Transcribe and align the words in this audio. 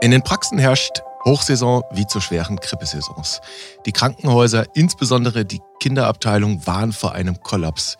In 0.00 0.12
den 0.12 0.22
Praxen 0.22 0.58
herrscht 0.58 1.02
Hochsaison 1.24 1.82
wie 1.90 2.06
zu 2.06 2.20
schweren 2.20 2.56
Grippesaisons. 2.56 3.40
Die 3.86 3.92
Krankenhäuser, 3.92 4.66
insbesondere 4.74 5.44
die 5.44 5.60
Kinderabteilung, 5.80 6.64
waren 6.64 6.92
vor 6.92 7.12
einem 7.12 7.40
Kollaps. 7.40 7.98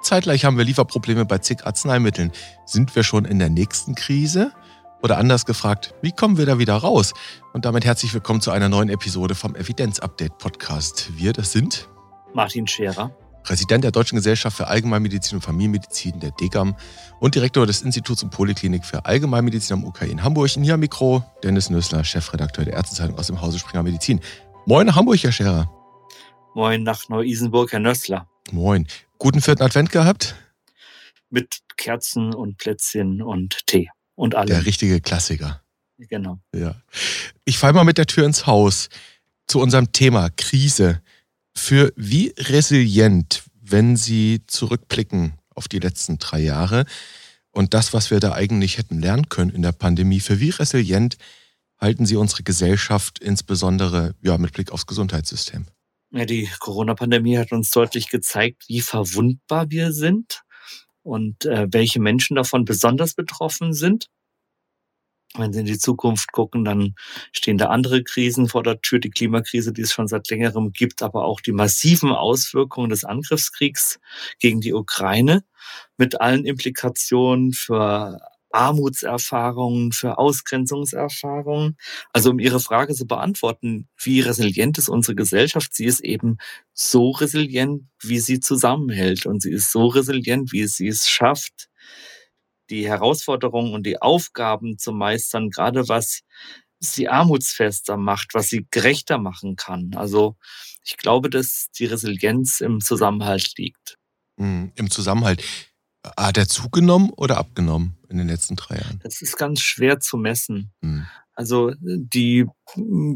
Zeitgleich 0.00 0.44
haben 0.44 0.56
wir 0.56 0.64
Lieferprobleme 0.64 1.24
bei 1.24 1.38
zig 1.38 1.66
Arzneimitteln. 1.66 2.30
Sind 2.64 2.94
wir 2.94 3.02
schon 3.02 3.24
in 3.24 3.40
der 3.40 3.50
nächsten 3.50 3.96
Krise? 3.96 4.52
Oder 5.02 5.18
anders 5.18 5.46
gefragt, 5.46 5.94
wie 6.00 6.12
kommen 6.12 6.38
wir 6.38 6.46
da 6.46 6.60
wieder 6.60 6.76
raus? 6.76 7.14
Und 7.52 7.64
damit 7.64 7.84
herzlich 7.84 8.14
willkommen 8.14 8.40
zu 8.40 8.52
einer 8.52 8.68
neuen 8.68 8.88
Episode 8.88 9.34
vom 9.34 9.56
Evidenz-Update 9.56 10.38
Podcast. 10.38 11.10
Wir, 11.16 11.32
das 11.32 11.50
sind 11.50 11.88
Martin 12.34 12.68
Scherer 12.68 13.10
Präsident 13.48 13.82
der 13.82 13.92
Deutschen 13.92 14.16
Gesellschaft 14.16 14.58
für 14.58 14.66
Allgemeinmedizin 14.66 15.36
und 15.36 15.40
Familienmedizin, 15.40 16.20
der 16.20 16.32
DGAM, 16.32 16.76
und 17.18 17.34
Direktor 17.34 17.66
des 17.66 17.80
Instituts 17.80 18.22
und 18.22 18.28
Poliklinik 18.28 18.84
für 18.84 19.06
Allgemeinmedizin 19.06 19.72
am 19.72 19.84
UK 19.84 20.02
in 20.02 20.22
Hamburg. 20.22 20.54
In 20.54 20.64
hier 20.64 20.74
am 20.74 20.80
Mikro 20.80 21.24
Dennis 21.42 21.70
Nössler, 21.70 22.04
Chefredakteur 22.04 22.66
der 22.66 22.74
Ärztezeitung 22.74 23.18
aus 23.18 23.28
dem 23.28 23.40
Hause 23.40 23.58
Springer 23.58 23.82
Medizin. 23.82 24.20
Moin 24.66 24.86
nach 24.86 24.96
Hamburg, 24.96 25.22
Herr 25.22 25.32
Scherer. 25.32 25.72
Moin 26.54 26.82
nach 26.82 27.08
Neu-Isenburg, 27.08 27.72
Herr 27.72 27.80
Nössler. 27.80 28.28
Moin. 28.52 28.86
Guten 29.16 29.40
vierten 29.40 29.62
Advent 29.62 29.92
gehabt? 29.92 30.34
Mit 31.30 31.60
Kerzen 31.78 32.34
und 32.34 32.58
Plätzchen 32.58 33.22
und 33.22 33.66
Tee 33.66 33.88
und 34.14 34.34
allem. 34.34 34.48
Der 34.48 34.66
richtige 34.66 35.00
Klassiker. 35.00 35.62
Genau. 35.96 36.38
Ja. 36.54 36.74
Ich 37.46 37.56
falle 37.56 37.72
mal 37.72 37.84
mit 37.84 37.96
der 37.96 38.04
Tür 38.04 38.26
ins 38.26 38.46
Haus 38.46 38.90
zu 39.46 39.58
unserem 39.58 39.90
Thema 39.92 40.28
Krise. 40.36 41.00
Für 41.58 41.92
wie 41.96 42.32
resilient, 42.38 43.42
wenn 43.60 43.96
Sie 43.96 44.42
zurückblicken 44.46 45.34
auf 45.54 45.66
die 45.68 45.80
letzten 45.80 46.18
drei 46.18 46.40
Jahre 46.40 46.86
und 47.50 47.74
das, 47.74 47.92
was 47.92 48.10
wir 48.10 48.20
da 48.20 48.32
eigentlich 48.32 48.78
hätten 48.78 49.00
lernen 49.00 49.28
können 49.28 49.50
in 49.50 49.62
der 49.62 49.72
Pandemie, 49.72 50.20
für 50.20 50.40
wie 50.40 50.50
resilient 50.50 51.18
halten 51.78 52.06
Sie 52.06 52.16
unsere 52.16 52.44
Gesellschaft 52.44 53.18
insbesondere 53.18 54.14
ja, 54.22 54.38
mit 54.38 54.52
Blick 54.52 54.70
aufs 54.72 54.86
Gesundheitssystem? 54.86 55.66
Ja, 56.12 56.24
die 56.24 56.48
Corona-Pandemie 56.60 57.36
hat 57.36 57.52
uns 57.52 57.70
deutlich 57.70 58.08
gezeigt, 58.08 58.64
wie 58.68 58.80
verwundbar 58.80 59.68
wir 59.68 59.92
sind 59.92 60.42
und 61.02 61.44
äh, 61.44 61.66
welche 61.70 62.00
Menschen 62.00 62.36
davon 62.36 62.64
besonders 62.64 63.14
betroffen 63.14 63.74
sind. 63.74 64.06
Wenn 65.36 65.52
Sie 65.52 65.60
in 65.60 65.66
die 65.66 65.78
Zukunft 65.78 66.32
gucken, 66.32 66.64
dann 66.64 66.94
stehen 67.32 67.58
da 67.58 67.66
andere 67.66 68.02
Krisen 68.02 68.48
vor 68.48 68.62
der 68.62 68.80
Tür. 68.80 68.98
Die 68.98 69.10
Klimakrise, 69.10 69.72
die 69.72 69.82
es 69.82 69.92
schon 69.92 70.08
seit 70.08 70.28
längerem 70.30 70.72
gibt, 70.72 71.02
aber 71.02 71.24
auch 71.26 71.40
die 71.40 71.52
massiven 71.52 72.12
Auswirkungen 72.12 72.88
des 72.88 73.04
Angriffskriegs 73.04 74.00
gegen 74.40 74.60
die 74.60 74.72
Ukraine 74.72 75.44
mit 75.98 76.20
allen 76.20 76.44
Implikationen 76.46 77.52
für 77.52 78.18
Armutserfahrungen, 78.50 79.92
für 79.92 80.18
Ausgrenzungserfahrungen. 80.18 81.76
Also 82.12 82.30
um 82.30 82.38
Ihre 82.38 82.60
Frage 82.60 82.94
zu 82.94 83.06
beantworten, 83.06 83.88
wie 83.98 84.20
resilient 84.20 84.78
ist 84.78 84.88
unsere 84.88 85.14
Gesellschaft? 85.14 85.74
Sie 85.74 85.84
ist 85.84 86.00
eben 86.00 86.38
so 86.72 87.10
resilient, 87.10 87.84
wie 88.00 88.18
sie 88.20 88.40
zusammenhält. 88.40 89.26
Und 89.26 89.42
sie 89.42 89.52
ist 89.52 89.70
so 89.70 89.86
resilient, 89.86 90.52
wie 90.52 90.66
sie 90.66 90.88
es 90.88 91.08
schafft, 91.08 91.67
die 92.70 92.86
Herausforderungen 92.86 93.72
und 93.72 93.84
die 93.84 94.00
Aufgaben 94.00 94.78
zu 94.78 94.92
meistern, 94.92 95.50
gerade 95.50 95.88
was 95.88 96.22
sie 96.80 97.08
armutsfester 97.08 97.96
macht, 97.96 98.34
was 98.34 98.48
sie 98.48 98.66
gerechter 98.70 99.18
machen 99.18 99.56
kann. 99.56 99.92
Also 99.96 100.36
ich 100.84 100.96
glaube, 100.96 101.28
dass 101.30 101.68
die 101.76 101.86
Resilienz 101.86 102.60
im 102.60 102.80
Zusammenhalt 102.80 103.56
liegt. 103.56 103.98
Mhm, 104.36 104.72
Im 104.76 104.90
Zusammenhalt. 104.90 105.44
Hat 106.16 106.38
er 106.38 106.48
zugenommen 106.48 107.10
oder 107.10 107.38
abgenommen 107.38 107.98
in 108.08 108.18
den 108.18 108.28
letzten 108.28 108.56
drei 108.56 108.76
Jahren? 108.76 109.00
Das 109.02 109.20
ist 109.20 109.36
ganz 109.36 109.60
schwer 109.60 109.98
zu 109.98 110.16
messen. 110.16 110.72
Mhm. 110.80 111.06
Also 111.34 111.72
die 111.80 112.46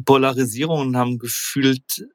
Polarisierungen 0.05 0.97
haben 0.97 1.19
gefühlt 1.19 2.07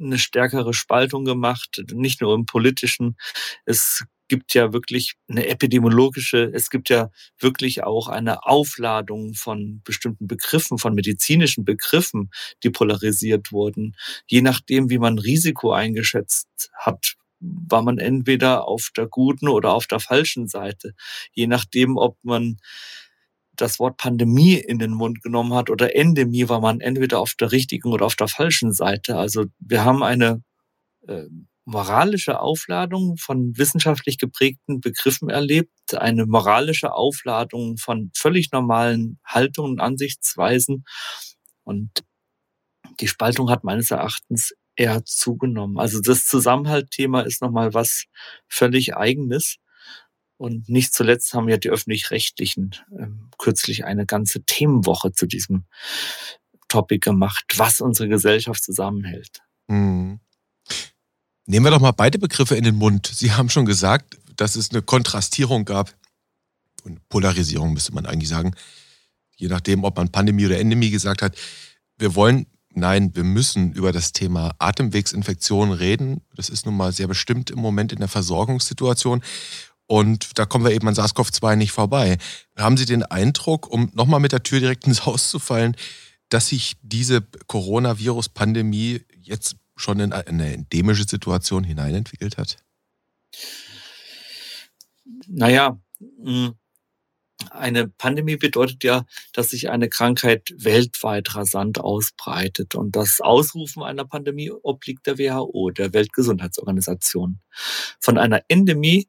eine 0.00 0.18
stärkere 0.18 0.74
Spaltung 0.74 1.24
gemacht, 1.24 1.82
nicht 1.92 2.20
nur 2.20 2.34
im 2.34 2.46
politischen. 2.46 3.16
Es 3.64 4.04
gibt 4.28 4.54
ja 4.54 4.72
wirklich 4.72 5.14
eine 5.28 5.46
epidemiologische, 5.46 6.50
es 6.54 6.70
gibt 6.70 6.88
ja 6.90 7.10
wirklich 7.38 7.84
auch 7.84 8.08
eine 8.08 8.44
Aufladung 8.44 9.34
von 9.34 9.80
bestimmten 9.84 10.26
Begriffen, 10.26 10.78
von 10.78 10.94
medizinischen 10.94 11.64
Begriffen, 11.64 12.30
die 12.62 12.70
polarisiert 12.70 13.52
wurden. 13.52 13.96
Je 14.26 14.42
nachdem, 14.42 14.90
wie 14.90 14.98
man 14.98 15.18
Risiko 15.18 15.72
eingeschätzt 15.72 16.70
hat, 16.74 17.14
war 17.40 17.82
man 17.82 17.98
entweder 17.98 18.66
auf 18.66 18.90
der 18.96 19.06
guten 19.06 19.48
oder 19.48 19.72
auf 19.72 19.86
der 19.86 20.00
falschen 20.00 20.48
Seite. 20.48 20.94
Je 21.32 21.46
nachdem, 21.46 21.96
ob 21.96 22.16
man 22.22 22.58
das 23.54 23.78
Wort 23.78 23.96
Pandemie 23.96 24.54
in 24.54 24.78
den 24.78 24.92
Mund 24.92 25.22
genommen 25.22 25.54
hat 25.54 25.70
oder 25.70 25.94
Endemie, 25.94 26.48
war 26.48 26.60
man 26.60 26.80
entweder 26.80 27.20
auf 27.20 27.34
der 27.34 27.52
richtigen 27.52 27.92
oder 27.92 28.06
auf 28.06 28.16
der 28.16 28.28
falschen 28.28 28.72
Seite. 28.72 29.16
Also 29.16 29.46
wir 29.58 29.84
haben 29.84 30.02
eine 30.02 30.42
äh, 31.06 31.24
moralische 31.68 32.40
Aufladung 32.40 33.18
von 33.18 33.58
wissenschaftlich 33.58 34.16
geprägten 34.16 34.80
Begriffen 34.80 35.28
erlebt, 35.28 35.94
eine 35.94 36.24
moralische 36.24 36.94
Aufladung 36.94 37.76
von 37.76 38.10
völlig 38.16 38.52
normalen 38.52 39.20
Haltungen 39.22 39.72
und 39.72 39.80
Ansichtsweisen. 39.80 40.84
Und 41.64 41.90
die 43.00 43.06
Spaltung 43.06 43.50
hat 43.50 43.64
meines 43.64 43.90
Erachtens 43.90 44.54
eher 44.76 45.04
zugenommen. 45.04 45.78
Also 45.78 46.00
das 46.00 46.26
Zusammenhaltthema 46.26 47.20
ist 47.20 47.42
nochmal 47.42 47.74
was 47.74 48.06
völlig 48.48 48.96
eigenes. 48.96 49.56
Und 50.38 50.70
nicht 50.70 50.94
zuletzt 50.94 51.34
haben 51.34 51.50
ja 51.50 51.58
die 51.58 51.68
öffentlich-rechtlichen 51.68 52.76
ähm, 52.98 53.28
kürzlich 53.36 53.84
eine 53.84 54.06
ganze 54.06 54.42
Themenwoche 54.42 55.12
zu 55.12 55.26
diesem 55.26 55.66
Topic 56.68 57.00
gemacht, 57.00 57.44
was 57.56 57.82
unsere 57.82 58.08
Gesellschaft 58.08 58.62
zusammenhält. 58.62 59.42
Mhm. 59.66 60.20
Nehmen 61.50 61.64
wir 61.64 61.70
doch 61.70 61.80
mal 61.80 61.92
beide 61.92 62.18
Begriffe 62.18 62.56
in 62.56 62.64
den 62.64 62.76
Mund. 62.76 63.10
Sie 63.10 63.32
haben 63.32 63.48
schon 63.48 63.64
gesagt, 63.64 64.18
dass 64.36 64.54
es 64.54 64.70
eine 64.70 64.82
Kontrastierung 64.82 65.64
gab 65.64 65.94
und 66.82 67.08
Polarisierung 67.08 67.72
müsste 67.72 67.94
man 67.94 68.04
eigentlich 68.04 68.28
sagen. 68.28 68.54
Je 69.34 69.48
nachdem, 69.48 69.82
ob 69.82 69.96
man 69.96 70.10
Pandemie 70.10 70.44
oder 70.44 70.60
Endemie 70.60 70.90
gesagt 70.90 71.22
hat. 71.22 71.34
Wir 71.96 72.14
wollen, 72.14 72.44
nein, 72.74 73.16
wir 73.16 73.24
müssen 73.24 73.72
über 73.72 73.92
das 73.92 74.12
Thema 74.12 74.56
Atemwegsinfektionen 74.58 75.72
reden. 75.72 76.20
Das 76.34 76.50
ist 76.50 76.66
nun 76.66 76.76
mal 76.76 76.92
sehr 76.92 77.08
bestimmt 77.08 77.48
im 77.48 77.60
Moment 77.60 77.94
in 77.94 78.00
der 78.00 78.08
Versorgungssituation. 78.08 79.22
Und 79.86 80.38
da 80.38 80.44
kommen 80.44 80.66
wir 80.66 80.72
eben 80.72 80.86
an 80.86 80.94
SARS-CoV-2 80.94 81.56
nicht 81.56 81.72
vorbei. 81.72 82.18
Haben 82.58 82.76
Sie 82.76 82.84
den 82.84 83.04
Eindruck, 83.04 83.70
um 83.70 83.90
nochmal 83.94 84.20
mit 84.20 84.32
der 84.32 84.42
Tür 84.42 84.60
direkt 84.60 84.86
ins 84.86 85.06
Haus 85.06 85.30
zu 85.30 85.38
fallen, 85.38 85.76
dass 86.28 86.48
sich 86.48 86.76
diese 86.82 87.22
Coronavirus-Pandemie 87.46 89.00
jetzt 89.22 89.56
schon 89.78 90.00
in 90.00 90.12
eine 90.12 90.52
endemische 90.52 91.04
Situation 91.04 91.64
hineinentwickelt 91.64 92.36
hat? 92.36 92.58
Naja, 95.26 95.78
hm, 95.98 96.54
eine 97.50 97.88
Pandemie 97.88 98.36
bedeutet 98.36 98.82
ja, 98.82 99.04
dass 99.32 99.50
sich 99.50 99.70
eine 99.70 99.88
Krankheit 99.88 100.52
weltweit 100.56 101.34
rasant 101.34 101.78
ausbreitet. 101.78 102.74
Und 102.74 102.96
das 102.96 103.20
Ausrufen 103.20 103.82
einer 103.82 104.04
Pandemie 104.04 104.50
obliegt 104.50 105.06
der 105.06 105.18
WHO, 105.18 105.70
der 105.70 105.92
Weltgesundheitsorganisation. 105.92 107.40
Von 108.00 108.18
einer 108.18 108.42
Endemie 108.48 109.08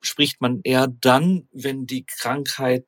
spricht 0.00 0.40
man 0.40 0.60
eher 0.62 0.86
dann, 0.86 1.48
wenn 1.52 1.86
die 1.86 2.06
Krankheit 2.06 2.86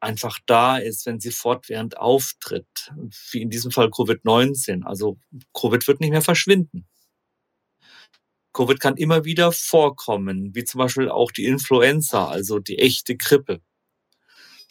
einfach 0.00 0.38
da 0.46 0.78
ist, 0.78 1.06
wenn 1.06 1.20
sie 1.20 1.30
fortwährend 1.30 1.98
auftritt, 1.98 2.92
wie 3.30 3.42
in 3.42 3.50
diesem 3.50 3.70
Fall 3.70 3.88
Covid-19. 3.88 4.84
Also 4.84 5.18
Covid 5.52 5.86
wird 5.86 6.00
nicht 6.00 6.10
mehr 6.10 6.22
verschwinden. 6.22 6.86
Covid 8.52 8.80
kann 8.80 8.96
immer 8.96 9.24
wieder 9.24 9.52
vorkommen, 9.52 10.54
wie 10.54 10.64
zum 10.64 10.80
Beispiel 10.80 11.08
auch 11.08 11.30
die 11.30 11.44
Influenza, 11.44 12.28
also 12.28 12.58
die 12.58 12.78
echte 12.78 13.16
Grippe. 13.16 13.60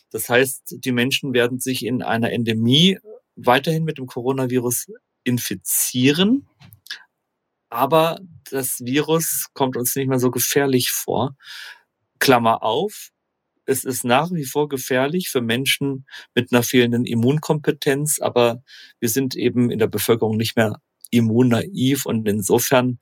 Das 0.09 0.27
heißt, 0.27 0.77
die 0.83 0.92
Menschen 0.92 1.33
werden 1.33 1.59
sich 1.59 1.86
in 1.86 2.01
einer 2.01 2.31
Endemie 2.31 3.00
weiterhin 3.36 3.83
mit 3.83 3.98
dem 3.98 4.07
Coronavirus 4.07 4.88
infizieren, 5.24 6.48
aber 7.69 8.19
das 8.50 8.80
Virus 8.80 9.48
kommt 9.54 9.77
uns 9.77 9.95
nicht 9.95 10.07
mehr 10.07 10.19
so 10.19 10.31
gefährlich 10.31 10.92
vor. 10.92 11.36
Klammer 12.18 12.63
auf, 12.63 13.12
es 13.69 13.83
ist 13.83 14.04
nach 14.04 14.31
wie 14.31 14.45
vor 14.45 14.68
gefährlich 14.68 15.30
für 15.30 15.42
Menschen 15.42 16.06
mit 16.33 16.51
einer 16.51 16.63
fehlenden 16.63 17.06
Immunkompetenz, 17.06 18.19
aber 18.19 18.63
wir 19.00 19.10
sind 19.10 19.36
eben 19.36 19.69
in 19.69 19.77
der 19.80 19.88
Bevölkerung 19.88 20.38
nicht 20.38 20.56
mehr 20.56 20.81
immunnaiv 21.12 22.06
und 22.06 22.27
insofern 22.27 23.00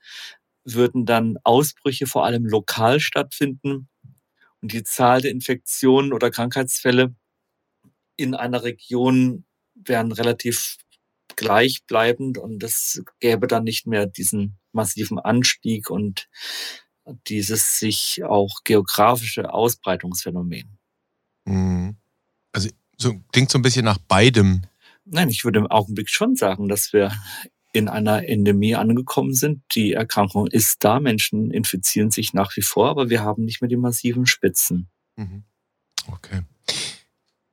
würden 0.64 1.06
dann 1.06 1.38
Ausbrüche 1.42 2.06
vor 2.06 2.26
allem 2.26 2.44
lokal 2.44 3.00
stattfinden 3.00 3.88
und 4.60 4.72
die 4.72 4.82
Zahl 4.82 5.22
der 5.22 5.30
Infektionen 5.30 6.12
oder 6.12 6.30
Krankheitsfälle 6.30 7.14
in 8.16 8.34
einer 8.34 8.62
Region 8.62 9.46
wären 9.74 10.12
relativ 10.12 10.76
gleichbleibend 11.36 12.36
und 12.36 12.62
es 12.62 13.02
gäbe 13.20 13.46
dann 13.46 13.64
nicht 13.64 13.86
mehr 13.86 14.06
diesen 14.06 14.58
massiven 14.72 15.18
Anstieg 15.18 15.88
und 15.88 16.28
dieses 17.26 17.78
sich 17.78 18.22
auch 18.24 18.64
geografische 18.64 19.52
Ausbreitungsphänomen. 19.52 20.78
Mhm. 21.44 21.96
Also 22.52 22.68
so, 22.96 23.14
klingt 23.32 23.50
so 23.50 23.58
ein 23.58 23.62
bisschen 23.62 23.84
nach 23.84 23.98
beidem. 23.98 24.62
Nein, 25.04 25.28
ich 25.28 25.44
würde 25.44 25.58
im 25.58 25.66
Augenblick 25.66 26.10
schon 26.10 26.36
sagen, 26.36 26.68
dass 26.68 26.92
wir 26.92 27.12
in 27.72 27.88
einer 27.88 28.26
Endemie 28.28 28.74
angekommen 28.74 29.34
sind. 29.34 29.62
Die 29.74 29.92
Erkrankung 29.92 30.46
ist 30.46 30.84
da, 30.84 31.00
Menschen 31.00 31.50
infizieren 31.50 32.10
sich 32.10 32.32
nach 32.32 32.56
wie 32.56 32.62
vor, 32.62 32.88
aber 32.88 33.10
wir 33.10 33.22
haben 33.22 33.44
nicht 33.44 33.60
mehr 33.60 33.68
die 33.68 33.76
massiven 33.76 34.26
Spitzen. 34.26 34.88
Mhm. 35.16 35.44
Okay. 36.10 36.42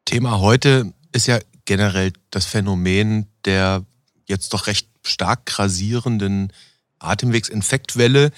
Thema 0.05 0.39
heute 0.39 0.93
ist 1.11 1.27
ja 1.27 1.39
generell 1.65 2.13
das 2.29 2.45
Phänomen 2.45 3.27
der 3.43 3.85
jetzt 4.27 4.53
doch 4.53 4.67
recht 4.67 4.89
stark 5.03 5.45
grasierenden 5.45 6.51
Atemwegsinfektwelle. 6.99 8.31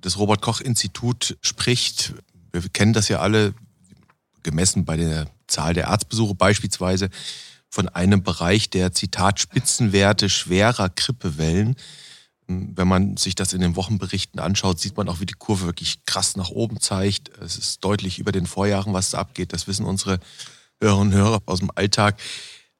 Das 0.00 0.18
Robert 0.18 0.40
Koch 0.40 0.60
Institut 0.60 1.36
spricht, 1.42 2.14
wir 2.52 2.62
kennen 2.68 2.92
das 2.92 3.08
ja 3.08 3.20
alle, 3.20 3.54
gemessen 4.42 4.84
bei 4.84 4.96
der 4.96 5.26
Zahl 5.46 5.74
der 5.74 5.88
Arztbesuche 5.88 6.34
beispielsweise, 6.34 7.10
von 7.68 7.88
einem 7.88 8.22
Bereich 8.22 8.70
der 8.70 8.92
Zitat 8.92 9.40
Spitzenwerte 9.40 10.28
schwerer 10.28 10.88
Grippewellen. 10.88 11.76
Wenn 12.46 12.88
man 12.88 13.16
sich 13.16 13.34
das 13.36 13.52
in 13.52 13.60
den 13.60 13.76
Wochenberichten 13.76 14.40
anschaut, 14.40 14.80
sieht 14.80 14.96
man 14.96 15.08
auch, 15.08 15.20
wie 15.20 15.26
die 15.26 15.34
Kurve 15.34 15.66
wirklich 15.66 16.04
krass 16.04 16.36
nach 16.36 16.48
oben 16.48 16.80
zeigt. 16.80 17.28
Es 17.38 17.56
ist 17.56 17.84
deutlich 17.84 18.18
über 18.18 18.32
den 18.32 18.46
Vorjahren, 18.46 18.92
was 18.92 19.10
da 19.10 19.18
abgeht. 19.18 19.52
Das 19.52 19.68
wissen 19.68 19.86
unsere 19.86 20.18
Hörerinnen 20.80 21.12
und 21.12 21.18
Hörer 21.18 21.42
aus 21.46 21.60
dem 21.60 21.70
Alltag. 21.74 22.18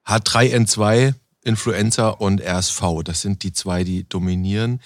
H3N2, 0.05 1.13
Influenza 1.43 2.09
und 2.09 2.41
RSV, 2.41 2.81
das 3.05 3.21
sind 3.21 3.43
die 3.43 3.53
zwei, 3.53 3.83
die 3.83 4.03
dominieren. 4.03 4.81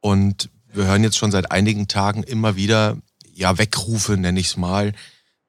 Und 0.00 0.50
wir 0.72 0.86
hören 0.86 1.02
jetzt 1.02 1.18
schon 1.18 1.30
seit 1.30 1.50
einigen 1.50 1.88
Tagen 1.88 2.22
immer 2.22 2.56
wieder, 2.56 2.98
ja, 3.32 3.58
Wegrufe 3.58 4.16
nenne 4.16 4.40
ich 4.40 4.46
es 4.46 4.56
mal. 4.56 4.92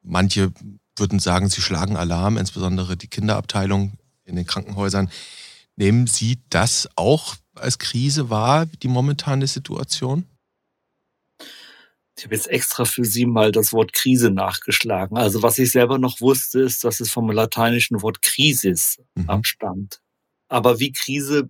Manche 0.01 0.51
würden 0.97 1.19
sagen, 1.19 1.49
sie 1.49 1.61
schlagen 1.61 1.97
Alarm, 1.97 2.37
insbesondere 2.37 2.97
die 2.97 3.07
Kinderabteilung 3.07 3.97
in 4.25 4.35
den 4.35 4.45
Krankenhäusern. 4.45 5.09
Nehmen 5.75 6.07
Sie 6.07 6.39
das 6.49 6.87
auch 6.95 7.35
als 7.55 7.79
Krise 7.79 8.29
wahr, 8.29 8.65
die 8.65 8.87
momentane 8.87 9.47
Situation? 9.47 10.25
Ich 12.15 12.25
habe 12.25 12.35
jetzt 12.35 12.47
extra 12.47 12.85
für 12.85 13.05
Sie 13.05 13.25
mal 13.25 13.51
das 13.51 13.73
Wort 13.73 13.93
Krise 13.93 14.29
nachgeschlagen. 14.29 15.17
Also 15.17 15.41
was 15.41 15.57
ich 15.57 15.71
selber 15.71 15.97
noch 15.97 16.21
wusste, 16.21 16.61
ist, 16.61 16.83
dass 16.83 16.99
es 16.99 17.09
vom 17.09 17.31
lateinischen 17.31 18.01
Wort 18.03 18.21
Krisis 18.21 19.01
mhm. 19.15 19.29
abstammt. 19.29 19.99
Aber 20.47 20.79
wie 20.79 20.91
Krise 20.91 21.49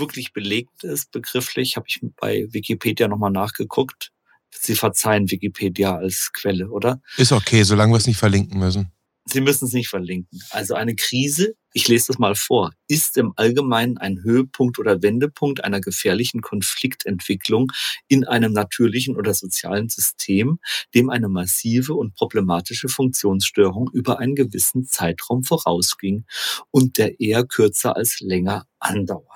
wirklich 0.00 0.32
belegt 0.32 0.82
ist, 0.82 1.12
begrifflich, 1.12 1.76
habe 1.76 1.86
ich 1.88 2.00
bei 2.16 2.46
Wikipedia 2.50 3.08
nochmal 3.08 3.30
nachgeguckt. 3.30 4.10
Sie 4.50 4.74
verzeihen 4.74 5.30
Wikipedia 5.30 5.96
als 5.96 6.30
Quelle, 6.32 6.70
oder? 6.70 7.00
Ist 7.16 7.32
okay, 7.32 7.62
solange 7.62 7.92
wir 7.92 7.98
es 7.98 8.06
nicht 8.06 8.18
verlinken 8.18 8.58
müssen. 8.58 8.90
Sie 9.26 9.40
müssen 9.40 9.66
es 9.66 9.72
nicht 9.72 9.88
verlinken. 9.88 10.40
Also 10.50 10.74
eine 10.74 10.96
Krise, 10.96 11.54
ich 11.72 11.86
lese 11.86 12.08
das 12.08 12.18
mal 12.18 12.34
vor, 12.34 12.72
ist 12.88 13.16
im 13.16 13.32
Allgemeinen 13.36 13.96
ein 13.98 14.22
Höhepunkt 14.24 14.78
oder 14.78 15.02
Wendepunkt 15.02 15.62
einer 15.62 15.80
gefährlichen 15.80 16.40
Konfliktentwicklung 16.40 17.70
in 18.08 18.24
einem 18.26 18.52
natürlichen 18.52 19.16
oder 19.16 19.34
sozialen 19.34 19.88
System, 19.88 20.58
dem 20.94 21.10
eine 21.10 21.28
massive 21.28 21.94
und 21.94 22.14
problematische 22.14 22.88
Funktionsstörung 22.88 23.88
über 23.92 24.18
einen 24.18 24.34
gewissen 24.34 24.86
Zeitraum 24.86 25.44
vorausging 25.44 26.24
und 26.70 26.98
der 26.98 27.20
eher 27.20 27.44
kürzer 27.44 27.96
als 27.96 28.20
länger 28.20 28.66
andauert. 28.80 29.29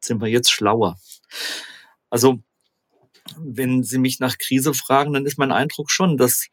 Sind 0.00 0.20
wir 0.20 0.28
jetzt 0.28 0.50
schlauer? 0.50 0.98
Also 2.10 2.42
wenn 3.36 3.82
Sie 3.82 3.98
mich 3.98 4.18
nach 4.20 4.38
Krise 4.38 4.74
fragen, 4.74 5.12
dann 5.12 5.26
ist 5.26 5.38
mein 5.38 5.52
Eindruck 5.52 5.90
schon, 5.90 6.16
dass 6.16 6.48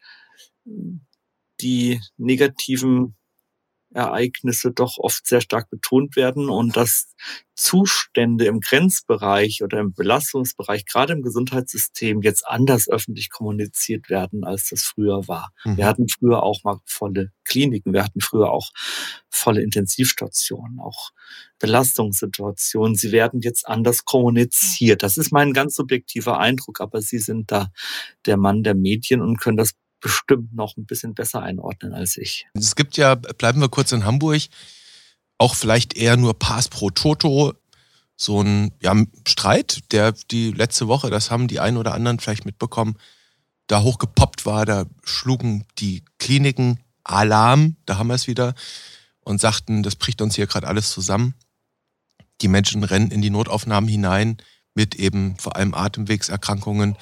die 1.60 2.00
negativen 2.16 3.16
Ereignisse 3.92 4.70
doch 4.70 4.98
oft 4.98 5.26
sehr 5.26 5.40
stark 5.40 5.70
betont 5.70 6.16
werden 6.16 6.50
und 6.50 6.76
dass 6.76 7.08
Zustände 7.54 8.44
im 8.44 8.60
Grenzbereich 8.60 9.62
oder 9.64 9.80
im 9.80 9.92
Belastungsbereich, 9.92 10.84
gerade 10.84 11.14
im 11.14 11.22
Gesundheitssystem, 11.22 12.22
jetzt 12.22 12.46
anders 12.46 12.88
öffentlich 12.88 13.30
kommuniziert 13.30 14.10
werden, 14.10 14.44
als 14.44 14.68
das 14.68 14.82
früher 14.82 15.26
war. 15.26 15.50
Mhm. 15.64 15.76
Wir 15.76 15.86
hatten 15.86 16.06
früher 16.08 16.42
auch 16.42 16.62
mal 16.62 16.78
volle 16.84 17.32
Kliniken, 17.44 17.92
wir 17.92 18.04
hatten 18.04 18.20
früher 18.20 18.50
auch 18.50 18.70
volle 19.28 19.62
Intensivstationen, 19.62 20.78
auch 20.78 21.10
Belastungssituationen. 21.58 22.94
Sie 22.94 23.10
werden 23.10 23.40
jetzt 23.40 23.66
anders 23.66 24.04
kommuniziert. 24.04 25.02
Das 25.02 25.16
ist 25.16 25.32
mein 25.32 25.52
ganz 25.52 25.74
subjektiver 25.74 26.38
Eindruck, 26.38 26.80
aber 26.80 27.00
Sie 27.00 27.18
sind 27.18 27.50
da 27.50 27.68
der 28.26 28.36
Mann 28.36 28.62
der 28.62 28.74
Medien 28.74 29.20
und 29.20 29.40
können 29.40 29.56
das 29.56 29.72
bestimmt 30.00 30.54
noch 30.54 30.76
ein 30.76 30.86
bisschen 30.86 31.14
besser 31.14 31.42
einordnen 31.42 31.94
als 31.94 32.16
ich. 32.16 32.46
Es 32.54 32.76
gibt 32.76 32.96
ja, 32.96 33.14
bleiben 33.14 33.60
wir 33.60 33.68
kurz 33.68 33.92
in 33.92 34.04
Hamburg, 34.04 34.42
auch 35.38 35.54
vielleicht 35.54 35.96
eher 35.96 36.16
nur 36.16 36.38
Pass 36.38 36.68
pro 36.68 36.90
Toto, 36.90 37.54
so 38.16 38.42
ein 38.42 38.72
ja, 38.82 38.94
Streit, 39.26 39.92
der 39.92 40.12
die 40.12 40.50
letzte 40.50 40.88
Woche, 40.88 41.10
das 41.10 41.30
haben 41.30 41.48
die 41.48 41.60
einen 41.60 41.76
oder 41.76 41.94
anderen 41.94 42.18
vielleicht 42.18 42.44
mitbekommen, 42.44 42.96
da 43.68 43.82
hochgepoppt 43.82 44.44
war, 44.46 44.66
da 44.66 44.86
schlugen 45.04 45.64
die 45.78 46.04
Kliniken 46.18 46.80
Alarm, 47.04 47.76
da 47.86 47.96
haben 47.96 48.08
wir 48.08 48.14
es 48.14 48.26
wieder, 48.26 48.54
und 49.20 49.40
sagten, 49.40 49.82
das 49.82 49.94
bricht 49.94 50.20
uns 50.20 50.34
hier 50.34 50.46
gerade 50.46 50.66
alles 50.66 50.90
zusammen. 50.90 51.34
Die 52.40 52.48
Menschen 52.48 52.82
rennen 52.82 53.10
in 53.10 53.22
die 53.22 53.30
Notaufnahmen 53.30 53.88
hinein 53.88 54.38
mit 54.74 54.94
eben 54.94 55.36
vor 55.38 55.56
allem 55.56 55.74
Atemwegserkrankungen 55.74 56.96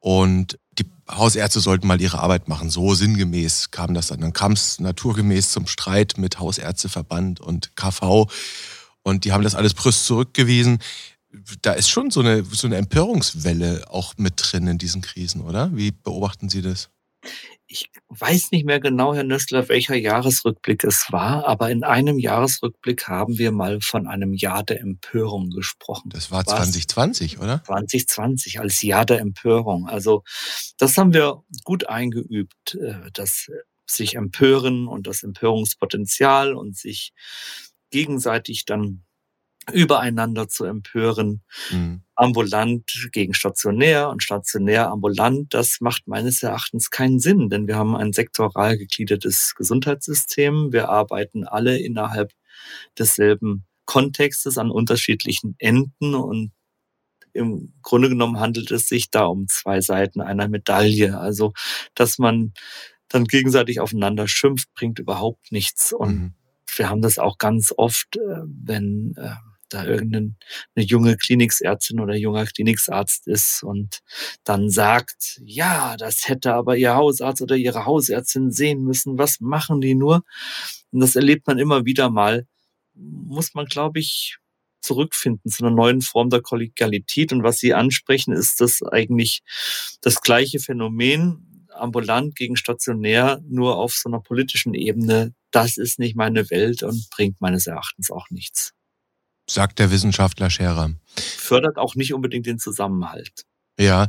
und 0.00 0.58
die 0.78 0.86
Hausärzte 1.10 1.60
sollten 1.60 1.86
mal 1.86 2.00
ihre 2.00 2.18
Arbeit 2.18 2.48
machen. 2.48 2.70
So 2.70 2.94
sinngemäß 2.94 3.70
kam 3.70 3.94
das 3.94 4.08
dann. 4.08 4.20
Dann 4.20 4.32
kam 4.32 4.52
es 4.52 4.80
naturgemäß 4.80 5.50
zum 5.50 5.66
Streit 5.66 6.14
mit 6.18 6.38
Hausärzteverband 6.38 7.40
und 7.40 7.76
KV. 7.76 8.26
Und 9.02 9.24
die 9.24 9.32
haben 9.32 9.44
das 9.44 9.54
alles 9.54 9.74
brüst 9.74 10.04
zurückgewiesen. 10.06 10.78
Da 11.62 11.72
ist 11.72 11.88
schon 11.88 12.10
so 12.10 12.20
eine, 12.20 12.44
so 12.44 12.66
eine 12.66 12.76
Empörungswelle 12.76 13.84
auch 13.90 14.14
mit 14.16 14.34
drin 14.36 14.66
in 14.66 14.78
diesen 14.78 15.02
Krisen, 15.02 15.42
oder? 15.42 15.70
Wie 15.74 15.90
beobachten 15.90 16.48
Sie 16.48 16.62
das? 16.62 16.88
Ich 17.68 17.90
weiß 18.08 18.52
nicht 18.52 18.64
mehr 18.64 18.80
genau, 18.80 19.14
Herr 19.14 19.24
Nöstler, 19.24 19.68
welcher 19.68 19.96
Jahresrückblick 19.96 20.84
es 20.84 21.10
war, 21.10 21.46
aber 21.46 21.70
in 21.70 21.82
einem 21.82 22.18
Jahresrückblick 22.18 23.08
haben 23.08 23.38
wir 23.38 23.50
mal 23.50 23.80
von 23.80 24.06
einem 24.06 24.34
Jahr 24.34 24.62
der 24.62 24.80
Empörung 24.80 25.50
gesprochen. 25.50 26.10
Das 26.10 26.30
war 26.30 26.44
2020, 26.44 27.38
oder? 27.38 27.62
2020 27.64 28.60
als 28.60 28.82
Jahr 28.82 29.04
der 29.04 29.20
Empörung. 29.20 29.88
Also 29.88 30.22
das 30.78 30.96
haben 30.96 31.12
wir 31.12 31.42
gut 31.64 31.88
eingeübt, 31.88 32.76
äh, 32.76 33.10
das 33.12 33.50
sich 33.86 34.14
empören 34.14 34.86
und 34.86 35.06
das 35.06 35.22
Empörungspotenzial 35.22 36.54
und 36.54 36.76
sich 36.76 37.12
gegenseitig 37.90 38.64
dann 38.64 39.05
übereinander 39.72 40.48
zu 40.48 40.64
empören. 40.64 41.42
Mhm. 41.70 42.02
Ambulant 42.14 43.08
gegen 43.12 43.34
stationär 43.34 44.08
und 44.08 44.22
stationär 44.22 44.90
ambulant, 44.90 45.52
das 45.52 45.78
macht 45.80 46.06
meines 46.06 46.42
Erachtens 46.42 46.90
keinen 46.90 47.18
Sinn, 47.20 47.50
denn 47.50 47.66
wir 47.66 47.76
haben 47.76 47.94
ein 47.96 48.12
sektoral 48.12 48.78
gegliedertes 48.78 49.54
Gesundheitssystem. 49.56 50.72
Wir 50.72 50.88
arbeiten 50.88 51.44
alle 51.44 51.78
innerhalb 51.78 52.32
desselben 52.98 53.66
Kontextes 53.84 54.58
an 54.58 54.70
unterschiedlichen 54.70 55.54
Enden 55.58 56.14
und 56.14 56.52
im 57.32 57.74
Grunde 57.82 58.08
genommen 58.08 58.40
handelt 58.40 58.70
es 58.70 58.88
sich 58.88 59.10
da 59.10 59.26
um 59.26 59.46
zwei 59.46 59.80
Seiten 59.80 60.20
einer 60.20 60.48
Medaille. 60.48 61.18
Also, 61.18 61.52
dass 61.94 62.18
man 62.18 62.52
dann 63.08 63.24
gegenseitig 63.24 63.80
aufeinander 63.80 64.26
schimpft, 64.26 64.72
bringt 64.74 64.98
überhaupt 64.98 65.52
nichts. 65.52 65.92
Und 65.92 66.14
mhm. 66.14 66.34
wir 66.76 66.88
haben 66.90 67.02
das 67.02 67.18
auch 67.18 67.38
ganz 67.38 67.72
oft, 67.76 68.16
äh, 68.16 68.42
wenn 68.46 69.14
äh, 69.16 69.34
da 69.68 69.84
irgendeine 69.84 70.34
junge 70.74 71.16
Kliniksärztin 71.16 72.00
oder 72.00 72.14
junger 72.14 72.46
Kliniksarzt 72.46 73.26
ist 73.26 73.62
und 73.62 74.00
dann 74.44 74.70
sagt, 74.70 75.40
ja, 75.44 75.96
das 75.96 76.28
hätte 76.28 76.54
aber 76.54 76.76
ihr 76.76 76.94
Hausarzt 76.94 77.42
oder 77.42 77.56
ihre 77.56 77.84
Hausärztin 77.84 78.50
sehen 78.50 78.82
müssen, 78.84 79.18
was 79.18 79.40
machen 79.40 79.80
die 79.80 79.94
nur? 79.94 80.22
Und 80.92 81.00
das 81.00 81.16
erlebt 81.16 81.46
man 81.46 81.58
immer 81.58 81.84
wieder 81.84 82.10
mal, 82.10 82.46
muss 82.94 83.54
man, 83.54 83.66
glaube 83.66 83.98
ich, 84.00 84.38
zurückfinden 84.80 85.50
zu 85.50 85.64
einer 85.64 85.74
neuen 85.74 86.00
Form 86.00 86.30
der 86.30 86.42
Kollegialität. 86.42 87.32
Und 87.32 87.42
was 87.42 87.58
Sie 87.58 87.74
ansprechen, 87.74 88.32
ist 88.32 88.60
das 88.60 88.82
eigentlich 88.82 89.42
das 90.00 90.20
gleiche 90.20 90.60
Phänomen, 90.60 91.66
ambulant 91.70 92.36
gegen 92.36 92.56
stationär, 92.56 93.42
nur 93.48 93.76
auf 93.76 93.92
so 93.92 94.08
einer 94.08 94.20
politischen 94.20 94.74
Ebene. 94.74 95.34
Das 95.50 95.76
ist 95.76 95.98
nicht 95.98 96.16
meine 96.16 96.48
Welt 96.50 96.82
und 96.82 97.08
bringt 97.10 97.40
meines 97.40 97.66
Erachtens 97.66 98.10
auch 98.10 98.30
nichts 98.30 98.75
sagt 99.48 99.78
der 99.78 99.90
Wissenschaftler 99.90 100.50
Scherer. 100.50 100.90
Fördert 101.16 101.78
auch 101.78 101.94
nicht 101.94 102.12
unbedingt 102.12 102.46
den 102.46 102.58
Zusammenhalt. 102.58 103.44
Ja. 103.78 104.08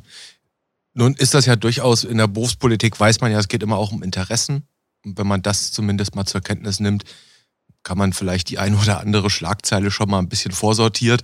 Nun 0.94 1.13
ist 1.13 1.34
das 1.34 1.46
ja 1.46 1.56
durchaus 1.56 2.03
in 2.03 2.17
der 2.17 2.27
Berufspolitik, 2.27 3.00
weiß 3.00 3.22
man 3.22 3.32
ja, 3.32 3.39
es 3.39 3.48
geht 3.48 3.62
immer 3.62 3.77
auch 3.77 3.91
um 3.91 4.01
Interessen. 4.01 4.67
Und 5.06 5.17
wenn 5.17 5.27
man 5.27 5.44
das 5.44 5.72
zumindest 5.72 6.15
mal 6.15 6.25
zur 6.25 6.41
Kenntnis 6.41 6.79
nimmt, 6.79 7.03
kann 7.84 7.98
man 7.98 8.13
vielleicht 8.13 8.50
die 8.50 8.58
eine 8.58 8.77
oder 8.77 9.00
andere 9.00 9.29
Schlagzeile 9.29 9.91
schon 9.91 10.10
mal 10.10 10.20
ein 10.20 10.29
bisschen 10.29 10.51
vorsortiert 10.51 11.24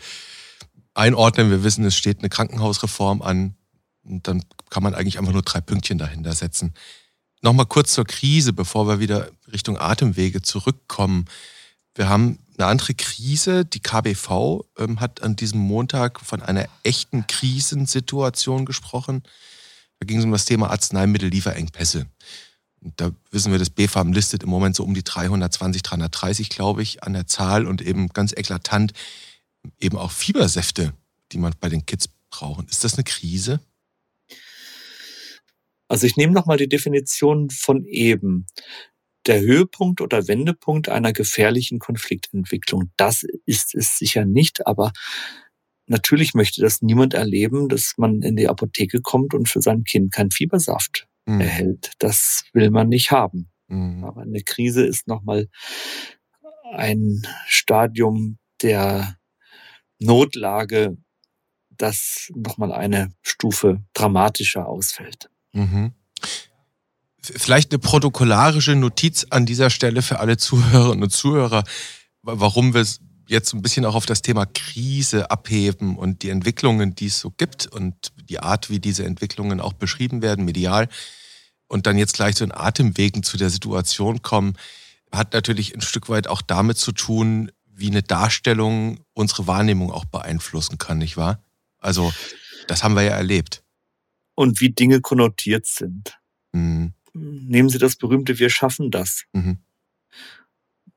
einordnen. 0.94 1.50
Wir 1.50 1.64
wissen, 1.64 1.86
es 1.86 1.96
steht 1.96 2.20
eine 2.20 2.30
Krankenhausreform 2.30 3.22
an. 3.22 3.56
Und 4.04 4.28
dann 4.28 4.44
kann 4.70 4.84
man 4.84 4.94
eigentlich 4.94 5.18
einfach 5.18 5.34
nur 5.34 5.42
drei 5.42 5.62
Pünktchen 5.62 5.98
dahinter 5.98 6.34
setzen. 6.34 6.74
Nochmal 7.42 7.66
kurz 7.66 7.94
zur 7.94 8.06
Krise, 8.06 8.54
bevor 8.54 8.88
wir 8.88 9.00
wieder 9.00 9.30
Richtung 9.52 9.78
Atemwege 9.78 10.42
zurückkommen. 10.42 11.26
Wir 11.96 12.10
haben 12.10 12.40
eine 12.58 12.68
andere 12.68 12.94
Krise. 12.94 13.66
Die 13.66 13.80
KBV 13.80 14.66
ähm, 14.78 15.00
hat 15.00 15.22
an 15.24 15.36
diesem 15.36 15.60
Montag 15.60 16.20
von 16.20 16.42
einer 16.42 16.68
echten 16.84 17.28
Krisensituation 17.28 18.66
gesprochen. 18.66 19.24
Da 20.00 20.06
ging 20.06 20.20
es 20.20 20.26
um 20.26 20.32
das 20.32 20.46
Thema 20.46 20.70
Arzneimittellieferengpässe. 20.70 22.08
Und 22.82 23.00
da 23.00 23.12
wissen 23.32 23.52
wir, 23.52 23.60
das 23.60 23.70
BfArM 23.70 24.12
listet 24.12 24.44
im 24.44 24.50
Moment 24.50 24.76
so 24.76 24.84
um 24.84 24.94
die 24.94 25.04
320, 25.04 25.84
330, 25.84 26.50
glaube 26.50 26.82
ich, 26.82 27.04
an 27.04 27.14
der 27.14 27.28
Zahl 27.28 27.66
und 27.66 27.82
eben 27.82 28.10
ganz 28.10 28.34
eklatant 28.34 28.94
eben 29.80 29.98
auch 29.98 30.12
Fiebersäfte, 30.12 30.94
die 31.32 31.38
man 31.38 31.54
bei 31.60 31.70
den 31.70 31.86
Kids 31.86 32.10
brauchen. 32.30 32.68
Ist 32.68 32.84
das 32.84 32.96
eine 32.96 33.06
Krise? 33.06 33.62
Also 35.88 36.08
ich 36.08 36.18
nehme 36.18 36.34
nochmal 36.34 36.58
die 36.58 36.68
Definition 36.68 37.50
von 37.50 37.86
eben. 37.86 38.48
Der 39.26 39.40
Höhepunkt 39.40 40.02
oder 40.02 40.28
Wendepunkt 40.28 40.90
einer 40.90 41.14
gefährlichen 41.14 41.80
Konfliktentwicklung. 41.80 42.92
Das 42.98 43.24
ist 43.46 43.74
es 43.74 43.98
sicher 43.98 44.26
nicht, 44.26 44.68
aber 44.68 44.92
natürlich 45.88 46.34
möchte 46.34 46.62
das 46.62 46.82
niemand 46.82 47.14
erleben, 47.14 47.70
dass 47.70 47.94
man 47.98 48.22
in 48.22 48.36
die 48.36 48.48
Apotheke 48.48 49.02
kommt 49.02 49.34
und 49.34 49.50
für 49.50 49.62
sein 49.62 49.84
Kind 49.84 50.12
kein 50.14 50.32
Fiebersaft 50.32 51.08
mhm. 51.26 51.42
erhält. 51.42 51.92
Das 52.00 52.46
will 52.54 52.70
man 52.70 52.90
nicht 52.90 53.12
haben. 53.12 53.50
Mhm. 53.68 54.04
Aber 54.04 54.22
eine 54.22 54.42
Krise 54.42 54.86
ist 54.86 55.08
nochmal 55.08 55.48
ein 56.74 57.22
Stadium 57.48 58.38
der 58.62 59.18
Notlage, 60.00 60.98
das 61.70 62.32
nochmal 62.36 62.72
eine 62.72 63.14
Stufe 63.22 63.84
dramatischer 63.94 64.68
ausfällt. 64.68 65.30
Mhm. 65.54 65.94
Vielleicht 67.24 67.72
eine 67.72 67.80
protokollarische 67.80 68.76
Notiz 68.76 69.26
an 69.30 69.46
dieser 69.46 69.70
Stelle 69.70 70.02
für 70.02 70.20
alle 70.20 70.38
Zuhörerinnen 70.38 71.04
und 71.04 71.10
Zuhörer, 71.10 71.64
warum 72.22 72.74
wir 72.74 72.82
es 72.82 73.00
jetzt 73.28 73.54
ein 73.54 73.62
bisschen 73.62 73.86
auch 73.86 73.96
auf 73.96 74.06
das 74.06 74.22
Thema 74.22 74.46
Krise 74.46 75.32
abheben 75.32 75.98
und 75.98 76.24
die 76.24 76.30
Entwicklungen, 76.30 76.96
die 76.96 77.08
es 77.08 77.20
so 77.20 77.32
gibt 77.32 77.68
und 77.68 78.12
die 78.30 78.40
Art, 78.40 78.70
wie 78.70 78.80
diese 78.80 79.06
Entwicklungen 79.06 79.62
auch 79.62 79.74
beschrieben 79.74 80.22
werden, 80.22 80.46
medial, 80.46 80.90
und 81.68 81.88
dann 81.88 81.98
jetzt 81.98 82.14
gleich 82.14 82.36
zu 82.36 82.46
den 82.46 82.52
Atemwegen 82.52 83.24
zu 83.24 83.38
der 83.38 83.50
Situation 83.50 84.22
kommen, 84.22 84.58
hat 85.12 85.34
natürlich 85.34 85.74
ein 85.74 85.82
Stück 85.82 86.10
weit 86.10 86.28
auch 86.28 86.42
damit 86.42 86.78
zu 86.78 86.92
tun, 86.92 87.52
wie 87.66 87.90
eine 87.90 88.04
Darstellung 88.04 89.00
unsere 89.14 89.48
Wahrnehmung 89.48 89.92
auch 89.92 90.06
beeinflussen 90.06 90.78
kann, 90.78 91.00
nicht 91.00 91.18
wahr? 91.18 91.42
Also, 91.80 92.14
das 92.68 92.84
haben 92.84 92.96
wir 92.96 93.02
ja 93.04 93.14
erlebt. 93.14 93.64
Und 94.36 94.62
wie 94.62 94.70
Dinge 94.70 95.02
konnotiert 95.02 95.66
sind. 95.66 96.18
Mhm. 96.52 96.94
Nehmen 97.14 97.70
Sie 97.70 97.78
das 97.78 97.96
berühmte 97.96 98.40
Wir 98.40 98.50
schaffen 98.50 98.92
das. 98.92 99.24
Mhm. 99.34 99.60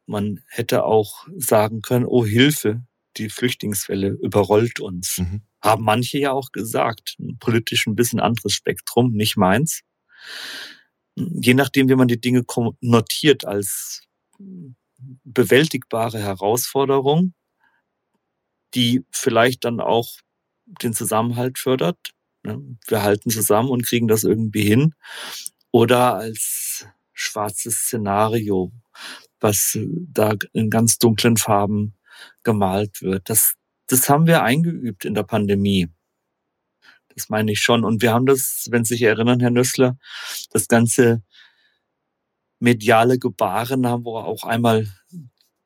Man 0.07 0.41
hätte 0.49 0.85
auch 0.85 1.27
sagen 1.37 1.83
können, 1.83 2.07
oh 2.07 2.25
Hilfe, 2.25 2.83
die 3.17 3.29
Flüchtlingswelle 3.29 4.09
überrollt 4.09 4.81
uns. 4.81 5.19
Mhm. 5.19 5.43
Haben 5.61 5.85
manche 5.85 6.19
ja 6.19 6.33
auch 6.33 6.53
gesagt. 6.53 7.17
Politisch 7.41 7.87
ein 7.87 7.97
bisschen 7.97 8.21
anderes 8.21 8.53
Spektrum, 8.53 9.13
nicht 9.13 9.37
meins. 9.37 9.83
Je 11.17 11.55
nachdem, 11.55 11.89
wie 11.89 11.95
man 11.95 12.09
die 12.09 12.21
Dinge 12.21 12.45
notiert 12.81 13.45
als 13.47 14.03
bewältigbare 15.25 16.19
Herausforderung, 16.19 17.35
die 18.75 19.05
vielleicht 19.11 19.65
dann 19.65 19.81
auch 19.81 20.11
den 20.83 20.93
Zusammenhalt 20.93 21.59
fördert. 21.59 22.13
Ne? 22.43 22.77
Wir 22.87 23.03
halten 23.03 23.31
zusammen 23.31 23.71
und 23.71 23.87
kriegen 23.87 24.09
das 24.09 24.25
irgendwie 24.25 24.63
hin. 24.63 24.95
Oder 25.73 26.15
als 26.15 26.87
schwarzes 27.13 27.77
Szenario, 27.83 28.73
was 29.41 29.79
da 30.09 30.35
in 30.53 30.71
ganz 30.71 30.99
dunklen 30.99 31.37
Farben 31.37 31.95
gemalt 32.43 33.03
wird. 33.03 33.29
Das, 33.29 33.55
das 33.87 34.09
haben 34.09 34.27
wir 34.27 34.43
eingeübt 34.43 35.05
in 35.05 35.15
der 35.15 35.23
Pandemie. 35.23 35.89
Das 37.15 37.29
meine 37.29 37.53
ich 37.53 37.61
schon. 37.61 37.85
Und 37.85 38.03
wir 38.03 38.13
haben 38.13 38.27
das, 38.27 38.67
wenn 38.71 38.85
Sie 38.85 38.95
sich 38.95 39.03
erinnern, 39.03 39.41
Herr 39.41 39.51
Nössler, 39.51 39.99
das 40.51 40.69
ganze 40.69 41.23
mediale 42.61 43.19
Gebaren 43.19 43.87
haben 43.87 44.05
wir 44.05 44.25
auch 44.25 44.45
einmal 44.45 44.87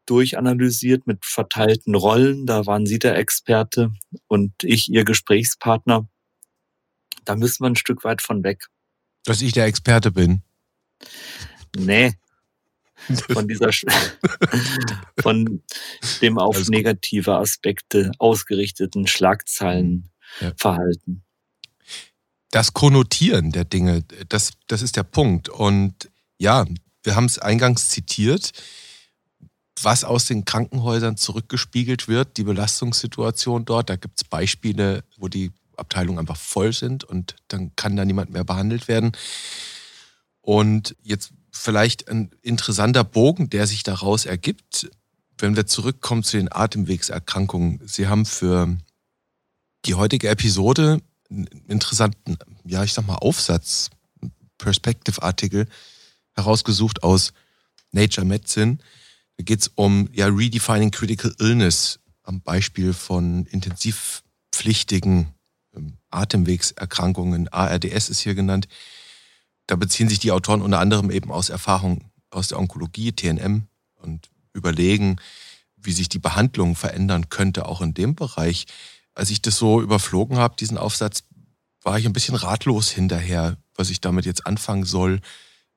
durchanalysiert 0.06 1.06
mit 1.06 1.24
verteilten 1.24 1.94
Rollen. 1.94 2.46
Da 2.46 2.66
waren 2.66 2.86
Sie 2.86 2.98
der 2.98 3.16
Experte 3.16 3.92
und 4.28 4.52
ich 4.62 4.88
Ihr 4.88 5.04
Gesprächspartner. 5.04 6.08
Da 7.24 7.36
müssen 7.36 7.64
wir 7.64 7.70
ein 7.70 7.76
Stück 7.76 8.04
weit 8.04 8.22
von 8.22 8.42
weg. 8.42 8.66
Dass 9.24 9.42
ich 9.42 9.52
der 9.52 9.66
Experte 9.66 10.10
bin? 10.10 10.42
Nee. 11.76 12.14
Von 13.32 13.48
dieser, 13.48 13.70
von 15.22 15.62
dem 16.20 16.38
auf 16.38 16.68
negative 16.68 17.34
Aspekte 17.34 18.12
ausgerichteten 18.18 19.06
Schlagzeilenverhalten. 19.06 21.24
Das 22.50 22.74
Konnotieren 22.74 23.52
der 23.52 23.64
Dinge, 23.64 24.04
das, 24.28 24.50
das 24.66 24.82
ist 24.82 24.96
der 24.96 25.04
Punkt. 25.04 25.48
Und 25.48 26.10
ja, 26.38 26.66
wir 27.02 27.16
haben 27.16 27.24
es 27.24 27.38
eingangs 27.38 27.88
zitiert, 27.88 28.52
was 29.82 30.04
aus 30.04 30.26
den 30.26 30.44
Krankenhäusern 30.44 31.16
zurückgespiegelt 31.16 32.06
wird, 32.06 32.36
die 32.36 32.44
Belastungssituation 32.44 33.64
dort. 33.64 33.88
Da 33.88 33.96
gibt 33.96 34.20
es 34.20 34.24
Beispiele, 34.24 35.04
wo 35.16 35.28
die 35.28 35.52
Abteilungen 35.80 36.18
einfach 36.18 36.36
voll 36.36 36.72
sind 36.72 37.04
und 37.04 37.36
dann 37.48 37.74
kann 37.76 37.96
da 37.96 38.04
niemand 38.04 38.30
mehr 38.30 38.44
behandelt 38.44 38.88
werden. 38.88 39.12
Und 40.40 40.96
jetzt 41.02 41.32
vielleicht 41.50 42.08
ein 42.08 42.30
interessanter 42.42 43.04
Bogen, 43.04 43.50
der 43.50 43.66
sich 43.66 43.82
daraus 43.82 44.24
ergibt, 44.24 44.90
wenn 45.38 45.56
wir 45.56 45.66
zurückkommen 45.66 46.22
zu 46.22 46.36
den 46.36 46.52
Atemwegserkrankungen. 46.52 47.80
Sie 47.86 48.06
haben 48.06 48.26
für 48.26 48.76
die 49.84 49.94
heutige 49.94 50.28
Episode 50.28 51.00
einen 51.30 51.46
interessanten, 51.66 52.36
ja, 52.64 52.84
ich 52.84 52.92
sag 52.92 53.06
mal, 53.06 53.16
Aufsatz, 53.16 53.90
Perspective-Artikel 54.58 55.66
herausgesucht 56.34 57.02
aus 57.02 57.32
Nature 57.92 58.26
Medicine. 58.26 58.78
Da 59.36 59.44
geht 59.44 59.60
es 59.60 59.70
um 59.74 60.08
ja, 60.12 60.26
Redefining 60.26 60.90
Critical 60.90 61.34
Illness 61.38 61.98
am 62.22 62.42
Beispiel 62.42 62.92
von 62.92 63.46
intensivpflichtigen 63.46 65.34
Atemwegserkrankungen. 66.10 67.48
ARDS 67.48 68.08
ist 68.08 68.20
hier 68.20 68.34
genannt. 68.34 68.68
Da 69.66 69.76
beziehen 69.76 70.08
sich 70.08 70.18
die 70.18 70.32
Autoren 70.32 70.62
unter 70.62 70.80
anderem 70.80 71.10
eben 71.10 71.30
aus 71.30 71.48
Erfahrung 71.48 72.10
aus 72.30 72.48
der 72.48 72.58
Onkologie, 72.58 73.12
TNM, 73.12 73.66
und 73.96 74.30
überlegen, 74.52 75.16
wie 75.76 75.92
sich 75.92 76.08
die 76.08 76.18
Behandlung 76.18 76.76
verändern 76.76 77.28
könnte, 77.28 77.66
auch 77.66 77.80
in 77.80 77.94
dem 77.94 78.14
Bereich. 78.14 78.66
Als 79.14 79.30
ich 79.30 79.42
das 79.42 79.56
so 79.56 79.80
überflogen 79.80 80.38
habe, 80.38 80.56
diesen 80.56 80.78
Aufsatz, 80.78 81.24
war 81.82 81.98
ich 81.98 82.06
ein 82.06 82.12
bisschen 82.12 82.34
ratlos 82.34 82.90
hinterher, 82.90 83.56
was 83.74 83.90
ich 83.90 84.00
damit 84.00 84.26
jetzt 84.26 84.46
anfangen 84.46 84.84
soll. 84.84 85.20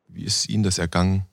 Wie 0.08 0.24
ist 0.24 0.50
Ihnen 0.50 0.64
das 0.64 0.78
ergangen? 0.78 1.26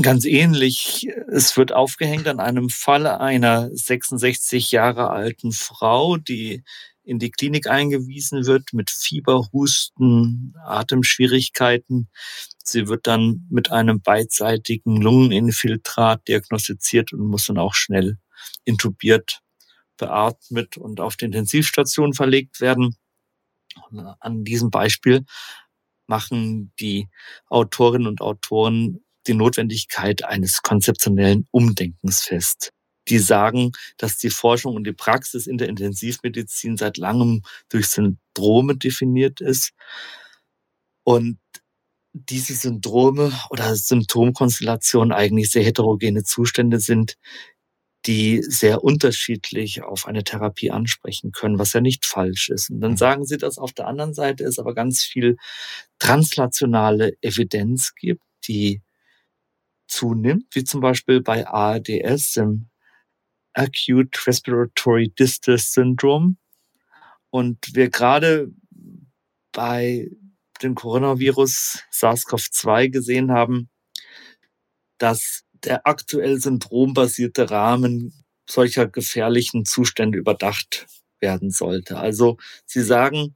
Ganz 0.00 0.24
ähnlich. 0.24 1.08
Es 1.28 1.56
wird 1.58 1.72
aufgehängt 1.72 2.26
an 2.26 2.40
einem 2.40 2.70
Fall 2.70 3.06
einer 3.06 3.68
66 3.74 4.72
Jahre 4.72 5.10
alten 5.10 5.52
Frau, 5.52 6.16
die 6.16 6.62
in 7.04 7.18
die 7.18 7.30
Klinik 7.30 7.66
eingewiesen 7.66 8.46
wird 8.46 8.72
mit 8.72 8.90
Fieber, 8.90 9.48
Husten, 9.52 10.54
Atemschwierigkeiten. 10.64 12.08
Sie 12.64 12.86
wird 12.88 13.06
dann 13.06 13.46
mit 13.50 13.70
einem 13.70 14.00
beidseitigen 14.00 14.96
Lungeninfiltrat 15.02 16.26
diagnostiziert 16.28 17.12
und 17.12 17.26
muss 17.26 17.46
dann 17.46 17.58
auch 17.58 17.74
schnell 17.74 18.18
intubiert, 18.64 19.40
beatmet 19.98 20.76
und 20.78 21.00
auf 21.00 21.16
die 21.16 21.26
Intensivstation 21.26 22.14
verlegt 22.14 22.60
werden. 22.60 22.96
An 24.20 24.44
diesem 24.44 24.70
Beispiel 24.70 25.24
machen 26.06 26.72
die 26.80 27.08
Autorinnen 27.48 28.08
und 28.08 28.20
Autoren 28.20 29.00
die 29.26 29.34
Notwendigkeit 29.34 30.24
eines 30.24 30.62
konzeptionellen 30.62 31.46
Umdenkens 31.50 32.22
fest. 32.22 32.70
Die 33.08 33.18
sagen, 33.18 33.72
dass 33.96 34.18
die 34.18 34.30
Forschung 34.30 34.76
und 34.76 34.84
die 34.84 34.92
Praxis 34.92 35.46
in 35.46 35.58
der 35.58 35.68
Intensivmedizin 35.68 36.76
seit 36.76 36.96
langem 36.98 37.42
durch 37.68 37.88
Syndrome 37.88 38.76
definiert 38.76 39.40
ist 39.40 39.72
und 41.04 41.38
diese 42.12 42.54
Syndrome 42.54 43.32
oder 43.50 43.74
Symptomkonstellationen 43.74 45.12
eigentlich 45.12 45.50
sehr 45.50 45.64
heterogene 45.64 46.22
Zustände 46.24 46.78
sind, 46.78 47.16
die 48.06 48.42
sehr 48.42 48.82
unterschiedlich 48.82 49.82
auf 49.82 50.06
eine 50.06 50.24
Therapie 50.24 50.70
ansprechen 50.70 51.32
können, 51.32 51.58
was 51.58 51.72
ja 51.72 51.80
nicht 51.80 52.04
falsch 52.04 52.50
ist. 52.50 52.70
Und 52.70 52.80
dann 52.80 52.92
mhm. 52.92 52.96
sagen 52.96 53.24
sie, 53.24 53.38
dass 53.38 53.58
auf 53.58 53.72
der 53.72 53.86
anderen 53.86 54.12
Seite 54.12 54.44
es 54.44 54.58
aber 54.58 54.74
ganz 54.74 55.02
viel 55.02 55.36
translationale 55.98 57.12
Evidenz 57.20 57.94
gibt, 57.94 58.22
die 58.46 58.82
zunimmt, 59.92 60.46
wie 60.54 60.64
zum 60.64 60.80
Beispiel 60.80 61.20
bei 61.20 61.46
ARDS, 61.46 62.32
dem 62.32 62.68
Acute 63.54 64.26
Respiratory 64.26 65.10
Distress 65.10 65.72
Syndrome. 65.72 66.36
Und 67.30 67.74
wir 67.74 67.90
gerade 67.90 68.50
bei 69.52 70.10
dem 70.62 70.74
Coronavirus 70.74 71.82
SARS-CoV-2 71.90 72.88
gesehen 72.90 73.32
haben, 73.32 73.68
dass 74.98 75.44
der 75.52 75.86
aktuell 75.86 76.40
syndrombasierte 76.40 77.50
Rahmen 77.50 78.12
solcher 78.48 78.86
gefährlichen 78.86 79.64
Zustände 79.64 80.18
überdacht 80.18 80.86
werden 81.20 81.50
sollte. 81.50 81.98
Also 81.98 82.38
Sie 82.66 82.82
sagen, 82.82 83.34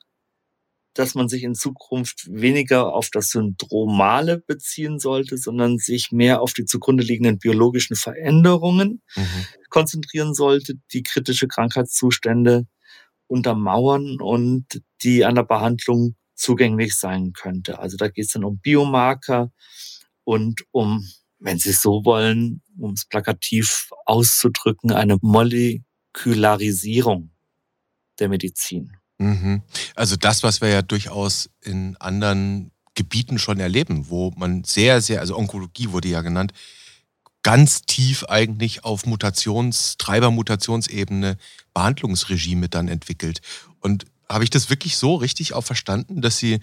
dass 0.97 1.15
man 1.15 1.29
sich 1.29 1.43
in 1.43 1.55
Zukunft 1.55 2.27
weniger 2.31 2.95
auf 2.95 3.11
das 3.11 3.29
Syndromale 3.29 4.39
beziehen 4.39 4.99
sollte, 4.99 5.37
sondern 5.37 5.77
sich 5.77 6.11
mehr 6.11 6.41
auf 6.41 6.55
die 6.55 6.65
zugrunde 6.65 7.05
liegenden 7.05 7.39
biologischen 7.39 7.97
Veränderungen 7.97 9.03
mhm. 9.15 9.47
konzentrieren 9.69 10.33
sollte, 10.33 10.77
die 10.93 11.03
kritische 11.03 11.49
Krankheitszustände 11.49 12.67
untermauern 13.27 14.19
und 14.21 14.81
die 15.03 15.27
an 15.27 15.35
der 15.35 15.43
Behandlung 15.43 16.17
zugänglich 16.35 16.95
sein 16.95 17.35
könnte. 17.35 17.79
Also 17.79 17.99
da 17.99 18.09
geht 18.09 18.25
es 18.27 18.33
dann 18.33 18.45
um 18.45 18.59
Biomarker 18.59 19.53
und 20.25 20.63
um, 20.71 21.07
wenn 21.39 21.59
Sie 21.59 21.73
so 21.73 22.07
wollen, 22.07 22.63
um 22.79 22.93
es 22.93 23.05
plakativ 23.05 23.91
auszudrücken, 24.07 24.93
eine 24.93 25.19
Molekularisierung 25.21 27.33
der 28.19 28.31
Medizin. 28.31 28.97
Mhm. 29.19 29.63
Also 29.95 30.17
das, 30.17 30.43
was 30.43 30.61
wir 30.61 30.69
ja 30.69 30.83
durchaus 30.83 31.51
in 31.63 31.97
anderen 31.97 32.71
Gebieten 32.95 33.39
schon 33.39 33.61
erleben, 33.61 34.09
wo 34.09 34.33
man 34.37 34.65
sehr, 34.65 35.01
sehr, 35.01 35.21
also 35.21 35.37
Onkologie 35.37 35.93
wurde 35.93 36.09
ja 36.09 36.23
genannt, 36.23 36.53
ganz 37.43 37.83
tief 37.83 38.25
eigentlich 38.25 38.85
auf 38.85 39.07
Mutations-, 39.07 39.97
Treiber-Mutationsebene 39.99 41.37
Behandlungsregime 41.75 42.69
dann 42.69 42.89
entwickelt. 42.89 43.41
Und 43.81 44.07
habe 44.29 44.45
ich 44.45 44.51
das 44.51 44.71
wirklich 44.71 44.97
so 44.97 45.15
richtig 45.15 45.53
auch 45.53 45.63
verstanden, 45.63 46.21
dass 46.21 46.39
Sie 46.39 46.59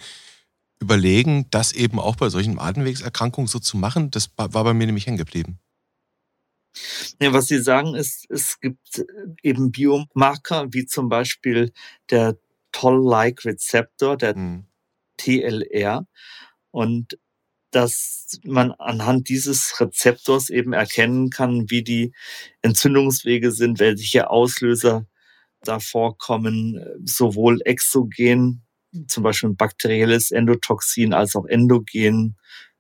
überlegen, 0.80 1.46
das 1.52 1.72
eben 1.72 2.00
auch 2.00 2.18
bei 2.18 2.30
solchen 2.30 2.60
Atemwegserkrankungen 2.60 3.48
so 3.48 3.60
zu 3.60 3.78
machen? 3.78 4.12
Das 4.12 4.30
war 4.36 4.50
bei 4.50 4.74
mir 4.74 4.86
nämlich 4.86 5.08
hängen 5.08 5.18
geblieben. 5.18 5.60
Ja, 7.22 7.34
was 7.34 7.48
Sie 7.48 7.60
sagen 7.60 7.96
ist, 7.96 8.26
es 8.30 8.60
gibt 8.60 9.06
eben 9.42 9.72
Biomarker, 9.72 10.68
wie 10.72 10.86
zum 10.86 11.10
Beispiel 11.10 11.72
der 12.10 12.38
Toll-like-Rezeptor, 12.72 14.18
der 14.18 14.36
mhm. 14.36 14.66
TLR. 15.18 16.08
Und 16.72 17.18
dass 17.72 18.40
man 18.44 18.72
anhand 18.72 19.30
dieses 19.30 19.80
Rezeptors 19.80 20.50
eben 20.50 20.74
erkennen 20.74 21.30
kann, 21.30 21.70
wie 21.70 21.84
die 21.84 22.14
Entzündungswege 22.62 23.52
sind, 23.52 23.80
welche 23.80 24.30
Auslöser 24.30 25.08
da 25.62 25.80
vorkommen, 25.80 26.84
sowohl 27.04 27.62
exogen, 27.66 28.64
zum 29.08 29.24
Beispiel 29.24 29.50
ein 29.50 29.56
bakterielles 29.56 30.32
Endotoxin, 30.32 31.14
als 31.14 31.36
auch 31.36 31.46
endogen, 31.46 32.38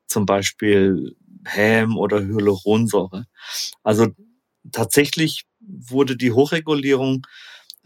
zum 0.07 0.25
Beispiel 0.25 1.15
Häm 1.45 1.97
oder 1.97 2.21
Hyaluronsäure. 2.21 3.25
Also 3.83 4.07
tatsächlich 4.71 5.43
wurde 5.59 6.17
die 6.17 6.31
Hochregulierung 6.31 7.25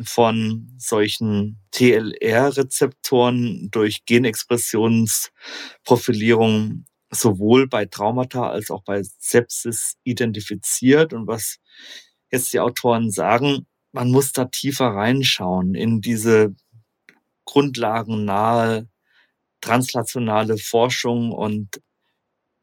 von 0.04 0.74
solchen 0.78 1.60
TLR-Rezeptoren 1.72 3.70
durch 3.72 4.06
Genexpressionsprofilierung 4.06 6.86
sowohl 7.10 7.68
bei 7.68 7.86
Traumata 7.86 8.50
als 8.50 8.70
auch 8.70 8.84
bei 8.84 9.02
Sepsis 9.20 9.96
identifiziert. 10.04 11.14
Und 11.14 11.26
was 11.28 11.58
jetzt 12.32 12.54
die 12.54 12.60
Autoren 12.60 13.12
sagen, 13.12 13.66
man 13.92 14.12
muss 14.12 14.34
da 14.34 14.46
tiefer 14.46 14.88
reinschauen 14.88 15.74
in 15.74 16.02
diese 16.02 16.54
grundlagennahe 17.46 18.88
translationale 19.62 20.58
Forschung 20.58 21.32
und 21.32 21.82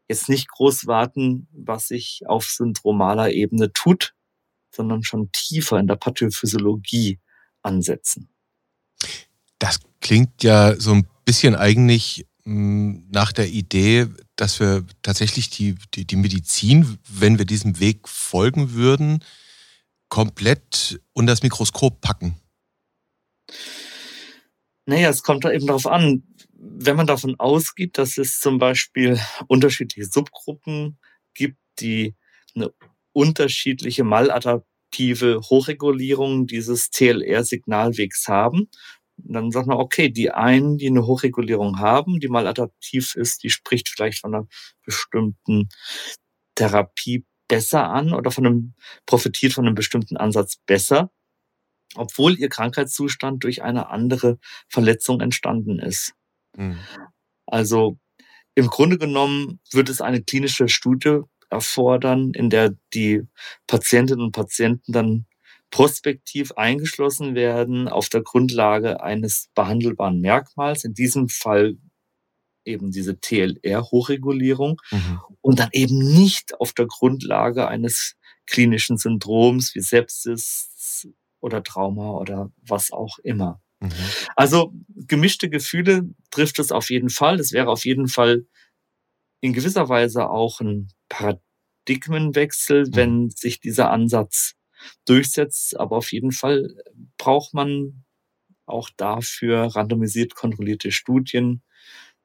jetzt 0.07 0.29
nicht 0.29 0.47
groß 0.49 0.87
warten, 0.87 1.47
was 1.51 1.87
sich 1.87 2.21
auf 2.25 2.45
syndromaler 2.45 3.31
Ebene 3.31 3.71
tut, 3.73 4.13
sondern 4.71 5.03
schon 5.03 5.31
tiefer 5.31 5.79
in 5.79 5.87
der 5.87 5.95
Pathophysiologie 5.95 7.19
ansetzen. 7.61 8.29
Das 9.59 9.79
klingt 10.01 10.43
ja 10.43 10.79
so 10.79 10.93
ein 10.93 11.07
bisschen 11.23 11.55
eigentlich 11.55 12.27
hm, 12.43 13.07
nach 13.09 13.31
der 13.31 13.47
Idee, 13.47 14.07
dass 14.35 14.59
wir 14.59 14.85
tatsächlich 15.01 15.49
die, 15.49 15.75
die, 15.93 16.05
die 16.05 16.15
Medizin, 16.15 16.97
wenn 17.09 17.37
wir 17.37 17.45
diesem 17.45 17.79
Weg 17.79 18.07
folgen 18.07 18.73
würden, 18.73 19.23
komplett 20.09 21.01
unter 21.13 21.33
das 21.33 21.41
Mikroskop 21.41 22.01
packen. 22.01 22.35
Naja, 24.87 25.09
es 25.09 25.23
kommt 25.23 25.43
da 25.45 25.51
eben 25.51 25.65
darauf 25.65 25.87
an, 25.87 26.23
wenn 26.53 26.95
man 26.95 27.07
davon 27.07 27.35
ausgeht, 27.39 27.97
dass 27.97 28.17
es 28.17 28.39
zum 28.39 28.59
Beispiel 28.59 29.19
unterschiedliche 29.47 30.05
Subgruppen 30.05 30.99
gibt, 31.33 31.57
die 31.79 32.15
eine 32.55 32.71
unterschiedliche 33.11 34.03
maladaptive 34.03 35.41
Hochregulierung 35.49 36.45
dieses 36.45 36.91
TLR-Signalwegs 36.91 38.27
haben, 38.27 38.69
dann 39.17 39.51
sagt 39.51 39.67
man, 39.67 39.77
okay, 39.77 40.09
die 40.09 40.31
einen, 40.31 40.77
die 40.77 40.87
eine 40.87 41.05
Hochregulierung 41.05 41.79
haben, 41.79 42.19
die 42.19 42.27
maladaptiv 42.27 43.15
ist, 43.15 43.43
die 43.43 43.49
spricht 43.49 43.89
vielleicht 43.89 44.19
von 44.19 44.35
einer 44.35 44.47
bestimmten 44.85 45.69
Therapie 46.55 47.25
besser 47.47 47.89
an 47.89 48.13
oder 48.13 48.31
von 48.31 48.45
einem, 48.45 48.73
profitiert 49.05 49.53
von 49.53 49.65
einem 49.65 49.75
bestimmten 49.75 50.17
Ansatz 50.17 50.57
besser, 50.65 51.11
obwohl 51.97 52.37
ihr 52.37 52.49
Krankheitszustand 52.49 53.43
durch 53.43 53.63
eine 53.63 53.89
andere 53.89 54.37
Verletzung 54.67 55.21
entstanden 55.21 55.79
ist. 55.79 56.13
Mhm. 56.57 56.79
Also 57.45 57.97
im 58.55 58.67
Grunde 58.67 58.97
genommen 58.97 59.59
wird 59.71 59.89
es 59.89 60.01
eine 60.01 60.23
klinische 60.23 60.69
Studie 60.69 61.19
erfordern, 61.49 62.31
in 62.33 62.49
der 62.49 62.75
die 62.93 63.23
Patientinnen 63.67 64.25
und 64.25 64.31
Patienten 64.31 64.91
dann 64.91 65.25
prospektiv 65.71 66.53
eingeschlossen 66.53 67.35
werden 67.35 67.87
auf 67.87 68.07
der 68.09 68.21
Grundlage 68.21 69.03
eines 69.03 69.49
behandelbaren 69.55 70.21
Merkmals, 70.21 70.85
in 70.85 70.93
diesem 70.93 71.27
Fall 71.27 71.77
eben 72.63 72.91
diese 72.91 73.19
TLR-Hochregulierung 73.19 74.81
mhm. 74.91 75.19
und 75.41 75.59
dann 75.59 75.69
eben 75.71 75.99
nicht 75.99 76.59
auf 76.59 76.73
der 76.73 76.87
Grundlage 76.87 77.67
eines 77.67 78.15
klinischen 78.47 78.97
Syndroms 78.97 79.75
wie 79.75 79.81
Sepsis 79.81 81.07
oder 81.45 81.63
Trauma 81.63 82.11
oder 82.17 82.51
was 82.67 82.91
auch 82.91 83.19
immer. 83.19 83.61
Mhm. 83.79 83.91
Also 84.35 84.73
gemischte 84.87 85.49
Gefühle 85.49 86.09
trifft 86.31 86.57
es 86.59 86.71
auf 86.71 86.89
jeden 86.89 87.09
Fall. 87.09 87.39
Es 87.39 87.51
wäre 87.51 87.69
auf 87.69 87.85
jeden 87.85 88.07
Fall 88.07 88.45
in 89.41 89.53
gewisser 89.53 89.87
Weise 89.87 90.27
auch 90.27 90.59
ein 90.59 90.89
Paradigmenwechsel, 91.07 92.87
mhm. 92.87 92.95
wenn 92.95 93.29
sich 93.29 93.59
dieser 93.59 93.91
Ansatz 93.91 94.55
durchsetzt. 95.05 95.79
Aber 95.79 95.97
auf 95.97 96.11
jeden 96.11 96.31
Fall 96.31 96.75
braucht 97.17 97.53
man 97.53 98.03
auch 98.65 98.89
dafür 98.97 99.67
randomisiert 99.75 100.33
kontrollierte 100.33 100.91
Studien, 100.91 101.61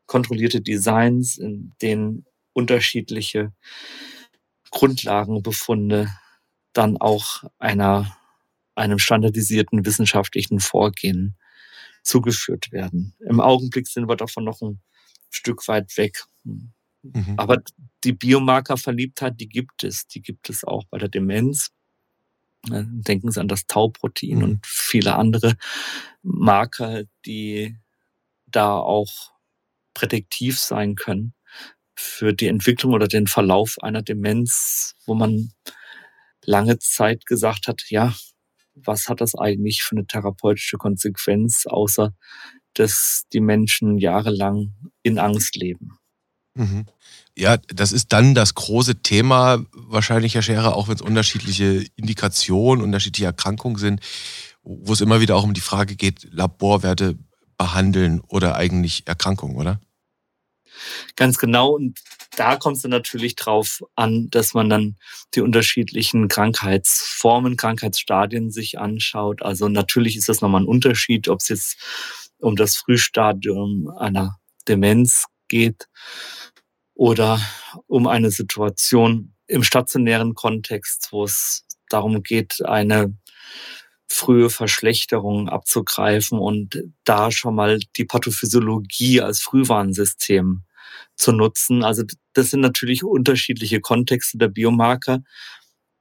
kontrollierte 0.06 0.62
Designs, 0.62 1.37
in 1.37 1.74
denen 1.83 2.24
unterschiedliche 2.54 3.52
Grundlagenbefunde 4.70 6.09
dann 6.72 6.96
auch 6.96 7.44
einer, 7.59 8.16
einem 8.80 8.98
standardisierten 8.98 9.84
wissenschaftlichen 9.84 10.58
Vorgehen 10.58 11.36
zugeführt 12.02 12.72
werden. 12.72 13.14
Im 13.20 13.40
Augenblick 13.40 13.86
sind 13.86 14.08
wir 14.08 14.16
davon 14.16 14.44
noch 14.44 14.62
ein 14.62 14.80
Stück 15.28 15.68
weit 15.68 15.96
weg. 15.96 16.24
Mhm. 17.02 17.34
Aber 17.36 17.62
die 18.04 18.12
Biomarkerverliebtheit, 18.12 19.38
die 19.38 19.48
gibt 19.48 19.84
es. 19.84 20.06
Die 20.06 20.22
gibt 20.22 20.48
es 20.48 20.64
auch 20.64 20.84
bei 20.90 20.98
der 20.98 21.08
Demenz. 21.08 21.70
Äh, 22.70 22.84
denken 22.86 23.30
Sie 23.30 23.40
an 23.40 23.48
das 23.48 23.66
Tauprotein 23.66 24.38
mhm. 24.38 24.44
und 24.44 24.66
viele 24.66 25.14
andere 25.16 25.56
Marker, 26.22 27.04
die 27.26 27.76
da 28.46 28.76
auch 28.76 29.32
prädiktiv 29.94 30.58
sein 30.58 30.94
können 30.94 31.34
für 31.94 32.32
die 32.32 32.48
Entwicklung 32.48 32.94
oder 32.94 33.08
den 33.08 33.26
Verlauf 33.26 33.76
einer 33.82 34.02
Demenz, 34.02 34.94
wo 35.04 35.14
man 35.14 35.52
lange 36.44 36.78
Zeit 36.78 37.26
gesagt 37.26 37.68
hat, 37.68 37.84
ja, 37.90 38.14
was 38.74 39.09
hat 39.09 39.20
das 39.20 39.35
eigentlich 39.35 39.83
für 39.83 39.96
eine 39.96 40.06
therapeutische 40.06 40.76
Konsequenz, 40.76 41.66
außer 41.66 42.14
dass 42.74 43.24
die 43.33 43.40
Menschen 43.40 43.98
jahrelang 43.98 44.74
in 45.02 45.18
Angst 45.18 45.56
leben. 45.56 45.98
Mhm. 46.54 46.87
Ja, 47.37 47.56
das 47.68 47.92
ist 47.92 48.12
dann 48.12 48.35
das 48.35 48.54
große 48.54 49.02
Thema, 49.02 49.64
wahrscheinlich, 49.72 50.35
Herr 50.35 50.42
Scherer, 50.42 50.76
auch 50.76 50.88
wenn 50.88 50.96
es 50.96 51.02
unterschiedliche 51.02 51.87
Indikationen, 51.96 52.85
unterschiedliche 52.85 53.26
Erkrankungen 53.26 53.78
sind, 53.78 54.00
wo 54.62 54.92
es 54.92 55.00
immer 55.00 55.20
wieder 55.20 55.37
auch 55.37 55.44
um 55.44 55.54
die 55.54 55.61
Frage 55.61 55.96
geht, 55.96 56.28
Laborwerte 56.33 57.18
behandeln 57.56 58.20
oder 58.20 58.56
eigentlich 58.56 59.06
Erkrankungen, 59.06 59.56
oder? 59.56 59.80
Ganz 61.16 61.38
genau. 61.38 61.70
Und 61.74 62.00
da 62.36 62.56
kommt 62.56 62.76
es 62.76 62.82
dann 62.82 62.90
natürlich 62.90 63.36
drauf 63.36 63.82
an, 63.96 64.28
dass 64.30 64.54
man 64.54 64.68
dann 64.68 64.96
die 65.34 65.40
unterschiedlichen 65.40 66.28
Krankheitsformen, 66.28 67.56
Krankheitsstadien 67.56 68.50
sich 68.50 68.78
anschaut. 68.78 69.42
Also 69.42 69.68
natürlich 69.68 70.16
ist 70.16 70.28
das 70.28 70.40
nochmal 70.40 70.62
ein 70.62 70.68
Unterschied, 70.68 71.28
ob 71.28 71.40
es 71.40 71.48
jetzt 71.48 71.76
um 72.38 72.56
das 72.56 72.76
Frühstadium 72.76 73.90
einer 73.98 74.36
Demenz 74.68 75.26
geht 75.48 75.88
oder 76.94 77.40
um 77.86 78.06
eine 78.06 78.30
Situation 78.30 79.34
im 79.46 79.64
stationären 79.64 80.34
Kontext, 80.34 81.08
wo 81.10 81.24
es 81.24 81.66
darum 81.88 82.22
geht, 82.22 82.64
eine 82.64 83.14
frühe 84.08 84.50
Verschlechterung 84.50 85.48
abzugreifen 85.48 86.38
und 86.38 86.82
da 87.04 87.30
schon 87.30 87.54
mal 87.54 87.78
die 87.96 88.04
Pathophysiologie 88.04 89.20
als 89.20 89.40
Frühwarnsystem 89.40 90.62
zu 91.16 91.33
nutzen. 91.33 91.85
Also 91.85 92.05
das 92.33 92.50
sind 92.50 92.61
natürlich 92.61 93.05
unterschiedliche 93.05 93.81
Kontexte 93.81 94.38
der 94.38 94.48
Biomarker, 94.48 95.22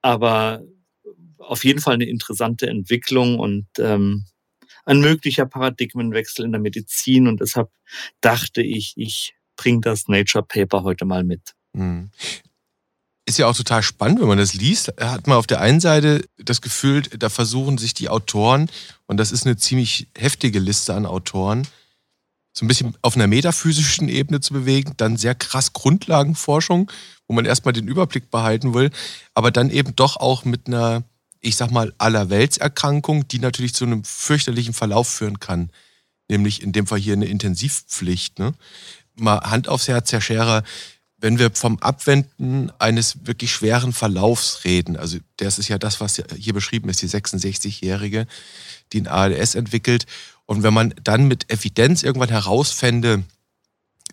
aber 0.02 0.63
auf 1.38 1.63
jeden 1.63 1.82
Fall 1.82 1.95
eine 1.95 2.08
interessante 2.08 2.67
Entwicklung 2.67 3.39
und 3.39 3.67
ähm, 3.80 4.25
ein 4.86 4.99
möglicher 4.99 5.45
Paradigmenwechsel 5.45 6.45
in 6.45 6.52
der 6.52 6.62
Medizin. 6.62 7.28
Und 7.28 7.41
deshalb 7.41 7.69
dachte 8.21 8.62
ich, 8.62 8.93
ich 8.97 9.36
bringe 9.56 9.82
das 9.82 10.08
Nature 10.08 10.43
Paper 10.43 10.84
heute 10.84 11.06
mal 11.06 11.23
mit. 11.23 11.54
Mhm 11.73 12.12
ist 13.30 13.38
ja 13.38 13.47
auch 13.47 13.56
total 13.56 13.84
spannend, 13.84 14.19
wenn 14.19 14.28
man 14.28 14.39
das 14.39 14.54
liest. 14.54 14.91
Hat 14.99 15.28
man 15.28 15.38
auf 15.38 15.47
der 15.47 15.62
einen 15.62 15.80
Seite 15.80 16.25
das 16.38 16.62
Gefühl, 16.62 17.04
da 17.04 17.30
versuchen 17.30 17.78
sich 17.78 17.93
die 17.93 18.10
Autoren, 18.10 18.69
und 19.06 19.17
das 19.17 19.32
ist 19.32 19.45
eine 19.45 19.56
ziemlich 19.56 20.08
heftige 20.17 20.60
Liste 20.60 20.93
an 20.93 21.06
Autoren, 21.06 21.67
so 22.53 22.65
ein 22.65 22.67
bisschen 22.67 22.95
auf 23.01 23.15
einer 23.15 23.27
metaphysischen 23.27 24.09
Ebene 24.09 24.41
zu 24.41 24.53
bewegen, 24.53 24.93
dann 24.97 25.17
sehr 25.17 25.35
krass 25.35 25.73
Grundlagenforschung, 25.73 26.91
wo 27.27 27.33
man 27.33 27.45
erstmal 27.45 27.73
den 27.73 27.88
Überblick 27.88 28.31
behalten 28.31 28.73
will, 28.73 28.89
aber 29.33 29.51
dann 29.51 29.69
eben 29.69 29.95
doch 29.95 30.17
auch 30.17 30.45
mit 30.45 30.67
einer, 30.67 31.03
ich 31.41 31.55
sag 31.55 31.71
mal, 31.71 31.93
Allerweltserkrankung, 31.97 33.27
die 33.27 33.39
natürlich 33.39 33.73
zu 33.73 33.85
einem 33.85 34.03
fürchterlichen 34.03 34.73
Verlauf 34.73 35.07
führen 35.07 35.39
kann. 35.39 35.69
Nämlich 36.27 36.62
in 36.62 36.71
dem 36.71 36.85
Fall 36.88 36.99
hier 36.99 37.13
eine 37.13 37.25
Intensivpflicht. 37.25 38.39
Ne? 38.39 38.53
Mal 39.15 39.39
Hand 39.39 39.67
aufs 39.67 39.88
Herz, 39.88 40.12
Herr 40.12 40.21
Scherer, 40.21 40.63
wenn 41.21 41.38
wir 41.38 41.51
vom 41.51 41.79
Abwenden 41.79 42.71
eines 42.79 43.25
wirklich 43.25 43.51
schweren 43.51 43.93
Verlaufs 43.93 44.63
reden, 44.63 44.95
also 44.95 45.17
das 45.38 45.59
ist 45.59 45.67
ja 45.67 45.77
das, 45.77 45.99
was 45.99 46.21
hier 46.38 46.53
beschrieben 46.53 46.89
ist, 46.89 47.01
die 47.01 47.09
66-Jährige, 47.09 48.25
die 48.93 49.01
ein 49.01 49.07
ALS 49.07 49.55
entwickelt. 49.55 50.05
Und 50.49 50.63
wenn 50.63 50.73
man 50.73 50.95
dann 51.03 51.27
mit 51.27 51.51
Evidenz 51.51 52.01
irgendwann 52.01 52.29
herausfände 52.29 53.23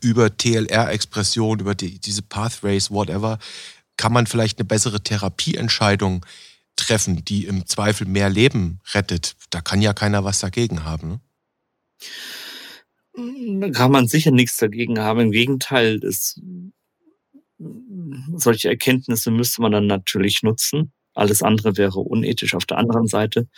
über 0.02 0.36
TLR-Expression, 0.36 1.60
über 1.60 1.74
die, 1.74 1.98
diese 1.98 2.20
Pathways, 2.20 2.90
whatever, 2.90 3.38
kann 3.96 4.12
man 4.12 4.26
vielleicht 4.26 4.58
eine 4.58 4.66
bessere 4.66 5.02
Therapieentscheidung 5.02 6.26
treffen, 6.76 7.24
die 7.24 7.46
im 7.46 7.64
Zweifel 7.64 8.06
mehr 8.06 8.28
Leben 8.28 8.80
rettet. 8.92 9.34
Da 9.48 9.62
kann 9.62 9.80
ja 9.80 9.94
keiner 9.94 10.24
was 10.24 10.40
dagegen 10.40 10.84
haben. 10.84 11.20
Ne? 13.16 13.60
Da 13.60 13.70
kann 13.70 13.90
man 13.90 14.06
sicher 14.06 14.30
nichts 14.30 14.58
dagegen 14.58 14.98
haben. 14.98 15.20
Im 15.20 15.30
Gegenteil, 15.30 16.04
es 16.04 16.38
solche 18.34 18.68
Erkenntnisse 18.68 19.30
müsste 19.30 19.62
man 19.62 19.72
dann 19.72 19.86
natürlich 19.86 20.42
nutzen. 20.42 20.92
Alles 21.16 21.42
andere 21.42 21.76
wäre 21.76 22.00
unethisch 22.00 22.54
auf 22.54 22.66
der 22.66 22.78
anderen 22.78 23.06
Seite. 23.06 23.48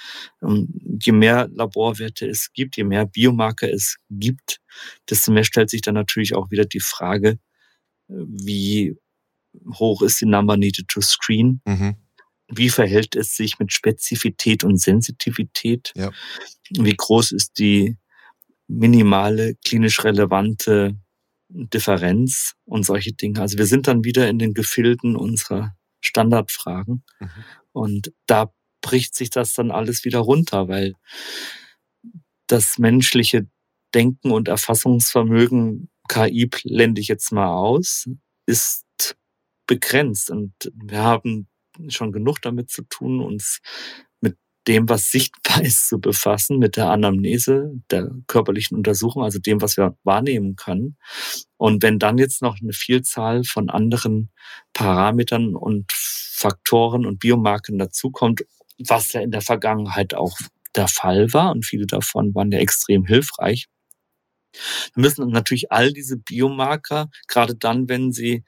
Ähm, 0.42 0.68
je 1.02 1.12
mehr 1.12 1.48
Laborwerte 1.52 2.26
es 2.26 2.52
gibt, 2.52 2.76
je 2.76 2.84
mehr 2.84 3.06
Biomarker 3.06 3.72
es 3.72 3.96
gibt, 4.10 4.60
desto 5.10 5.32
mehr 5.32 5.44
stellt 5.44 5.70
sich 5.70 5.82
dann 5.82 5.94
natürlich 5.94 6.34
auch 6.34 6.50
wieder 6.50 6.64
die 6.64 6.80
Frage, 6.80 7.38
äh, 8.08 8.14
wie 8.14 8.96
hoch 9.74 10.02
ist 10.02 10.20
die 10.20 10.26
Number 10.26 10.56
needed 10.56 10.88
to 10.88 11.00
screen? 11.00 11.60
Mhm. 11.66 11.96
Wie 12.48 12.70
verhält 12.70 13.16
es 13.16 13.34
sich 13.34 13.58
mit 13.58 13.72
Spezifität 13.72 14.64
und 14.64 14.80
Sensitivität? 14.80 15.92
Ja. 15.96 16.10
Wie 16.70 16.94
groß 16.96 17.32
ist 17.32 17.58
die 17.58 17.96
minimale 18.68 19.54
klinisch 19.64 20.04
relevante 20.04 20.96
Differenz 21.48 22.52
und 22.64 22.84
solche 22.84 23.12
Dinge. 23.12 23.40
Also 23.40 23.58
wir 23.58 23.66
sind 23.66 23.88
dann 23.88 24.04
wieder 24.04 24.28
in 24.28 24.38
den 24.38 24.54
Gefilden 24.54 25.16
unserer 25.16 25.74
Standardfragen 26.00 27.04
mhm. 27.20 27.30
und 27.72 28.12
da 28.26 28.52
bricht 28.80 29.14
sich 29.14 29.30
das 29.30 29.54
dann 29.54 29.70
alles 29.70 30.04
wieder 30.04 30.20
runter, 30.20 30.68
weil 30.68 30.94
das 32.46 32.78
menschliche 32.78 33.48
Denken 33.94 34.30
und 34.30 34.48
Erfassungsvermögen, 34.48 35.90
KI 36.08 36.46
blende 36.46 37.00
ich 37.00 37.08
jetzt 37.08 37.32
mal 37.32 37.48
aus, 37.48 38.08
ist 38.46 39.16
begrenzt 39.66 40.30
und 40.30 40.52
wir 40.74 41.02
haben 41.02 41.48
schon 41.88 42.12
genug 42.12 42.40
damit 42.42 42.70
zu 42.70 42.82
tun, 42.82 43.20
uns 43.20 43.61
dem, 44.68 44.88
was 44.88 45.11
sichtbar 45.11 45.62
ist, 45.64 45.88
zu 45.88 45.98
befassen, 45.98 46.59
mit 46.59 46.76
der 46.76 46.90
Anamnese, 46.90 47.72
der 47.90 48.11
körperlichen 48.26 48.76
Untersuchung, 48.76 49.24
also 49.24 49.38
dem, 49.38 49.61
was 49.61 49.76
wir 49.76 49.96
wahrnehmen 50.04 50.54
können. 50.57 50.96
Und 51.57 51.83
wenn 51.83 51.98
dann 51.98 52.18
jetzt 52.18 52.42
noch 52.42 52.61
eine 52.61 52.72
Vielzahl 52.72 53.42
von 53.44 53.70
anderen 53.70 54.31
Parametern 54.74 55.57
und 55.57 55.90
Faktoren 55.92 57.07
und 57.07 57.18
Biomarken 57.18 57.78
dazukommt, 57.78 58.44
was 58.78 59.12
ja 59.12 59.22
in 59.22 59.33
der 59.33 59.42
Vergangenheit 59.42 60.14
auch 60.14 60.38
der 60.76 60.87
Fall 60.87 61.33
war 61.33 61.50
und 61.50 61.64
viele 61.64 61.87
davon 61.87 62.35
waren 62.35 62.52
ja 62.52 62.61
extrem 62.61 63.04
hilfreich, 63.07 63.66
dann 64.94 65.02
müssen 65.02 65.28
natürlich 65.28 65.72
all 65.72 65.92
diese 65.92 66.16
Biomarker, 66.16 67.09
gerade 67.26 67.54
dann, 67.54 67.88
wenn 67.88 68.12
sie 68.12 68.44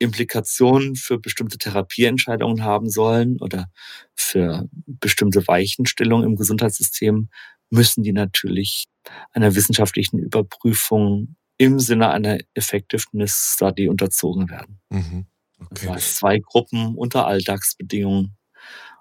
Implikationen 0.00 0.96
für 0.96 1.18
bestimmte 1.18 1.58
Therapieentscheidungen 1.58 2.64
haben 2.64 2.88
sollen 2.88 3.36
oder 3.38 3.70
für 4.16 4.66
bestimmte 4.86 5.46
Weichenstellungen 5.46 6.26
im 6.26 6.36
Gesundheitssystem, 6.36 7.28
müssen 7.68 8.02
die 8.02 8.12
natürlich 8.12 8.86
einer 9.32 9.54
wissenschaftlichen 9.54 10.18
Überprüfung 10.18 11.36
im 11.58 11.78
Sinne 11.78 12.10
einer 12.10 12.38
Effectiveness 12.54 13.52
Study 13.54 13.88
unterzogen 13.88 14.48
werden. 14.48 14.80
Mhm. 14.88 15.26
Okay. 15.58 15.68
Das 15.70 15.88
heißt, 15.88 16.16
zwei 16.16 16.38
Gruppen 16.38 16.96
unter 16.96 17.26
Alltagsbedingungen. 17.26 18.36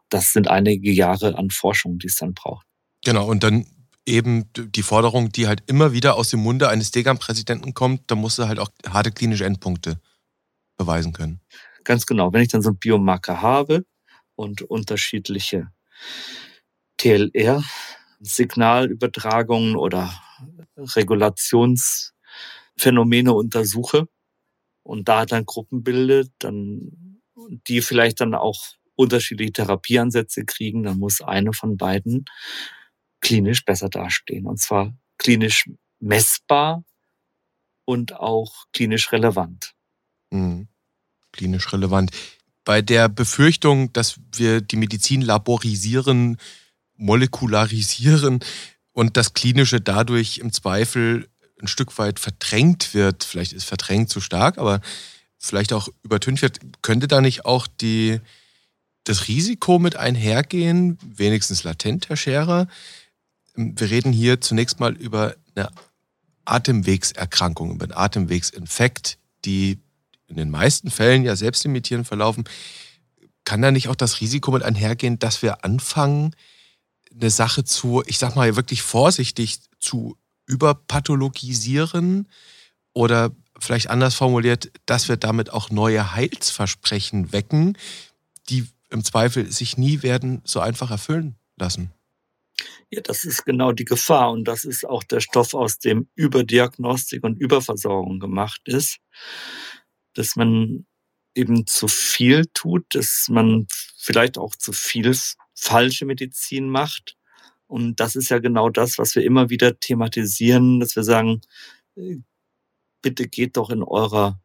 Das 0.09 0.33
sind 0.33 0.49
einige 0.49 0.91
Jahre 0.91 1.37
an 1.37 1.49
Forschung, 1.49 1.99
die 1.99 2.07
es 2.07 2.17
dann 2.17 2.33
braucht. 2.33 2.65
Genau, 3.05 3.25
und 3.27 3.43
dann 3.43 3.65
eben 4.05 4.51
die 4.53 4.83
Forderung, 4.83 5.31
die 5.31 5.47
halt 5.47 5.63
immer 5.67 5.93
wieder 5.93 6.17
aus 6.17 6.29
dem 6.29 6.41
Munde 6.41 6.67
eines 6.67 6.91
Degam-Präsidenten 6.91 7.73
kommt, 7.73 8.11
da 8.11 8.15
musst 8.15 8.37
du 8.37 8.47
halt 8.47 8.59
auch 8.59 8.69
harte 8.85 9.11
klinische 9.11 9.45
Endpunkte 9.45 10.01
beweisen 10.79 11.13
können. 11.13 11.41
Ganz 11.83 12.07
genau. 12.07 12.33
Wenn 12.33 12.41
ich 12.41 12.47
dann 12.47 12.63
so 12.63 12.69
einen 12.69 12.79
Biomarker 12.79 13.43
habe 13.43 13.85
und 14.35 14.63
unterschiedliche 14.63 15.69
TLR-Signalübertragungen 16.97 19.75
oder 19.75 20.11
Regulationsphänomene 20.77 23.33
untersuche 23.33 24.07
und 24.83 25.07
da 25.07 25.25
dann 25.25 25.45
Gruppen 25.45 25.83
bilde, 25.83 26.29
dann 26.39 27.19
die 27.67 27.81
vielleicht 27.81 28.21
dann 28.21 28.33
auch 28.33 28.59
unterschiedliche 28.95 29.53
Therapieansätze 29.53 30.45
kriegen, 30.45 30.83
dann 30.83 30.99
muss 30.99 31.21
eine 31.21 31.53
von 31.53 31.77
beiden 31.77 32.25
klinisch 33.21 33.65
besser 33.65 33.89
dastehen. 33.89 34.45
Und 34.45 34.59
zwar 34.59 34.93
klinisch 35.17 35.69
messbar 35.99 36.83
und 37.85 38.13
auch 38.13 38.65
klinisch 38.71 39.11
relevant. 39.11 39.73
Mhm. 40.31 40.68
Klinisch 41.39 41.71
relevant. 41.71 42.11
Bei 42.65 42.81
der 42.81 43.07
Befürchtung, 43.07 43.93
dass 43.93 44.19
wir 44.35 44.59
die 44.59 44.75
Medizin 44.75 45.21
laborisieren, 45.21 46.35
molekularisieren 46.97 48.41
und 48.91 49.15
das 49.15 49.33
Klinische 49.33 49.79
dadurch 49.79 50.39
im 50.39 50.51
Zweifel 50.51 51.29
ein 51.61 51.69
Stück 51.69 51.97
weit 51.97 52.19
verdrängt 52.19 52.93
wird, 52.93 53.23
vielleicht 53.23 53.53
ist 53.53 53.63
verdrängt 53.63 54.09
zu 54.09 54.19
stark, 54.19 54.57
aber 54.57 54.81
vielleicht 55.37 55.71
auch 55.71 55.87
übertönt 56.03 56.41
wird, 56.41 56.59
könnte 56.81 57.07
da 57.07 57.21
nicht 57.21 57.45
auch 57.45 57.67
die, 57.67 58.19
das 59.05 59.29
Risiko 59.29 59.79
mit 59.79 59.95
einhergehen, 59.95 60.97
wenigstens 61.01 61.63
latent, 61.63 62.09
Herr 62.09 62.17
Scherer? 62.17 62.67
Wir 63.55 63.89
reden 63.89 64.11
hier 64.11 64.41
zunächst 64.41 64.81
mal 64.81 64.93
über 64.93 65.37
eine 65.55 65.69
Atemwegserkrankung, 66.43 67.71
über 67.71 67.85
einen 67.85 67.93
Atemwegsinfekt, 67.93 69.17
die 69.45 69.79
in 70.29 70.35
den 70.35 70.49
meisten 70.49 70.89
Fällen 70.91 71.23
ja 71.23 71.35
selbstimitierend 71.35 72.07
verlaufen, 72.07 72.45
kann 73.43 73.61
da 73.61 73.71
nicht 73.71 73.89
auch 73.89 73.95
das 73.95 74.21
Risiko 74.21 74.51
mit 74.51 74.63
einhergehen, 74.63 75.19
dass 75.19 75.41
wir 75.41 75.65
anfangen, 75.65 76.35
eine 77.11 77.29
Sache 77.29 77.63
zu, 77.63 78.03
ich 78.05 78.19
sag 78.19 78.35
mal 78.35 78.55
wirklich 78.55 78.81
vorsichtig 78.81 79.59
zu 79.79 80.17
überpathologisieren? 80.45 82.27
Oder 82.93 83.31
vielleicht 83.57 83.89
anders 83.89 84.15
formuliert, 84.15 84.71
dass 84.85 85.09
wir 85.09 85.17
damit 85.17 85.51
auch 85.51 85.69
neue 85.69 86.13
Heilsversprechen 86.15 87.31
wecken, 87.31 87.77
die 88.49 88.67
im 88.89 89.03
Zweifel 89.03 89.51
sich 89.51 89.77
nie 89.77 90.01
werden 90.01 90.41
so 90.43 90.59
einfach 90.59 90.91
erfüllen 90.91 91.35
lassen. 91.57 91.91
Ja, 92.89 93.01
das 93.01 93.23
ist 93.23 93.45
genau 93.45 93.71
die 93.71 93.85
Gefahr 93.85 94.31
und 94.31 94.45
das 94.45 94.65
ist 94.65 94.85
auch 94.85 95.03
der 95.03 95.19
Stoff, 95.19 95.53
aus 95.53 95.77
dem 95.77 96.07
Überdiagnostik 96.15 97.23
und 97.23 97.39
Überversorgung 97.39 98.19
gemacht 98.19 98.61
ist, 98.65 98.97
dass 100.13 100.35
man 100.35 100.85
eben 101.35 101.67
zu 101.67 101.87
viel 101.87 102.45
tut, 102.53 102.85
dass 102.95 103.27
man 103.29 103.67
vielleicht 103.97 104.37
auch 104.37 104.55
zu 104.55 104.71
viel 104.71 105.15
falsche 105.53 106.05
Medizin 106.05 106.69
macht. 106.69 107.17
Und 107.67 107.99
das 107.99 108.15
ist 108.15 108.29
ja 108.29 108.39
genau 108.39 108.69
das, 108.69 108.97
was 108.97 109.15
wir 109.15 109.23
immer 109.23 109.49
wieder 109.49 109.79
thematisieren, 109.79 110.79
dass 110.79 110.95
wir 110.95 111.03
sagen, 111.03 111.41
äh, 111.95 112.17
bitte 113.01 113.27
geht 113.27 113.57
doch 113.57 113.69
in 113.69 113.83
eurer 113.83 114.41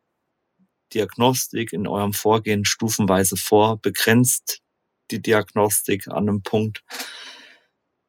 Diagnostik, 0.92 1.72
in 1.72 1.87
eurem 1.87 2.12
Vorgehen 2.12 2.64
stufenweise 2.64 3.37
vor, 3.37 3.79
begrenzt 3.81 4.61
die 5.11 5.20
Diagnostik 5.20 6.09
an 6.09 6.29
einem 6.29 6.42
Punkt, 6.42 6.85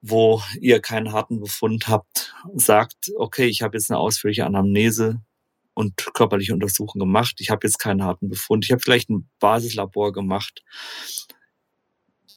wo 0.02 0.42
ihr 0.60 0.82
keinen 0.82 1.14
harten 1.14 1.40
Befund 1.40 1.88
habt, 1.88 2.34
sagt, 2.54 3.12
okay, 3.18 3.46
ich 3.46 3.62
habe 3.62 3.78
jetzt 3.78 3.90
eine 3.90 4.00
ausführliche 4.00 4.46
Anamnese 4.46 5.22
und 5.76 6.10
körperliche 6.14 6.54
Untersuchungen 6.54 7.06
gemacht. 7.06 7.36
Ich 7.40 7.52
habe 7.52 7.68
jetzt 7.68 7.78
keinen 7.78 8.04
harten 8.04 8.30
Befund. 8.30 8.66
Ich 8.66 8.72
habe 8.72 8.82
vielleicht 8.82 9.10
ein 9.10 9.30
Basislabor 9.40 10.14
gemacht. 10.14 10.64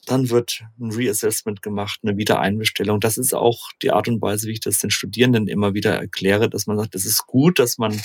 Dann 0.06 0.28
wird 0.30 0.64
ein 0.80 0.90
Reassessment 0.90 1.62
gemacht, 1.62 2.00
eine 2.02 2.16
Wiedereinbestellung. 2.16 2.98
Das 2.98 3.16
ist 3.16 3.34
auch 3.34 3.70
die 3.82 3.92
Art 3.92 4.08
und 4.08 4.20
Weise, 4.20 4.48
wie 4.48 4.52
ich 4.52 4.60
das 4.60 4.80
den 4.80 4.90
Studierenden 4.90 5.48
immer 5.48 5.74
wieder 5.74 5.94
erkläre, 5.94 6.50
dass 6.50 6.66
man 6.66 6.76
sagt, 6.76 6.94
es 6.94 7.06
ist 7.06 7.26
gut, 7.26 7.58
dass 7.58 7.78
man 7.78 8.00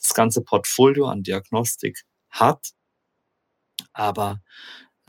das 0.00 0.14
ganze 0.14 0.42
Portfolio 0.42 1.06
an 1.06 1.22
Diagnostik 1.22 2.04
hat, 2.30 2.70
aber 3.92 4.40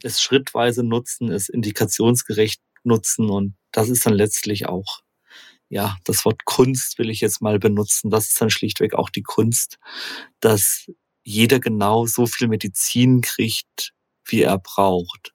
es 0.04 0.22
schrittweise 0.22 0.84
nutzen, 0.84 1.32
es 1.32 1.50
indikationsgerecht 1.50 2.62
nutzen 2.84 3.30
und 3.30 3.56
das 3.72 3.89
ist 3.89 4.06
dann 4.06 4.13
letztlich 4.13 4.68
auch, 4.68 5.02
ja, 5.69 5.97
das 6.03 6.25
Wort 6.25 6.45
Kunst 6.45 6.97
will 6.97 7.10
ich 7.10 7.21
jetzt 7.21 7.41
mal 7.41 7.60
benutzen. 7.60 8.10
Das 8.10 8.27
ist 8.27 8.41
dann 8.41 8.49
schlichtweg 8.49 8.95
auch 8.95 9.10
die 9.10 9.21
Kunst, 9.21 9.77
dass 10.39 10.88
jeder 11.23 11.60
genau 11.60 12.08
so 12.08 12.25
viel 12.25 12.47
Medizin 12.47 13.21
kriegt, 13.21 13.93
wie 14.25 14.41
er 14.41 14.58
braucht. 14.58 15.34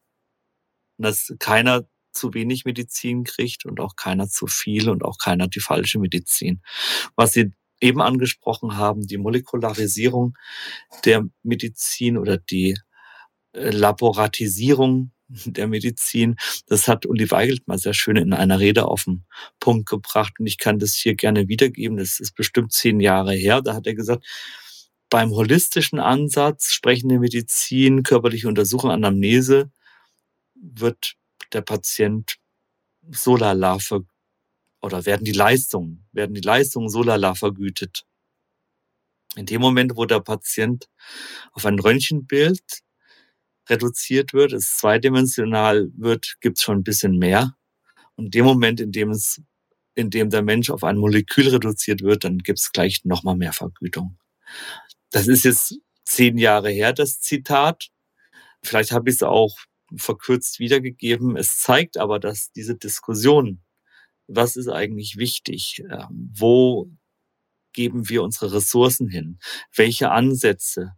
Und 0.98 1.04
dass 1.04 1.32
keiner 1.38 1.88
zu 2.12 2.34
wenig 2.34 2.64
Medizin 2.64 3.24
kriegt 3.24 3.64
und 3.64 3.80
auch 3.80 3.96
keiner 3.96 4.28
zu 4.28 4.46
viel 4.46 4.88
und 4.88 5.04
auch 5.04 5.18
keiner 5.18 5.48
die 5.48 5.60
falsche 5.60 5.98
Medizin. 5.98 6.62
Was 7.16 7.32
Sie 7.32 7.52
eben 7.80 8.00
angesprochen 8.00 8.76
haben, 8.76 9.06
die 9.06 9.18
Molekularisierung 9.18 10.36
der 11.04 11.24
Medizin 11.42 12.18
oder 12.18 12.38
die 12.38 12.78
äh, 13.52 13.70
Laboratisierung 13.70 15.12
der 15.28 15.68
Medizin. 15.68 16.36
Das 16.66 16.88
hat 16.88 17.06
Uli 17.06 17.30
Weigelt 17.30 17.66
mal 17.66 17.78
sehr 17.78 17.94
schön 17.94 18.16
in 18.16 18.32
einer 18.32 18.60
Rede 18.60 18.86
auf 18.86 19.04
den 19.04 19.24
Punkt 19.60 19.88
gebracht 19.88 20.34
und 20.38 20.46
ich 20.46 20.58
kann 20.58 20.78
das 20.78 20.94
hier 20.94 21.14
gerne 21.14 21.48
wiedergeben. 21.48 21.96
Das 21.96 22.20
ist 22.20 22.34
bestimmt 22.34 22.72
zehn 22.72 23.00
Jahre 23.00 23.34
her. 23.34 23.62
Da 23.62 23.74
hat 23.74 23.86
er 23.86 23.94
gesagt, 23.94 24.24
beim 25.10 25.30
holistischen 25.30 26.00
Ansatz, 26.00 26.72
sprechende 26.72 27.18
Medizin, 27.18 28.02
körperliche 28.02 28.48
Untersuchung, 28.48 28.90
Anamnese, 28.90 29.70
wird 30.54 31.14
der 31.52 31.62
Patient 31.62 32.36
so 33.10 33.36
lala 33.36 33.78
oder 34.80 35.06
werden 35.06 35.24
die 35.24 35.32
Leistungen, 35.32 36.06
werden 36.12 36.34
die 36.34 36.40
Leistungen 36.40 36.88
so 36.88 37.02
lala 37.02 37.34
vergütet. 37.34 38.04
In 39.36 39.46
dem 39.46 39.60
Moment, 39.60 39.96
wo 39.96 40.04
der 40.04 40.20
Patient 40.20 40.88
auf 41.52 41.64
ein 41.66 41.78
Röntgenbild 41.78 42.82
reduziert 43.68 44.32
wird, 44.32 44.52
es 44.52 44.76
zweidimensional 44.76 45.90
wird, 45.96 46.36
gibt 46.40 46.58
es 46.58 46.64
schon 46.64 46.78
ein 46.78 46.84
bisschen 46.84 47.18
mehr. 47.18 47.56
Und 48.16 48.34
dem 48.34 48.44
Moment, 48.44 48.80
in 48.80 48.92
dem 48.92 49.10
es, 49.10 49.42
in 49.94 50.10
dem 50.10 50.30
der 50.30 50.42
Mensch 50.42 50.70
auf 50.70 50.84
ein 50.84 50.98
Molekül 50.98 51.48
reduziert 51.48 52.02
wird, 52.02 52.24
dann 52.24 52.38
gibt 52.38 52.58
es 52.58 52.72
gleich 52.72 53.04
nochmal 53.04 53.36
mehr 53.36 53.52
Vergütung. 53.52 54.18
Das 55.10 55.28
ist 55.28 55.44
jetzt 55.44 55.78
zehn 56.04 56.38
Jahre 56.38 56.70
her, 56.70 56.92
das 56.92 57.20
Zitat. 57.20 57.88
Vielleicht 58.62 58.92
habe 58.92 59.10
ich 59.10 59.16
es 59.16 59.22
auch 59.22 59.56
verkürzt 59.96 60.58
wiedergegeben. 60.58 61.36
Es 61.36 61.58
zeigt 61.58 61.96
aber, 61.96 62.18
dass 62.18 62.50
diese 62.52 62.76
Diskussion, 62.76 63.62
was 64.26 64.56
ist 64.56 64.68
eigentlich 64.68 65.16
wichtig, 65.16 65.82
ähm, 65.90 66.32
wo 66.36 66.90
geben 67.72 68.08
wir 68.08 68.22
unsere 68.22 68.52
Ressourcen 68.52 69.08
hin, 69.08 69.38
welche 69.74 70.10
Ansätze 70.10 70.94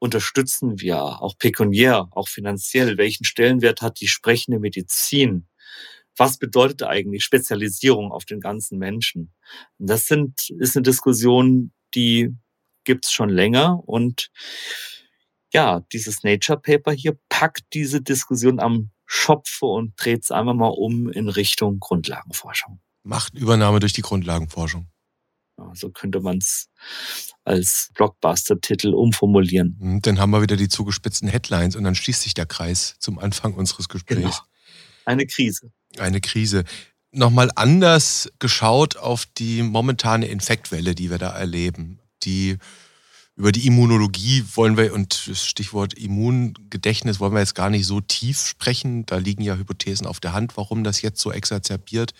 unterstützen 0.00 0.80
wir 0.80 1.00
auch 1.22 1.38
pekuniär, 1.38 2.08
auch 2.10 2.26
finanziell? 2.26 2.98
Welchen 2.98 3.24
Stellenwert 3.24 3.82
hat 3.82 4.00
die 4.00 4.08
sprechende 4.08 4.58
Medizin? 4.58 5.46
Was 6.16 6.38
bedeutet 6.38 6.82
eigentlich 6.82 7.22
Spezialisierung 7.22 8.10
auf 8.10 8.24
den 8.24 8.40
ganzen 8.40 8.78
Menschen? 8.78 9.32
Das 9.78 10.06
sind, 10.06 10.50
ist 10.58 10.76
eine 10.76 10.82
Diskussion, 10.82 11.72
die 11.94 12.34
gibt's 12.84 13.12
schon 13.12 13.28
länger 13.28 13.80
und 13.86 14.30
ja, 15.52 15.80
dieses 15.92 16.22
Nature 16.22 16.60
Paper 16.60 16.92
hier 16.92 17.18
packt 17.28 17.64
diese 17.74 18.00
Diskussion 18.00 18.60
am 18.60 18.90
Schopfe 19.04 19.66
und 19.66 19.94
dreht 19.96 20.22
es 20.22 20.30
einfach 20.30 20.54
mal 20.54 20.68
um 20.68 21.10
in 21.10 21.28
Richtung 21.28 21.80
Grundlagenforschung. 21.80 22.80
Machtübernahme 23.02 23.80
durch 23.80 23.92
die 23.92 24.02
Grundlagenforschung. 24.02 24.88
So 25.74 25.90
könnte 25.90 26.20
man 26.20 26.38
es 26.38 26.68
als 27.44 27.90
Blockbuster-Titel 27.94 28.94
umformulieren. 28.94 29.76
Hm, 29.80 30.02
dann 30.02 30.18
haben 30.18 30.30
wir 30.30 30.42
wieder 30.42 30.56
die 30.56 30.68
zugespitzten 30.68 31.28
Headlines 31.28 31.76
und 31.76 31.84
dann 31.84 31.94
schließt 31.94 32.22
sich 32.22 32.34
der 32.34 32.46
Kreis 32.46 32.96
zum 32.98 33.18
Anfang 33.18 33.54
unseres 33.54 33.88
Gesprächs. 33.88 34.20
Genau. 34.20 34.36
Eine 35.04 35.26
Krise. 35.26 35.72
Eine 35.98 36.20
Krise. 36.20 36.64
Nochmal 37.12 37.50
anders 37.56 38.30
geschaut 38.38 38.96
auf 38.96 39.26
die 39.26 39.62
momentane 39.62 40.26
Infektwelle, 40.26 40.94
die 40.94 41.10
wir 41.10 41.18
da 41.18 41.30
erleben. 41.30 41.98
Die 42.22 42.58
über 43.40 43.52
die 43.52 43.66
Immunologie 43.66 44.44
wollen 44.54 44.76
wir 44.76 44.92
und 44.92 45.26
das 45.26 45.46
Stichwort 45.46 45.94
Immungedächtnis 45.94 47.20
wollen 47.20 47.32
wir 47.32 47.40
jetzt 47.40 47.54
gar 47.54 47.70
nicht 47.70 47.86
so 47.86 48.02
tief 48.02 48.46
sprechen. 48.46 49.06
Da 49.06 49.16
liegen 49.16 49.42
ja 49.42 49.56
Hypothesen 49.56 50.06
auf 50.06 50.20
der 50.20 50.34
Hand, 50.34 50.58
warum 50.58 50.84
das 50.84 51.00
jetzt 51.00 51.20
so 51.22 51.32
exazerbiert. 51.32 52.12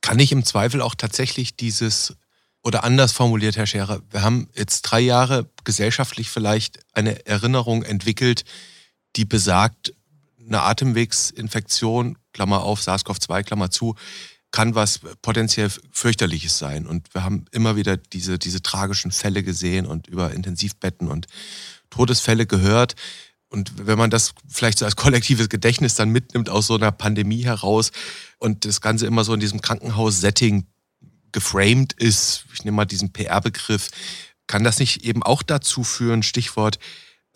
Kann 0.00 0.18
ich 0.18 0.32
im 0.32 0.44
Zweifel 0.44 0.82
auch 0.82 0.96
tatsächlich 0.96 1.54
dieses 1.54 2.16
oder 2.62 2.84
anders 2.84 3.12
formuliert, 3.12 3.56
Herr 3.56 3.66
Scherer, 3.66 4.02
wir 4.10 4.22
haben 4.22 4.48
jetzt 4.54 4.82
drei 4.82 5.00
Jahre 5.00 5.50
gesellschaftlich 5.64 6.30
vielleicht 6.30 6.80
eine 6.92 7.26
Erinnerung 7.26 7.82
entwickelt, 7.82 8.44
die 9.16 9.24
besagt, 9.24 9.94
eine 10.46 10.62
Atemwegsinfektion, 10.62 12.18
Klammer 12.32 12.62
auf, 12.62 12.80
SARS-CoV-2, 12.80 13.44
Klammer 13.44 13.70
zu, 13.70 13.94
kann 14.50 14.74
was 14.74 15.00
potenziell 15.22 15.70
fürchterliches 15.92 16.58
sein. 16.58 16.86
Und 16.86 17.14
wir 17.14 17.22
haben 17.22 17.44
immer 17.52 17.76
wieder 17.76 17.96
diese, 17.96 18.38
diese 18.38 18.62
tragischen 18.62 19.12
Fälle 19.12 19.42
gesehen 19.42 19.86
und 19.86 20.08
über 20.08 20.32
Intensivbetten 20.32 21.08
und 21.08 21.26
Todesfälle 21.88 22.46
gehört. 22.46 22.96
Und 23.48 23.86
wenn 23.86 23.98
man 23.98 24.10
das 24.10 24.32
vielleicht 24.48 24.78
so 24.78 24.84
als 24.84 24.96
kollektives 24.96 25.48
Gedächtnis 25.48 25.94
dann 25.94 26.10
mitnimmt 26.10 26.48
aus 26.48 26.66
so 26.66 26.74
einer 26.74 26.92
Pandemie 26.92 27.44
heraus 27.44 27.90
und 28.38 28.64
das 28.64 28.80
Ganze 28.80 29.06
immer 29.06 29.24
so 29.24 29.34
in 29.34 29.40
diesem 29.40 29.60
Krankenhaus-Setting 29.60 30.66
geframed 31.32 31.92
ist, 31.94 32.44
ich 32.52 32.64
nehme 32.64 32.76
mal 32.76 32.84
diesen 32.84 33.12
PR-Begriff, 33.12 33.90
kann 34.46 34.64
das 34.64 34.78
nicht 34.78 35.04
eben 35.04 35.22
auch 35.22 35.42
dazu 35.42 35.84
führen, 35.84 36.22
Stichwort 36.22 36.78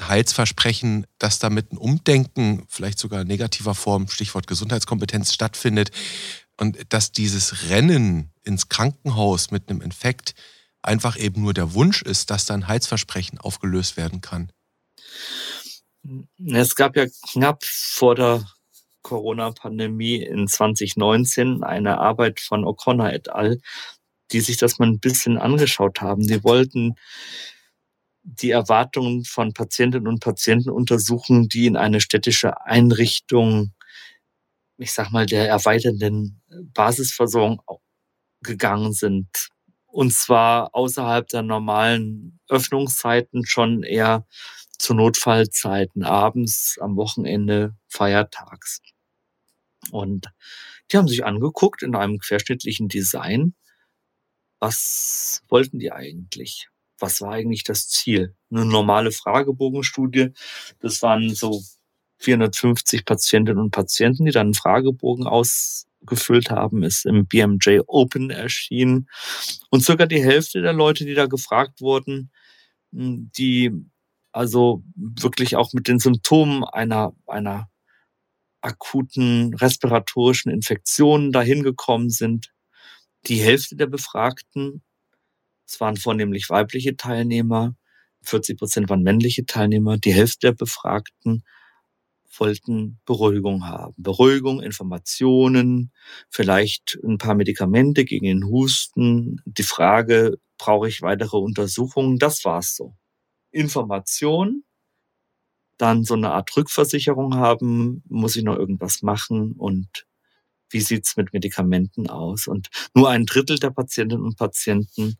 Heilsversprechen, 0.02 1.06
dass 1.18 1.38
damit 1.38 1.72
ein 1.72 1.78
Umdenken, 1.78 2.66
vielleicht 2.68 2.98
sogar 2.98 3.22
in 3.22 3.28
negativer 3.28 3.74
Form, 3.74 4.08
Stichwort 4.08 4.46
Gesundheitskompetenz 4.46 5.32
stattfindet 5.32 5.90
und 6.58 6.92
dass 6.92 7.12
dieses 7.12 7.68
Rennen 7.70 8.32
ins 8.42 8.68
Krankenhaus 8.68 9.50
mit 9.50 9.68
einem 9.68 9.80
Infekt 9.80 10.34
einfach 10.82 11.16
eben 11.16 11.42
nur 11.42 11.54
der 11.54 11.74
Wunsch 11.74 12.02
ist, 12.02 12.30
dass 12.30 12.46
dann 12.46 12.68
Heilsversprechen 12.68 13.38
aufgelöst 13.38 13.96
werden 13.96 14.20
kann? 14.20 14.50
Es 16.44 16.74
gab 16.74 16.96
ja 16.96 17.06
knapp 17.32 17.64
vor 17.64 18.14
der 18.14 18.46
Corona-Pandemie 19.04 20.16
in 20.16 20.48
2019 20.48 21.62
eine 21.62 21.98
Arbeit 21.98 22.40
von 22.40 22.64
O'Connor 22.64 23.12
et 23.12 23.28
al., 23.28 23.60
die 24.32 24.40
sich 24.40 24.56
das 24.56 24.80
mal 24.80 24.88
ein 24.88 24.98
bisschen 24.98 25.38
angeschaut 25.38 26.00
haben. 26.00 26.26
Die 26.26 26.42
wollten 26.42 26.96
die 28.24 28.50
Erwartungen 28.50 29.24
von 29.24 29.52
Patientinnen 29.52 30.08
und 30.08 30.20
Patienten 30.20 30.70
untersuchen, 30.70 31.48
die 31.48 31.66
in 31.66 31.76
eine 31.76 32.00
städtische 32.00 32.66
Einrichtung, 32.66 33.74
ich 34.78 34.92
sag 34.92 35.12
mal, 35.12 35.26
der 35.26 35.46
erweiternden 35.46 36.42
Basisversorgung 36.72 37.60
gegangen 38.42 38.92
sind. 38.92 39.28
Und 39.86 40.12
zwar 40.12 40.74
außerhalb 40.74 41.28
der 41.28 41.42
normalen 41.42 42.40
Öffnungszeiten 42.48 43.46
schon 43.46 43.82
eher 43.82 44.26
zu 44.78 44.94
Notfallzeiten, 44.94 46.02
abends, 46.02 46.78
am 46.80 46.96
Wochenende, 46.96 47.76
feiertags. 47.88 48.80
Und 49.94 50.26
die 50.90 50.96
haben 50.96 51.06
sich 51.06 51.24
angeguckt 51.24 51.82
in 51.82 51.94
einem 51.94 52.18
querschnittlichen 52.18 52.88
Design, 52.88 53.54
was 54.58 55.42
wollten 55.48 55.78
die 55.78 55.92
eigentlich? 55.92 56.68
Was 56.98 57.20
war 57.20 57.32
eigentlich 57.32 57.62
das 57.64 57.88
Ziel? 57.88 58.34
Eine 58.50 58.64
normale 58.64 59.12
Fragebogenstudie, 59.12 60.32
das 60.80 61.00
waren 61.02 61.34
so 61.34 61.62
450 62.18 63.04
Patientinnen 63.04 63.62
und 63.62 63.70
Patienten, 63.70 64.24
die 64.24 64.32
dann 64.32 64.48
einen 64.48 64.54
Fragebogen 64.54 65.26
ausfüllen 65.26 65.92
gefüllt 66.06 66.50
haben, 66.50 66.82
ist 66.82 67.06
im 67.06 67.26
BMJ 67.26 67.80
Open 67.86 68.28
erschienen. 68.28 69.08
Und 69.70 69.82
circa 69.82 70.04
die 70.04 70.22
Hälfte 70.22 70.60
der 70.60 70.74
Leute, 70.74 71.06
die 71.06 71.14
da 71.14 71.24
gefragt 71.24 71.80
wurden, 71.80 72.30
hm, 72.92 73.30
die 73.38 73.72
also 74.32 74.82
wirklich 74.96 75.56
auch 75.56 75.72
mit 75.72 75.88
den 75.88 75.98
Symptomen 75.98 76.64
einer, 76.64 77.14
einer 77.26 77.70
akuten 78.64 79.54
respiratorischen 79.54 80.50
Infektion 80.50 81.32
dahin 81.32 81.62
gekommen 81.62 82.10
sind. 82.10 82.52
Die 83.26 83.36
Hälfte 83.36 83.76
der 83.76 83.86
Befragten, 83.86 84.82
es 85.66 85.80
waren 85.80 85.96
vornehmlich 85.96 86.50
weibliche 86.50 86.96
Teilnehmer, 86.96 87.74
40 88.22 88.58
Prozent 88.58 88.88
waren 88.88 89.02
männliche 89.02 89.46
Teilnehmer, 89.46 89.98
die 89.98 90.14
Hälfte 90.14 90.48
der 90.48 90.52
Befragten 90.52 91.44
wollten 92.38 92.98
Beruhigung 93.04 93.66
haben. 93.66 93.94
Beruhigung, 93.96 94.60
Informationen, 94.60 95.92
vielleicht 96.30 96.98
ein 97.04 97.18
paar 97.18 97.34
Medikamente 97.34 98.04
gegen 98.04 98.26
den 98.26 98.44
Husten. 98.44 99.40
Die 99.44 99.62
Frage, 99.62 100.38
brauche 100.58 100.88
ich 100.88 101.02
weitere 101.02 101.36
Untersuchungen? 101.36 102.18
Das 102.18 102.44
war's 102.44 102.76
so. 102.76 102.96
Information, 103.50 104.64
dann 105.78 106.04
so 106.04 106.14
eine 106.14 106.32
Art 106.32 106.56
Rückversicherung 106.56 107.34
haben, 107.34 108.02
muss 108.08 108.36
ich 108.36 108.44
noch 108.44 108.56
irgendwas 108.56 109.02
machen 109.02 109.52
und 109.52 110.06
wie 110.70 110.80
sieht's 110.80 111.16
mit 111.16 111.32
Medikamenten 111.32 112.08
aus? 112.08 112.48
Und 112.48 112.68
nur 112.94 113.10
ein 113.10 113.26
Drittel 113.26 113.58
der 113.58 113.70
Patientinnen 113.70 114.24
und 114.24 114.36
Patienten 114.36 115.18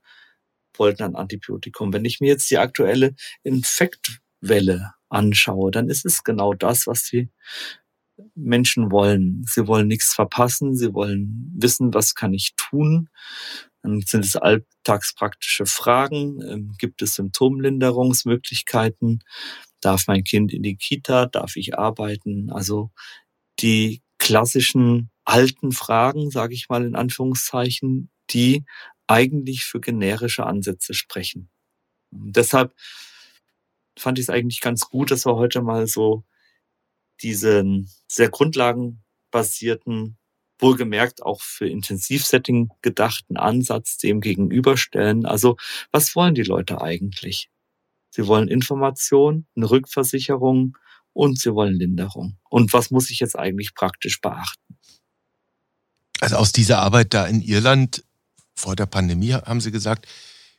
wollten 0.76 1.04
ein 1.04 1.16
Antibiotikum. 1.16 1.92
Wenn 1.92 2.04
ich 2.04 2.20
mir 2.20 2.28
jetzt 2.28 2.50
die 2.50 2.58
aktuelle 2.58 3.14
Infektwelle 3.42 4.92
anschaue, 5.08 5.70
dann 5.70 5.88
ist 5.88 6.04
es 6.04 6.24
genau 6.24 6.54
das, 6.54 6.86
was 6.86 7.04
die 7.04 7.30
Menschen 8.34 8.90
wollen. 8.90 9.44
Sie 9.48 9.66
wollen 9.66 9.88
nichts 9.88 10.14
verpassen, 10.14 10.76
sie 10.76 10.92
wollen 10.94 11.52
wissen, 11.56 11.94
was 11.94 12.14
kann 12.14 12.34
ich 12.34 12.54
tun. 12.56 13.08
Dann 13.82 14.00
sind 14.00 14.24
es 14.24 14.36
alltagspraktische 14.36 15.66
Fragen. 15.66 16.40
Ähm, 16.42 16.74
gibt 16.78 17.02
es 17.02 17.14
Symptomlinderungsmöglichkeiten? 17.14 19.22
Darf 19.85 20.07
mein 20.07 20.25
Kind 20.25 20.53
in 20.53 20.62
die 20.62 20.77
Kita? 20.77 21.27
Darf 21.27 21.57
ich 21.57 21.79
arbeiten? 21.79 22.51
Also 22.51 22.90
die 23.61 24.03
klassischen 24.18 25.11
alten 25.25 25.73
Fragen, 25.73 26.31
sage 26.31 26.55
ich 26.55 26.68
mal 26.68 26.85
in 26.85 26.97
Anführungszeichen, 26.97 28.11
die 28.31 28.64
eigentlich 29.07 29.64
für 29.64 29.81
generische 29.81 30.47
Ansätze 30.47 30.94
sprechen. 30.94 31.51
Und 32.11 32.37
deshalb 32.37 32.75
fand 33.99 34.18
ich 34.18 34.25
es 34.25 34.31
eigentlich 34.31 34.61
ganz 34.61 34.88
gut, 34.88 35.11
dass 35.11 35.27
wir 35.27 35.37
heute 35.37 35.62
mal 35.62 35.87
so 35.87 36.25
diesen 37.23 37.90
sehr 38.09 38.31
grundlagenbasierten, 38.31 40.16
wohlgemerkt 40.59 41.23
auch 41.23 41.42
für 41.42 41.68
Intensivsetting 41.68 42.70
gedachten 42.81 43.37
Ansatz 43.37 43.99
dem 43.99 44.20
gegenüberstellen. 44.20 45.27
Also 45.27 45.57
was 45.90 46.16
wollen 46.16 46.35
die 46.35 46.42
Leute 46.42 46.81
eigentlich? 46.81 47.51
Sie 48.14 48.29
wollen 48.29 48.46
Information, 48.46 49.44
eine 49.57 49.68
Rückversicherung 49.68 50.79
und 51.12 51.40
sie 51.40 51.53
wollen 51.53 51.74
Linderung. 51.74 52.38
Und 52.48 52.72
was 52.72 52.92
muss 52.92 53.11
ich 53.11 53.18
jetzt 53.18 53.37
eigentlich 53.37 53.74
praktisch 53.74 54.20
beachten? 54.20 54.79
Also 56.20 56.37
aus 56.37 56.53
dieser 56.53 56.79
Arbeit 56.79 57.12
da 57.12 57.27
in 57.27 57.40
Irland 57.40 58.05
vor 58.55 58.77
der 58.77 58.87
Pandemie, 58.87 59.33
haben 59.33 59.61
Sie 59.61 59.72
gesagt, 59.72 60.07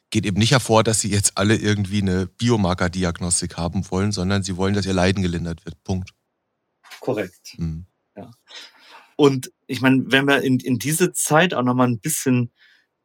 geht 0.10 0.26
eben 0.26 0.38
nicht 0.38 0.52
hervor, 0.52 0.84
dass 0.84 1.00
Sie 1.00 1.10
jetzt 1.10 1.38
alle 1.38 1.56
irgendwie 1.56 2.02
eine 2.02 2.26
Biomarkerdiagnostik 2.26 3.56
haben 3.56 3.89
wollen, 3.89 4.12
sondern 4.12 4.44
Sie 4.44 4.58
wollen, 4.58 4.74
dass 4.74 4.86
Ihr 4.86 4.91
Leiden 4.94 5.24
gelindert 5.24 5.63
wird. 5.65 5.82
Punkt. 5.86 6.10
Korrekt. 7.00 7.56
Mhm. 7.58 7.86
Ja. 8.18 8.32
Und 9.15 9.54
ich 9.65 9.80
meine, 9.80 10.04
wenn 10.08 10.28
wir 10.28 10.41
in, 10.41 10.60
in 10.60 10.78
diese 10.78 11.13
Zeit 11.13 11.54
auch 11.54 11.63
nochmal 11.63 11.88
ein 11.88 12.02
bisschen 12.02 12.52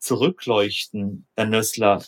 zurückleuchten, 0.00 1.28
Herr 1.36 1.46
Nössler, 1.46 2.04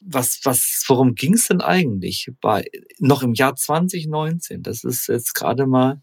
was, 0.00 0.40
was, 0.44 0.84
worum 0.86 1.14
ging 1.14 1.34
es 1.34 1.48
denn 1.48 1.60
eigentlich 1.60 2.30
bei 2.40 2.64
noch 2.98 3.22
im 3.22 3.34
Jahr 3.34 3.56
2019? 3.56 4.62
Das 4.62 4.84
ist 4.84 5.08
jetzt 5.08 5.34
gerade 5.34 5.66
mal 5.66 6.02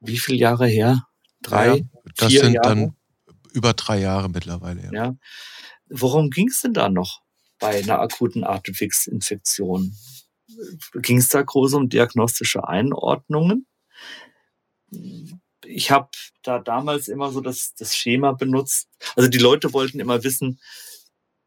wie 0.00 0.18
viele 0.18 0.38
Jahre 0.38 0.66
her? 0.66 1.06
Drei, 1.42 1.76
ja, 1.76 1.84
das 2.16 2.28
vier 2.28 2.44
sind 2.44 2.54
Jahre? 2.54 2.68
dann 2.68 2.96
über 3.52 3.72
drei 3.74 4.00
Jahre 4.00 4.28
mittlerweile. 4.28 4.82
Ja. 4.84 4.92
ja. 4.92 5.16
Worum 5.88 6.30
ging 6.30 6.48
es 6.48 6.60
denn 6.60 6.72
da 6.72 6.88
noch 6.88 7.22
bei 7.58 7.78
einer 7.78 8.00
akuten 8.00 8.44
Atemwegsinfektion? 8.44 9.94
Ging 10.94 11.18
es 11.18 11.28
da 11.28 11.42
groß 11.42 11.74
um 11.74 11.88
diagnostische 11.88 12.66
Einordnungen? 12.66 13.66
Ich 15.64 15.90
habe 15.90 16.08
da 16.42 16.58
damals 16.58 17.08
immer 17.08 17.30
so 17.30 17.40
das, 17.40 17.74
das 17.74 17.96
Schema 17.96 18.32
benutzt. 18.32 18.88
Also 19.16 19.28
die 19.28 19.38
Leute 19.38 19.72
wollten 19.72 20.00
immer 20.00 20.24
wissen, 20.24 20.60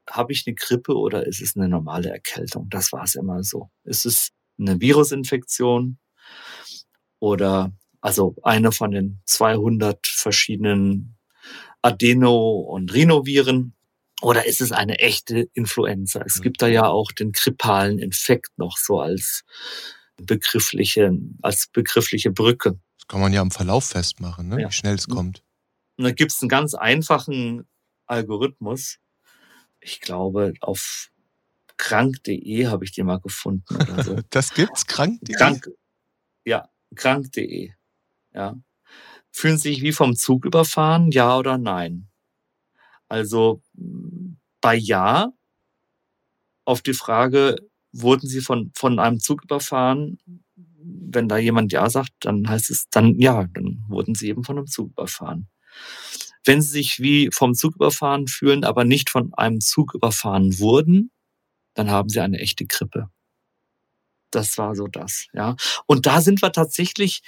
habe 0.10 0.34
ich 0.34 0.46
eine 0.46 0.56
Grippe 0.56 0.96
oder 0.96 1.26
ist 1.26 1.42
es 1.42 1.56
eine 1.56 1.68
normale 1.68 2.10
Erkältung? 2.10 2.70
Das 2.70 2.92
war 2.92 3.04
es 3.04 3.16
immer 3.16 3.44
so. 3.44 3.70
Ist 3.84 4.06
es 4.06 4.32
eine 4.60 4.80
Virusinfektion 4.80 5.98
oder 7.20 7.72
also 8.02 8.36
eine 8.44 8.72
von 8.72 8.92
den 8.92 9.22
200 9.26 10.06
verschiedenen 10.06 11.18
Adeno- 11.82 12.60
und 12.60 12.94
Rhinoviren 12.94 13.74
oder 14.22 14.46
ist 14.46 14.62
es 14.62 14.72
eine 14.72 15.00
echte 15.00 15.50
Influenza? 15.54 16.22
Es 16.26 16.42
gibt 16.42 16.62
da 16.62 16.68
ja 16.68 16.88
auch 16.88 17.12
den 17.12 17.32
grippalen 17.32 18.00
Infekt 18.00 18.58
noch 18.58 18.78
so 18.78 19.00
als 19.00 19.44
begriffliche, 20.18 21.12
als 21.42 21.68
begriffliche 21.68 22.32
Brücke. 22.32 22.80
Das 22.98 23.08
kann 23.08 23.20
man 23.22 23.34
ja 23.34 23.42
am 23.42 23.52
Verlauf 23.52 23.86
festmachen, 23.86 24.48
ne? 24.48 24.62
Ja. 24.62 24.70
wie 24.70 24.74
schnell 24.74 24.96
es 24.96 25.08
kommt. 25.08 25.44
Und 25.98 26.06
da 26.06 26.12
gibt 26.12 26.32
es 26.32 26.42
einen 26.42 26.50
ganz 26.50 26.74
einfachen 26.74 27.68
Algorithmus. 28.06 28.98
Ich 29.86 30.02
glaube, 30.02 30.54
auf 30.62 31.12
krank.de 31.78 32.68
habe 32.68 32.86
ich 32.86 32.92
den 32.92 33.06
mal 33.06 33.20
gefunden 33.20 33.76
oder 33.76 34.04
so. 34.04 34.16
das 34.32 34.52
gibt's, 34.56 34.88
krank.de? 34.88 35.36
Krank, 35.36 35.70
ja, 36.44 36.68
krank.de. 36.96 37.72
Ja. 38.34 38.56
Fühlen 39.32 39.60
Sie 39.60 39.70
sich 39.70 39.84
wie 39.84 39.92
vom 39.92 40.16
Zug 40.16 40.46
überfahren, 40.46 41.12
ja 41.12 41.38
oder 41.38 41.60
nein? 41.60 42.08
Also 43.08 43.62
bei 44.60 44.76
Ja 44.76 45.32
auf 46.66 46.82
die 46.82 46.94
Frage, 46.96 47.58
wurden 47.92 48.28
Sie 48.28 48.42
von, 48.42 48.72
von 48.76 48.98
einem 48.98 49.20
Zug 49.20 49.44
überfahren? 49.44 50.18
Wenn 50.56 51.30
da 51.30 51.38
jemand 51.38 51.72
Ja 51.72 51.92
sagt, 51.92 52.14
dann 52.22 52.50
heißt 52.50 52.72
es 52.72 52.90
dann 52.90 53.20
ja, 53.20 53.46
dann 53.54 53.86
wurden 53.88 54.16
Sie 54.16 54.30
eben 54.30 54.44
von 54.44 54.58
einem 54.58 54.68
Zug 54.68 54.90
überfahren. 54.94 55.48
Wenn 56.46 56.62
Sie 56.62 56.70
sich 56.70 57.00
wie 57.00 57.30
vom 57.34 57.54
Zug 57.54 57.76
überfahren 57.76 58.28
fühlen, 58.28 58.64
aber 58.64 58.86
nicht 58.86 59.10
von 59.10 59.34
einem 59.34 59.62
Zug 59.62 59.94
überfahren 59.96 60.60
wurden, 60.60 61.12
dann 61.74 61.90
haben 61.90 62.10
Sie 62.10 62.20
eine 62.20 62.40
echte 62.40 62.66
Grippe. 62.66 63.10
Das 64.32 64.58
war 64.58 64.76
so 64.76 64.88
das, 64.88 65.28
ja. 65.34 65.56
Und 65.86 66.06
da 66.06 66.22
sind 66.22 66.42
wir 66.42 66.52
tatsächlich 66.52 67.22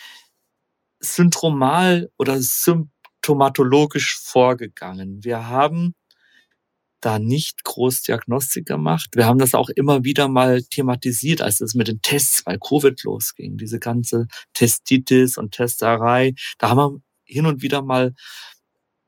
syndromal 0.99 2.09
oder 2.17 2.41
symptomatologisch 2.41 4.17
vorgegangen. 4.19 5.23
Wir 5.23 5.47
haben 5.47 5.93
da 7.01 7.19
nicht 7.19 7.63
groß 7.63 8.01
Diagnostik 8.01 8.65
gemacht. 8.65 9.11
Wir 9.13 9.25
haben 9.25 9.39
das 9.39 9.53
auch 9.53 9.69
immer 9.69 10.03
wieder 10.03 10.27
mal 10.27 10.63
thematisiert, 10.63 11.41
als 11.41 11.61
es 11.61 11.75
mit 11.75 11.87
den 11.87 12.01
Tests 12.01 12.43
bei 12.43 12.57
Covid 12.57 13.01
losging. 13.03 13.57
Diese 13.57 13.79
ganze 13.79 14.27
Testitis 14.53 15.37
und 15.37 15.51
Testerei. 15.51 16.33
Da 16.57 16.69
haben 16.69 16.77
wir 16.77 17.01
hin 17.25 17.45
und 17.45 17.61
wieder 17.61 17.81
mal 17.83 18.13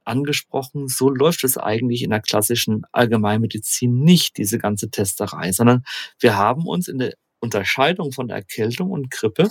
angesprochen, 0.10 0.88
so 0.88 1.10
läuft 1.10 1.44
es 1.44 1.58
eigentlich 1.58 2.04
in 2.04 2.10
der 2.10 2.22
klassischen 2.22 2.84
Allgemeinmedizin 2.92 4.02
nicht, 4.02 4.38
diese 4.38 4.58
ganze 4.58 4.90
Testerei, 4.90 5.52
sondern 5.52 5.84
wir 6.20 6.36
haben 6.36 6.68
uns 6.68 6.88
in 6.88 6.98
der 6.98 7.14
Unterscheidung 7.40 8.12
von 8.12 8.28
der 8.28 8.38
Erkältung 8.38 8.92
und 8.92 9.12
Grippe 9.12 9.50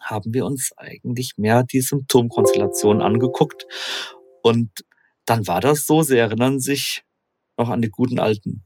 haben 0.00 0.32
wir 0.32 0.46
uns 0.46 0.72
eigentlich 0.76 1.32
mehr 1.36 1.64
die 1.64 1.80
Symptomkonstellation 1.80 3.02
angeguckt. 3.02 3.66
Und 4.42 4.70
dann 5.24 5.46
war 5.46 5.60
das 5.60 5.84
so, 5.84 6.02
Sie 6.02 6.16
erinnern 6.16 6.60
sich 6.60 7.02
noch 7.58 7.68
an 7.68 7.82
die 7.82 7.90
guten 7.90 8.18
alten 8.18 8.64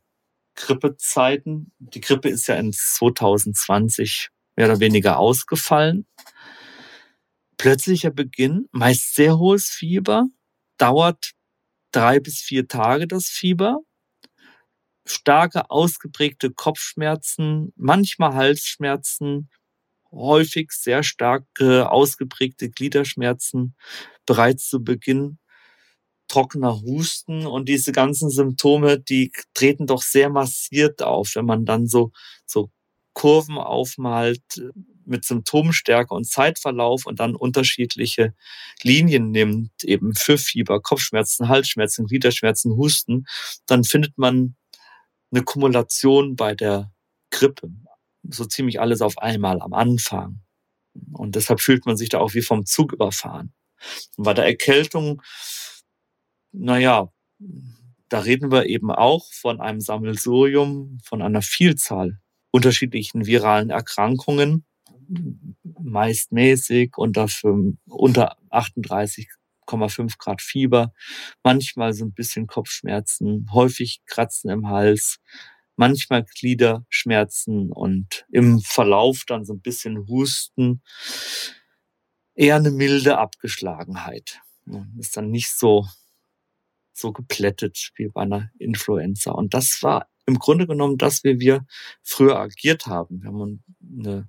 Grippezeiten. 0.55 1.73
Die 1.79 2.01
Grippe 2.01 2.29
ist 2.29 2.47
ja 2.49 2.57
in 2.57 2.73
2020 2.73 4.29
mehr 4.57 4.67
oder 4.67 4.81
weniger 4.81 5.19
ausgefallen. 5.19 6.07
Plötzlicher 7.57 8.11
Beginn, 8.11 8.69
meist 8.73 9.15
sehr 9.15 9.39
hohes 9.39 9.69
Fieber, 9.69 10.27
dauert 10.81 11.33
drei 11.93 12.21
bis 12.21 12.41
vier 12.41 12.69
Tage 12.69 13.07
das 13.09 13.27
Fieber, 13.27 13.81
starke 15.07 15.71
ausgeprägte 15.71 16.51
Kopfschmerzen, 16.51 17.73
manchmal 17.77 18.35
Halsschmerzen, 18.35 19.51
häufig 20.13 20.73
sehr 20.73 21.03
stark 21.03 21.45
ausgeprägte 21.61 22.71
Gliederschmerzen 22.71 23.77
bereits 24.27 24.69
zu 24.69 24.83
Beginn, 24.83 25.39
trockener 26.29 26.81
Husten. 26.83 27.47
Und 27.47 27.69
diese 27.69 27.93
ganzen 27.93 28.31
Symptome, 28.31 28.99
die 29.01 29.33
treten 29.55 29.87
doch 29.87 30.03
sehr 30.03 30.31
massiert 30.31 31.03
auf, 31.03 31.33
wenn 31.35 31.47
man 31.47 31.65
dann 31.65 31.87
so, 31.87 32.13
so 32.47 32.71
Kurven 33.15 33.59
aufmalt 33.59 34.43
mit 35.11 35.25
Symptomstärke 35.25 36.15
und 36.15 36.27
Zeitverlauf 36.27 37.07
und 37.07 37.21
dann 37.21 37.35
unterschiedliche 37.35 38.35
Linien 38.83 39.31
nimmt, 39.31 39.85
eben 39.85 40.15
für 40.15 40.39
Fieber, 40.39 40.81
Kopfschmerzen, 40.81 41.49
Halsschmerzen, 41.49 42.07
Gliederschmerzen, 42.07 42.77
Husten, 42.77 43.27
dann 43.67 43.85
findet 43.85 44.17
man 44.17 44.57
eine 45.31 45.43
Kumulation 45.43 46.37
bei 46.37 46.55
der 46.55 46.93
Grippe. 47.31 47.71
So 48.23 48.45
ziemlich 48.45 48.81
alles 48.81 49.03
auf 49.03 49.19
einmal 49.19 49.61
am 49.61 49.73
Anfang. 49.73 50.41
Und 51.13 51.37
deshalb 51.37 51.61
fühlt 51.61 51.87
man 51.87 51.97
sich 51.97 52.09
da 52.09 52.19
auch 52.19 52.35
wie 52.35 52.43
vom 52.43 52.67
Zug 52.67 52.93
überfahren. 52.93 53.53
Und 54.17 54.25
bei 54.25 54.35
der 54.35 54.45
Erkältung, 54.47 55.23
naja, 56.53 57.13
da 58.09 58.19
reden 58.19 58.51
wir 58.51 58.67
eben 58.67 58.91
auch 58.91 59.33
von 59.33 59.61
einem 59.61 59.81
Sammelsurium, 59.81 60.99
von 61.05 61.23
einer 61.23 61.43
Vielzahl 61.43 62.21
unterschiedlichen 62.51 63.27
viralen 63.27 63.71
Erkrankungen, 63.71 64.67
meist 65.81 66.33
mäßig 66.33 66.97
unter, 66.97 67.27
unter 67.87 68.37
38,5 68.51 70.19
Grad 70.19 70.43
Fieber, 70.43 70.93
manchmal 71.43 71.93
so 71.93 72.05
ein 72.05 72.13
bisschen 72.13 72.47
Kopfschmerzen, 72.47 73.49
häufig 73.53 74.03
Kratzen 74.07 74.51
im 74.51 74.69
Hals, 74.69 75.19
manchmal 75.77 76.25
Gliederschmerzen 76.25 77.73
und 77.73 78.27
im 78.31 78.61
Verlauf 78.61 79.25
dann 79.27 79.45
so 79.45 79.55
ein 79.55 79.61
bisschen 79.61 80.07
Husten, 80.09 80.83
eher 82.35 82.57
eine 82.57 82.71
milde 82.71 83.19
Abgeschlagenheit. 83.19 84.41
Ist 84.99 85.17
dann 85.17 85.31
nicht 85.31 85.51
so, 85.51 85.87
so 86.93 87.13
geplättet 87.13 87.93
wie 87.97 88.09
bei 88.09 88.23
einer 88.23 88.51
Influenza. 88.59 89.33
Und 89.33 89.55
das 89.55 89.79
war 89.83 90.09
im 90.27 90.39
Grunde 90.39 90.67
genommen 90.67 90.97
das, 90.97 91.25
wie 91.25 91.41
wir 91.41 91.67
früher 92.03 92.39
agiert 92.39 92.87
haben. 92.87 93.23
Wir 93.23 93.29
haben 93.29 93.65
eine 93.99 94.29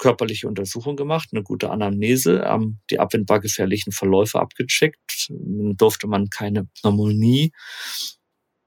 körperliche 0.00 0.48
Untersuchung 0.48 0.96
gemacht, 0.96 1.28
eine 1.32 1.42
gute 1.42 1.70
Anamnese, 1.70 2.42
haben 2.42 2.80
die 2.90 2.98
abwendbar 2.98 3.38
gefährlichen 3.38 3.92
Verläufe 3.92 4.40
abgecheckt. 4.40 5.28
Durfte 5.28 6.08
man 6.08 6.30
keine 6.30 6.64
Pneumonie 6.80 7.52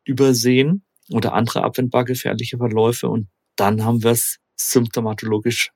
übersehen 0.06 0.86
oder 1.10 1.34
andere 1.34 1.64
abwendbar 1.64 2.06
gefährliche 2.06 2.58
Verläufe. 2.58 3.10
Und 3.10 3.30
dann 3.56 3.84
haben 3.84 4.04
wir 4.04 4.12
es 4.12 4.40
symptomatologisch 4.56 5.72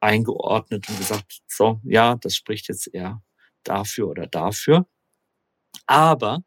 eingeordnet 0.00 0.88
und 0.88 0.98
gesagt, 0.98 1.40
so, 1.48 1.80
ja, 1.82 2.16
das 2.16 2.36
spricht 2.36 2.68
jetzt 2.68 2.92
eher 2.92 3.22
dafür 3.64 4.08
oder 4.08 4.26
dafür. 4.26 4.86
Aber 5.86 6.40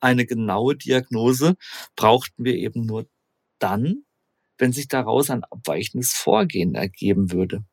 eine 0.00 0.26
genaue 0.26 0.76
Diagnose 0.76 1.56
brauchten 1.94 2.44
wir 2.44 2.56
eben 2.56 2.84
nur 2.84 3.06
dann, 3.60 4.04
wenn 4.60 4.72
sich 4.72 4.88
daraus 4.88 5.30
ein 5.30 5.44
abweichendes 5.44 6.12
Vorgehen 6.12 6.74
ergeben 6.74 7.32
würde. 7.32 7.64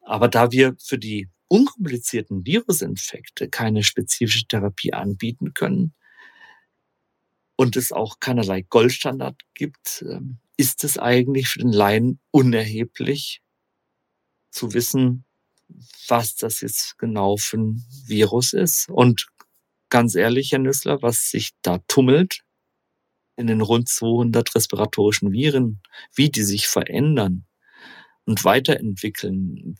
Aber 0.00 0.28
da 0.28 0.52
wir 0.52 0.76
für 0.78 0.98
die 0.98 1.28
unkomplizierten 1.48 2.46
Virusinfekte 2.46 3.48
keine 3.48 3.82
spezifische 3.82 4.46
Therapie 4.46 4.92
anbieten 4.92 5.54
können, 5.54 5.94
und 7.56 7.76
es 7.76 7.92
auch 7.92 8.18
keinerlei 8.18 8.62
Goldstandard 8.62 9.40
gibt, 9.54 10.04
ähm, 10.08 10.38
ist 10.56 10.84
es 10.84 10.98
eigentlich 10.98 11.48
für 11.48 11.60
den 11.60 11.72
Laien 11.72 12.18
unerheblich 12.30 13.40
zu 14.50 14.74
wissen, 14.74 15.24
was 16.08 16.34
das 16.34 16.60
jetzt 16.60 16.98
genau 16.98 17.36
für 17.36 17.58
ein 17.58 17.84
Virus 18.06 18.52
ist. 18.52 18.88
Und 18.88 19.28
ganz 19.88 20.14
ehrlich, 20.14 20.52
Herr 20.52 20.58
Nüssler, 20.58 21.02
was 21.02 21.30
sich 21.30 21.52
da 21.62 21.78
tummelt 21.86 22.42
in 23.36 23.46
den 23.46 23.60
rund 23.60 23.88
200 23.88 24.54
respiratorischen 24.54 25.32
Viren, 25.32 25.80
wie 26.14 26.30
die 26.30 26.42
sich 26.42 26.66
verändern 26.66 27.46
und 28.24 28.44
weiterentwickeln, 28.44 29.76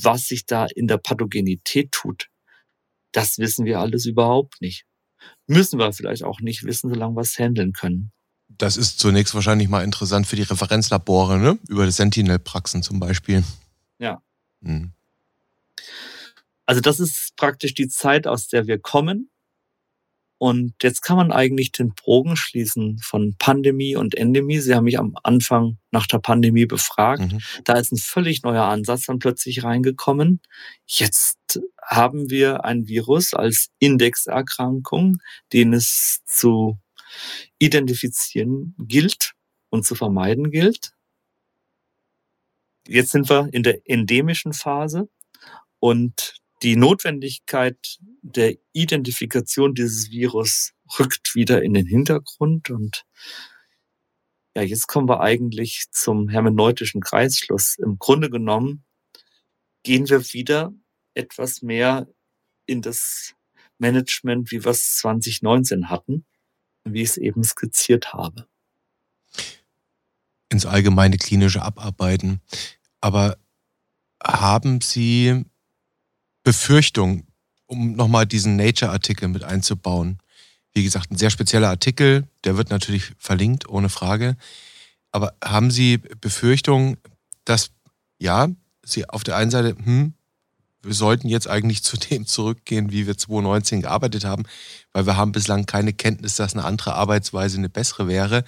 was 0.00 0.28
sich 0.28 0.46
da 0.46 0.66
in 0.66 0.86
der 0.86 0.98
Pathogenität 0.98 1.92
tut, 1.92 2.28
das 3.12 3.38
wissen 3.38 3.64
wir 3.64 3.80
alles 3.80 4.06
überhaupt 4.06 4.60
nicht 4.60 4.86
müssen 5.46 5.78
wir 5.78 5.92
vielleicht 5.92 6.24
auch 6.24 6.40
nicht 6.40 6.64
wissen, 6.64 6.90
solange 6.90 7.16
wir 7.16 7.22
es 7.22 7.38
handeln 7.38 7.72
können. 7.72 8.12
Das 8.48 8.76
ist 8.76 8.98
zunächst 8.98 9.34
wahrscheinlich 9.34 9.68
mal 9.68 9.82
interessant 9.82 10.26
für 10.26 10.36
die 10.36 10.42
Referenzlabore, 10.42 11.38
ne? 11.38 11.58
Über 11.68 11.86
die 11.86 11.92
Sentinel-Praxen 11.92 12.82
zum 12.82 13.00
Beispiel. 13.00 13.42
Ja. 13.98 14.22
Hm. 14.62 14.92
Also 16.66 16.80
das 16.80 17.00
ist 17.00 17.34
praktisch 17.36 17.74
die 17.74 17.88
Zeit, 17.88 18.26
aus 18.26 18.48
der 18.48 18.66
wir 18.66 18.78
kommen. 18.78 19.30
Und 20.44 20.74
jetzt 20.82 21.00
kann 21.00 21.16
man 21.16 21.32
eigentlich 21.32 21.72
den 21.72 21.94
Bogen 21.94 22.36
schließen 22.36 22.98
von 22.98 23.34
Pandemie 23.38 23.96
und 23.96 24.14
Endemie. 24.14 24.58
Sie 24.58 24.74
haben 24.74 24.84
mich 24.84 24.98
am 24.98 25.16
Anfang 25.22 25.78
nach 25.90 26.06
der 26.06 26.18
Pandemie 26.18 26.66
befragt. 26.66 27.32
Mhm. 27.32 27.40
Da 27.64 27.78
ist 27.78 27.92
ein 27.92 27.96
völlig 27.96 28.42
neuer 28.42 28.64
Ansatz 28.64 29.06
dann 29.06 29.20
plötzlich 29.20 29.64
reingekommen. 29.64 30.42
Jetzt 30.84 31.62
haben 31.82 32.28
wir 32.28 32.66
ein 32.66 32.86
Virus 32.88 33.32
als 33.32 33.70
Indexerkrankung, 33.78 35.16
den 35.54 35.72
es 35.72 36.20
zu 36.26 36.78
identifizieren 37.58 38.74
gilt 38.78 39.32
und 39.70 39.86
zu 39.86 39.94
vermeiden 39.94 40.50
gilt. 40.50 40.92
Jetzt 42.86 43.12
sind 43.12 43.30
wir 43.30 43.48
in 43.50 43.62
der 43.62 43.80
endemischen 43.86 44.52
Phase 44.52 45.08
und 45.78 46.34
die 46.64 46.76
Notwendigkeit 46.76 47.98
der 48.22 48.56
Identifikation 48.72 49.74
dieses 49.74 50.10
Virus 50.10 50.72
rückt 50.98 51.34
wieder 51.34 51.62
in 51.62 51.74
den 51.74 51.86
Hintergrund 51.86 52.70
und 52.70 53.04
ja, 54.56 54.62
jetzt 54.62 54.86
kommen 54.86 55.08
wir 55.08 55.20
eigentlich 55.20 55.90
zum 55.90 56.28
hermeneutischen 56.28 57.02
Kreisschluss. 57.02 57.76
Im 57.76 57.98
Grunde 57.98 58.30
genommen 58.30 58.84
gehen 59.82 60.08
wir 60.08 60.32
wieder 60.32 60.72
etwas 61.12 61.60
mehr 61.60 62.08
in 62.64 62.80
das 62.80 63.34
Management, 63.78 64.50
wie 64.50 64.64
wir 64.64 64.70
es 64.70 64.96
2019 64.96 65.90
hatten, 65.90 66.24
wie 66.84 67.02
ich 67.02 67.10
es 67.10 67.16
eben 67.18 67.42
skizziert 67.44 68.14
habe. 68.14 68.46
Ins 70.50 70.64
allgemeine 70.64 71.18
klinische 71.18 71.62
Abarbeiten. 71.62 72.40
Aber 73.00 73.36
haben 74.22 74.80
Sie 74.80 75.44
Befürchtung, 76.44 77.26
um 77.66 77.96
nochmal 77.96 78.26
diesen 78.26 78.56
Nature-Artikel 78.56 79.28
mit 79.28 79.42
einzubauen. 79.42 80.18
Wie 80.74 80.84
gesagt, 80.84 81.10
ein 81.10 81.16
sehr 81.16 81.30
spezieller 81.30 81.70
Artikel, 81.70 82.28
der 82.44 82.56
wird 82.56 82.70
natürlich 82.70 83.12
verlinkt, 83.18 83.68
ohne 83.68 83.88
Frage. 83.88 84.36
Aber 85.10 85.34
haben 85.42 85.70
Sie 85.70 85.98
Befürchtung, 85.98 86.98
dass, 87.44 87.70
ja, 88.18 88.48
Sie 88.84 89.08
auf 89.08 89.24
der 89.24 89.36
einen 89.36 89.50
Seite, 89.50 89.76
hm, 89.82 90.14
wir 90.82 90.92
sollten 90.92 91.28
jetzt 91.28 91.48
eigentlich 91.48 91.82
zu 91.82 91.96
dem 91.96 92.26
zurückgehen, 92.26 92.92
wie 92.92 93.06
wir 93.06 93.16
2019 93.16 93.80
gearbeitet 93.80 94.24
haben, 94.24 94.42
weil 94.92 95.06
wir 95.06 95.16
haben 95.16 95.32
bislang 95.32 95.64
keine 95.64 95.94
Kenntnis, 95.94 96.36
dass 96.36 96.54
eine 96.54 96.64
andere 96.64 96.94
Arbeitsweise 96.94 97.56
eine 97.56 97.70
bessere 97.70 98.06
wäre. 98.06 98.44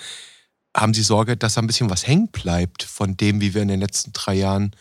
Haben 0.76 0.92
Sie 0.92 1.03
Sorge, 1.03 1.38
dass 1.38 1.55
da 1.55 1.62
ein 1.62 1.66
bisschen 1.66 1.88
was 1.88 2.07
hängen 2.07 2.28
bleibt 2.28 2.82
von 2.82 3.16
dem, 3.16 3.40
wie 3.40 3.55
wir 3.55 3.62
in 3.62 3.68
den 3.68 3.80
letzten 3.80 4.12
drei 4.12 4.34
Jahren 4.34 4.72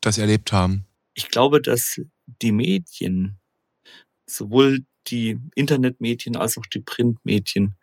das 0.00 0.18
erlebt 0.18 0.52
haben? 0.52 0.86
Ich 1.20 1.28
glaube, 1.28 1.60
dass 1.60 2.00
die 2.26 2.52
Medien, 2.52 3.38
sowohl 4.26 4.86
die 5.08 5.38
Internetmedien 5.54 6.36
als 6.36 6.56
auch 6.56 6.64
die 6.64 6.80
Printmedien, 6.80 7.76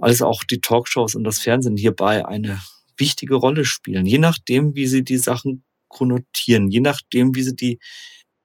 als 0.00 0.20
auch 0.20 0.44
die 0.44 0.60
Talkshows 0.60 1.14
und 1.14 1.24
das 1.24 1.38
Fernsehen 1.38 1.78
hierbei 1.78 2.26
eine 2.26 2.60
wichtige 2.98 3.36
Rolle 3.36 3.64
spielen. 3.64 4.04
Je 4.04 4.18
nachdem, 4.18 4.74
wie 4.74 4.86
sie 4.86 5.02
die 5.02 5.16
Sachen 5.16 5.64
konnotieren, 5.88 6.70
je 6.70 6.80
nachdem, 6.80 7.34
wie 7.34 7.42
sie 7.42 7.56
die 7.56 7.78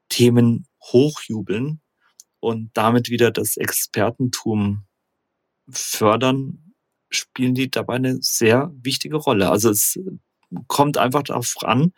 Themen 0.07 0.67
hochjubeln 0.83 1.81
und 2.39 2.71
damit 2.73 3.09
wieder 3.09 3.29
das 3.31 3.57
Expertentum 3.57 4.85
fördern, 5.69 6.73
spielen 7.09 7.55
die 7.55 7.69
dabei 7.69 7.95
eine 7.95 8.21
sehr 8.21 8.71
wichtige 8.73 9.17
Rolle. 9.17 9.49
Also 9.49 9.69
es 9.69 9.99
kommt 10.67 10.97
einfach 10.97 11.23
darauf 11.23 11.55
an, 11.63 11.91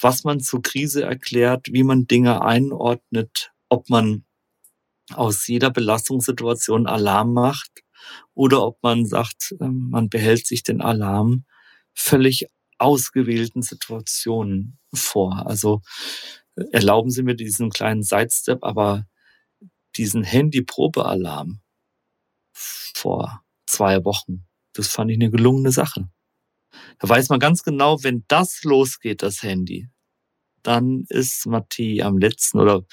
was 0.00 0.24
man 0.24 0.40
zur 0.40 0.62
Krise 0.62 1.02
erklärt, 1.02 1.68
wie 1.72 1.82
man 1.82 2.06
Dinge 2.06 2.42
einordnet, 2.42 3.52
ob 3.68 3.88
man 3.90 4.24
aus 5.12 5.46
jeder 5.46 5.70
Belastungssituation 5.70 6.86
Alarm 6.86 7.32
macht 7.32 7.82
oder 8.34 8.64
ob 8.64 8.82
man 8.82 9.06
sagt, 9.06 9.54
ähm, 9.60 9.88
man 9.90 10.08
behält 10.08 10.46
sich 10.46 10.62
den 10.62 10.80
Alarm 10.80 11.44
völlig 11.94 12.46
ausgewählten 12.78 13.62
Situationen 13.62 14.78
vor. 14.92 15.46
Also 15.46 15.82
äh, 16.56 16.64
erlauben 16.72 17.10
Sie 17.10 17.22
mir 17.22 17.34
diesen 17.34 17.70
kleinen 17.70 18.02
Sidestep, 18.02 18.64
aber 18.64 19.06
diesen 19.96 20.24
Handy-Probealarm 20.24 21.60
vor 22.52 23.42
zwei 23.66 24.04
Wochen, 24.04 24.46
das 24.72 24.88
fand 24.88 25.10
ich 25.10 25.16
eine 25.16 25.30
gelungene 25.30 25.70
Sache. 25.70 26.08
Da 26.98 27.08
weiß 27.08 27.28
man 27.28 27.40
ganz 27.40 27.62
genau, 27.62 28.02
wenn 28.02 28.24
das 28.28 28.62
losgeht, 28.64 29.22
das 29.22 29.42
Handy, 29.42 29.88
dann 30.62 31.04
ist 31.08 31.46
Matti 31.46 32.02
am 32.02 32.18
letzten 32.18 32.58
oder 32.60 32.84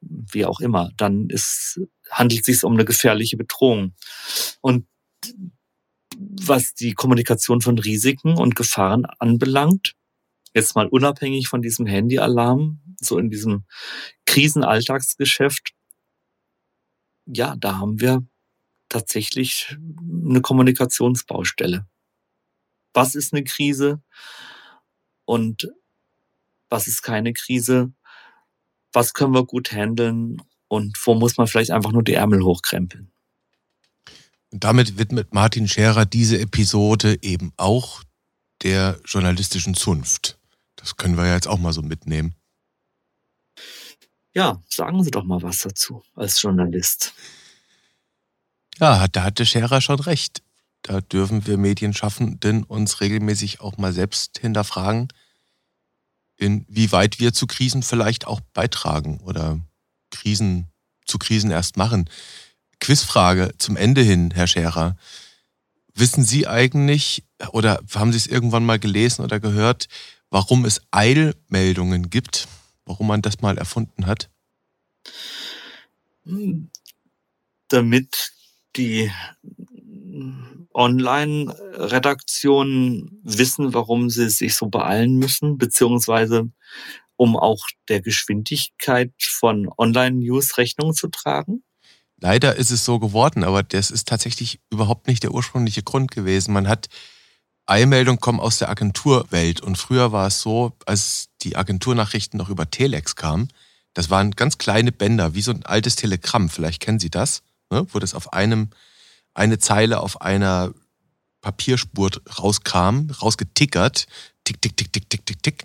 wie 0.00 0.46
auch 0.46 0.60
immer, 0.60 0.90
dann 0.96 1.28
ist, 1.28 1.80
handelt 2.10 2.40
es 2.40 2.46
sich 2.46 2.64
um 2.64 2.72
eine 2.72 2.84
gefährliche 2.84 3.36
Bedrohung. 3.36 3.94
Und 4.60 4.86
was 6.16 6.74
die 6.74 6.92
Kommunikation 6.92 7.60
von 7.60 7.78
Risiken 7.78 8.36
und 8.36 8.56
Gefahren 8.56 9.06
anbelangt, 9.18 9.94
jetzt 10.54 10.74
mal 10.74 10.88
unabhängig 10.88 11.48
von 11.48 11.62
diesem 11.62 11.86
Handyalarm, 11.86 12.80
so 13.00 13.18
in 13.18 13.30
diesem 13.30 13.64
Krisenalltagsgeschäft, 14.26 15.72
ja, 17.26 17.54
da 17.58 17.78
haben 17.78 18.00
wir 18.00 18.26
tatsächlich 18.88 19.76
eine 19.78 20.40
Kommunikationsbaustelle. 20.40 21.86
Was 22.92 23.14
ist 23.14 23.32
eine 23.32 23.44
Krise 23.44 24.02
und 25.24 25.68
was 26.68 26.86
ist 26.86 27.02
keine 27.02 27.32
Krise? 27.32 27.92
Was 28.92 29.14
können 29.14 29.34
wir 29.34 29.44
gut 29.44 29.72
handeln 29.72 30.42
und 30.68 30.98
wo 31.04 31.14
muss 31.14 31.36
man 31.36 31.46
vielleicht 31.46 31.70
einfach 31.70 31.92
nur 31.92 32.02
die 32.02 32.14
Ärmel 32.14 32.42
hochkrempeln? 32.42 33.10
Und 34.52 34.64
damit 34.64 34.98
widmet 34.98 35.32
Martin 35.32 35.68
Scherer 35.68 36.06
diese 36.06 36.40
Episode 36.40 37.22
eben 37.22 37.52
auch 37.56 38.02
der 38.62 39.00
journalistischen 39.04 39.74
Zunft. 39.74 40.38
Das 40.76 40.96
können 40.96 41.16
wir 41.16 41.26
ja 41.26 41.34
jetzt 41.34 41.48
auch 41.48 41.58
mal 41.58 41.72
so 41.72 41.82
mitnehmen. 41.82 42.34
Ja, 44.32 44.62
sagen 44.68 45.02
Sie 45.02 45.10
doch 45.10 45.24
mal 45.24 45.42
was 45.42 45.58
dazu 45.58 46.02
als 46.14 46.40
Journalist. 46.40 47.14
Ja, 48.78 49.08
da 49.08 49.24
hatte 49.24 49.44
Scherer 49.44 49.80
schon 49.80 50.00
recht. 50.00 50.42
Da 50.90 51.00
dürfen 51.00 51.46
wir 51.46 51.56
Medienschaffenden 51.56 52.64
uns 52.64 53.00
regelmäßig 53.00 53.60
auch 53.60 53.78
mal 53.78 53.92
selbst 53.92 54.40
hinterfragen, 54.40 55.06
inwieweit 56.36 57.20
wir 57.20 57.32
zu 57.32 57.46
Krisen 57.46 57.84
vielleicht 57.84 58.26
auch 58.26 58.40
beitragen 58.40 59.20
oder 59.20 59.60
Krisen 60.10 60.66
zu 61.06 61.18
Krisen 61.18 61.52
erst 61.52 61.76
machen. 61.76 62.10
Quizfrage 62.80 63.52
zum 63.58 63.76
Ende 63.76 64.02
hin, 64.02 64.32
Herr 64.32 64.48
Scherer. 64.48 64.96
Wissen 65.94 66.24
Sie 66.24 66.48
eigentlich 66.48 67.22
oder 67.52 67.80
haben 67.94 68.10
Sie 68.10 68.18
es 68.18 68.26
irgendwann 68.26 68.66
mal 68.66 68.80
gelesen 68.80 69.22
oder 69.22 69.38
gehört, 69.38 69.86
warum 70.28 70.64
es 70.64 70.82
Eilmeldungen 70.90 72.10
gibt? 72.10 72.48
Warum 72.84 73.06
man 73.06 73.22
das 73.22 73.42
mal 73.42 73.58
erfunden 73.58 74.06
hat? 74.06 74.28
Damit 77.68 78.32
die 78.74 79.12
Online-Redaktionen 80.72 83.20
wissen, 83.22 83.74
warum 83.74 84.10
sie 84.10 84.30
sich 84.30 84.56
so 84.56 84.66
beeilen 84.66 85.16
müssen, 85.16 85.58
beziehungsweise 85.58 86.50
um 87.16 87.36
auch 87.36 87.66
der 87.88 88.00
Geschwindigkeit 88.00 89.12
von 89.18 89.68
Online-News 89.76 90.56
Rechnung 90.56 90.94
zu 90.94 91.08
tragen? 91.08 91.62
Leider 92.18 92.56
ist 92.56 92.70
es 92.70 92.84
so 92.84 92.98
geworden, 92.98 93.44
aber 93.44 93.62
das 93.62 93.90
ist 93.90 94.08
tatsächlich 94.08 94.60
überhaupt 94.70 95.06
nicht 95.06 95.22
der 95.22 95.32
ursprüngliche 95.32 95.82
Grund 95.82 96.10
gewesen. 96.10 96.52
Man 96.52 96.68
hat 96.68 96.88
Eilmeldungen 97.66 98.20
kommen 98.20 98.40
aus 98.40 98.58
der 98.58 98.68
Agenturwelt 98.68 99.60
und 99.60 99.78
früher 99.78 100.12
war 100.12 100.26
es 100.26 100.40
so, 100.40 100.72
als 100.86 101.28
die 101.42 101.56
Agenturnachrichten 101.56 102.36
noch 102.36 102.48
über 102.48 102.70
Telex 102.70 103.16
kamen, 103.16 103.48
das 103.94 104.10
waren 104.10 104.32
ganz 104.32 104.58
kleine 104.58 104.92
Bänder, 104.92 105.34
wie 105.34 105.42
so 105.42 105.50
ein 105.50 105.64
altes 105.64 105.96
Telegramm, 105.96 106.48
vielleicht 106.48 106.80
kennen 106.80 106.98
Sie 106.98 107.10
das, 107.10 107.42
ne? 107.70 107.86
wo 107.90 107.98
das 107.98 108.14
auf 108.14 108.32
einem, 108.32 108.70
eine 109.34 109.58
Zeile 109.58 110.00
auf 110.00 110.20
einer 110.20 110.72
Papierspur 111.40 112.10
rauskam, 112.38 113.10
rausgetickert, 113.10 114.06
tick, 114.44 114.60
tick, 114.60 114.76
tick, 114.76 114.92
tick, 114.92 115.10
tick, 115.10 115.26
tick, 115.26 115.42
tick. 115.42 115.64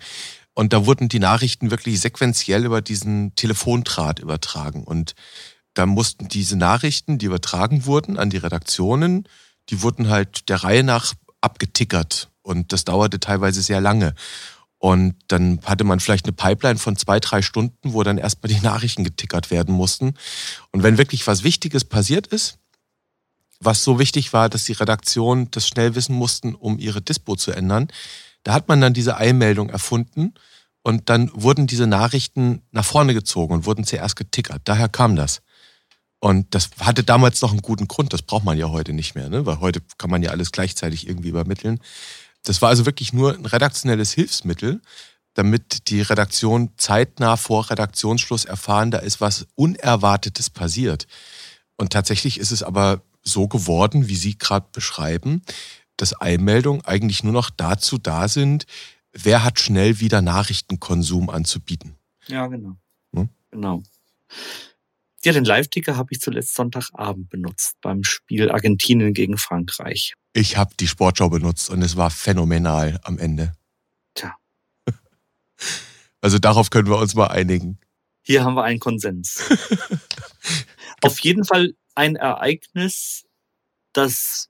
Und 0.54 0.72
da 0.72 0.86
wurden 0.86 1.08
die 1.08 1.18
Nachrichten 1.18 1.70
wirklich 1.70 2.00
sequenziell 2.00 2.64
über 2.64 2.80
diesen 2.80 3.34
Telefondraht 3.34 4.20
übertragen. 4.20 4.84
Und 4.84 5.14
da 5.74 5.84
mussten 5.84 6.28
diese 6.28 6.56
Nachrichten, 6.56 7.18
die 7.18 7.26
übertragen 7.26 7.84
wurden 7.84 8.18
an 8.18 8.30
die 8.30 8.38
Redaktionen, 8.38 9.28
die 9.68 9.82
wurden 9.82 10.08
halt 10.08 10.48
der 10.48 10.64
Reihe 10.64 10.82
nach 10.82 11.12
abgetickert. 11.42 12.30
Und 12.40 12.72
das 12.72 12.84
dauerte 12.84 13.20
teilweise 13.20 13.60
sehr 13.60 13.80
lange. 13.80 14.14
Und 14.78 15.16
dann 15.28 15.60
hatte 15.64 15.84
man 15.84 16.00
vielleicht 16.00 16.26
eine 16.26 16.32
Pipeline 16.32 16.78
von 16.78 16.96
zwei, 16.96 17.18
drei 17.18 17.42
Stunden, 17.42 17.92
wo 17.92 18.02
dann 18.02 18.18
erstmal 18.18 18.52
die 18.52 18.60
Nachrichten 18.62 19.04
getickert 19.04 19.50
werden 19.50 19.74
mussten. 19.74 20.14
Und 20.70 20.82
wenn 20.82 20.96
wirklich 20.96 21.26
was 21.26 21.44
Wichtiges 21.44 21.84
passiert 21.84 22.28
ist, 22.28 22.58
was 23.60 23.82
so 23.82 23.98
wichtig 23.98 24.32
war, 24.32 24.48
dass 24.48 24.64
die 24.64 24.72
Redaktion 24.72 25.50
das 25.50 25.66
schnell 25.66 25.94
wissen 25.94 26.14
mussten, 26.14 26.54
um 26.54 26.78
ihre 26.78 27.02
Dispo 27.02 27.36
zu 27.36 27.52
ändern, 27.52 27.88
da 28.42 28.52
hat 28.52 28.68
man 28.68 28.80
dann 28.80 28.94
diese 28.94 29.16
Eilmeldung 29.16 29.70
erfunden 29.70 30.34
und 30.82 31.08
dann 31.08 31.30
wurden 31.34 31.66
diese 31.66 31.86
Nachrichten 31.86 32.62
nach 32.70 32.84
vorne 32.84 33.12
gezogen 33.12 33.54
und 33.54 33.66
wurden 33.66 33.84
zuerst 33.84 34.14
getickert. 34.14 34.62
Daher 34.64 34.88
kam 34.88 35.16
das. 35.16 35.42
Und 36.20 36.54
das 36.54 36.70
hatte 36.80 37.02
damals 37.04 37.42
noch 37.42 37.50
einen 37.50 37.60
guten 37.60 37.88
Grund, 37.88 38.12
das 38.12 38.22
braucht 38.22 38.44
man 38.44 38.56
ja 38.56 38.68
heute 38.68 38.92
nicht 38.92 39.14
mehr, 39.14 39.28
ne? 39.28 39.46
weil 39.46 39.60
heute 39.60 39.82
kann 39.98 40.10
man 40.10 40.22
ja 40.22 40.30
alles 40.30 40.52
gleichzeitig 40.52 41.08
irgendwie 41.08 41.28
übermitteln. 41.28 41.80
Das 42.44 42.62
war 42.62 42.68
also 42.68 42.86
wirklich 42.86 43.12
nur 43.12 43.34
ein 43.34 43.46
redaktionelles 43.46 44.12
Hilfsmittel, 44.12 44.80
damit 45.34 45.88
die 45.88 46.00
Redaktion 46.00 46.70
zeitnah 46.78 47.36
vor 47.36 47.68
Redaktionsschluss 47.68 48.44
erfahren, 48.44 48.90
da 48.90 48.98
ist 48.98 49.20
was 49.20 49.46
Unerwartetes 49.54 50.50
passiert. 50.50 51.06
Und 51.76 51.92
tatsächlich 51.92 52.40
ist 52.40 52.52
es 52.52 52.62
aber 52.62 53.02
so 53.26 53.48
geworden, 53.48 54.08
wie 54.08 54.16
Sie 54.16 54.38
gerade 54.38 54.68
beschreiben, 54.72 55.42
dass 55.96 56.20
Eilmeldungen 56.20 56.84
eigentlich 56.84 57.24
nur 57.24 57.32
noch 57.32 57.50
dazu 57.50 57.98
da 57.98 58.28
sind, 58.28 58.66
wer 59.12 59.44
hat 59.44 59.60
schnell 59.60 60.00
wieder 60.00 60.22
Nachrichtenkonsum 60.22 61.30
anzubieten. 61.30 61.96
Ja, 62.28 62.46
genau. 62.46 62.76
Hm? 63.14 63.28
Genau. 63.50 63.82
Ja, 65.24 65.32
den 65.32 65.44
Live-Ticker 65.44 65.96
habe 65.96 66.08
ich 66.12 66.20
zuletzt 66.20 66.54
Sonntagabend 66.54 67.28
benutzt 67.30 67.76
beim 67.80 68.04
Spiel 68.04 68.50
Argentinien 68.50 69.12
gegen 69.12 69.38
Frankreich. 69.38 70.14
Ich 70.32 70.56
habe 70.56 70.74
die 70.78 70.86
Sportschau 70.86 71.30
benutzt 71.30 71.70
und 71.70 71.82
es 71.82 71.96
war 71.96 72.10
phänomenal 72.10 73.00
am 73.02 73.18
Ende. 73.18 73.52
Tja. 74.14 74.34
Also 76.22 76.38
darauf 76.38 76.70
können 76.70 76.88
wir 76.88 76.98
uns 76.98 77.14
mal 77.14 77.28
einigen. 77.28 77.78
Hier 78.22 78.42
haben 78.42 78.54
wir 78.54 78.64
einen 78.64 78.80
Konsens. 78.80 79.42
Auf 81.02 81.20
jeden 81.20 81.44
Fall 81.44 81.74
ein 81.96 82.16
Ereignis, 82.16 83.24
das 83.92 84.48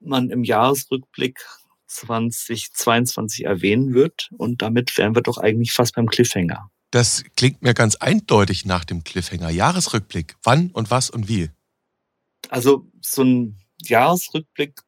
man 0.00 0.30
im 0.30 0.44
Jahresrückblick 0.44 1.44
2022 1.86 3.44
erwähnen 3.44 3.94
wird. 3.94 4.30
Und 4.36 4.62
damit 4.62 4.96
wären 4.98 5.14
wir 5.14 5.22
doch 5.22 5.38
eigentlich 5.38 5.72
fast 5.72 5.94
beim 5.94 6.06
Cliffhanger. 6.06 6.70
Das 6.90 7.24
klingt 7.36 7.62
mir 7.62 7.74
ganz 7.74 7.96
eindeutig 7.96 8.64
nach 8.64 8.84
dem 8.84 9.04
Cliffhanger. 9.04 9.50
Jahresrückblick. 9.50 10.36
Wann 10.42 10.70
und 10.70 10.90
was 10.90 11.10
und 11.10 11.28
wie? 11.28 11.50
Also 12.48 12.86
so 13.00 13.22
ein 13.22 13.58
Jahresrückblick, 13.82 14.80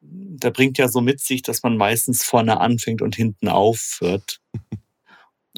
der 0.00 0.50
bringt 0.50 0.78
ja 0.78 0.88
so 0.88 1.00
mit 1.00 1.20
sich, 1.20 1.42
dass 1.42 1.62
man 1.62 1.76
meistens 1.76 2.24
vorne 2.24 2.60
anfängt 2.60 3.02
und 3.02 3.14
hinten 3.14 3.48
aufhört. 3.48 4.40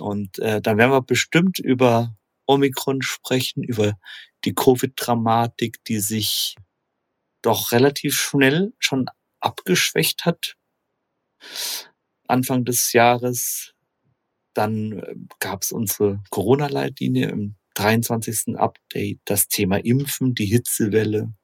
und 0.00 0.38
äh, 0.38 0.60
dann 0.60 0.76
werden 0.76 0.92
wir 0.92 1.02
bestimmt 1.02 1.58
über 1.58 2.14
Omikron 2.46 3.02
sprechen, 3.02 3.62
über 3.62 3.98
die 4.44 4.54
Covid-Dramatik, 4.54 5.84
die 5.84 6.00
sich 6.00 6.56
doch 7.42 7.72
relativ 7.72 8.14
schnell 8.14 8.72
schon 8.78 9.06
abgeschwächt 9.40 10.24
hat. 10.24 10.56
Anfang 12.26 12.64
des 12.64 12.92
Jahres 12.92 13.74
dann 14.56 14.92
äh, 14.92 15.14
gab 15.38 15.62
es 15.62 15.72
unsere 15.72 16.22
Corona-Leitlinie 16.30 17.28
im 17.28 17.56
23. 17.74 18.56
Update, 18.56 19.20
das 19.26 19.48
Thema 19.48 19.76
Impfen, 19.76 20.34
die 20.34 20.46
Hitzewelle, 20.46 21.34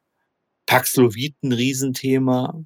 Paxlovid 0.67 1.37
ein 1.43 1.53
Riesenthema 1.53 2.65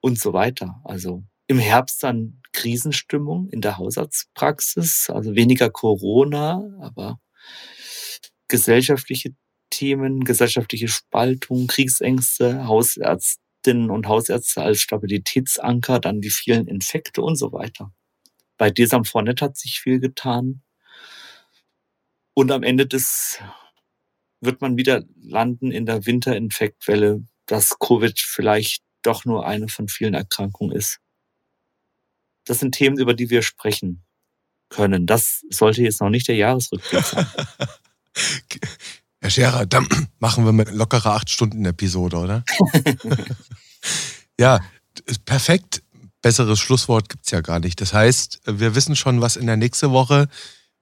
und 0.00 0.18
so 0.18 0.34
weiter. 0.34 0.82
Also 0.84 1.24
im 1.46 1.58
Herbst 1.58 2.02
dann 2.02 2.40
Krisenstimmung 2.52 3.48
in 3.50 3.60
der 3.60 3.78
Hausarztpraxis, 3.78 5.10
also 5.10 5.34
weniger 5.34 5.70
Corona, 5.70 6.62
aber 6.80 7.20
gesellschaftliche 8.48 9.34
Themen, 9.70 10.24
gesellschaftliche 10.24 10.88
Spaltung, 10.88 11.66
Kriegsängste, 11.66 12.66
Hausärztinnen 12.66 13.90
und 13.90 14.06
Hausärzte 14.06 14.62
als 14.62 14.80
Stabilitätsanker, 14.80 15.98
dann 15.98 16.20
die 16.20 16.30
vielen 16.30 16.68
Infekte 16.68 17.22
und 17.22 17.36
so 17.36 17.52
weiter. 17.52 17.92
Bei 18.56 18.70
Desam 18.70 19.04
Fornet 19.04 19.42
hat 19.42 19.56
sich 19.56 19.80
viel 19.80 19.98
getan. 19.98 20.62
Und 22.34 22.52
am 22.52 22.62
Ende 22.62 22.86
des 22.86 23.40
wird 24.40 24.60
man 24.60 24.76
wieder 24.76 25.04
landen 25.16 25.72
in 25.72 25.86
der 25.86 26.06
Winterinfektwelle, 26.06 27.24
dass 27.46 27.78
Covid 27.78 28.18
vielleicht 28.18 28.84
doch 29.02 29.24
nur 29.24 29.46
eine 29.46 29.68
von 29.68 29.88
vielen 29.88 30.14
Erkrankungen 30.14 30.76
ist. 30.76 31.00
Das 32.44 32.60
sind 32.60 32.72
Themen, 32.72 32.98
über 32.98 33.14
die 33.14 33.30
wir 33.30 33.42
sprechen 33.42 34.04
können. 34.68 35.06
Das 35.06 35.42
sollte 35.50 35.82
jetzt 35.82 36.00
noch 36.00 36.10
nicht 36.10 36.28
der 36.28 36.36
Jahresrückblick 36.36 37.04
sein. 37.04 37.26
Herr 39.20 39.30
Scherer, 39.30 39.66
dann 39.66 39.86
machen 40.18 40.44
wir 40.44 40.52
mit 40.52 40.70
lockerer 40.70 41.14
acht 41.14 41.30
Stunden 41.30 41.64
Episode, 41.64 42.16
oder? 42.18 42.44
ja, 44.38 44.60
perfekt 45.24 45.82
besseres 46.20 46.58
Schlusswort 46.58 47.08
gibt 47.08 47.26
es 47.26 47.30
ja 47.32 47.40
gar 47.40 47.60
nicht. 47.60 47.80
Das 47.80 47.92
heißt, 47.92 48.40
wir 48.46 48.74
wissen 48.74 48.96
schon, 48.96 49.20
was 49.20 49.36
in 49.36 49.46
der 49.46 49.56
nächsten 49.56 49.90
Woche 49.90 50.28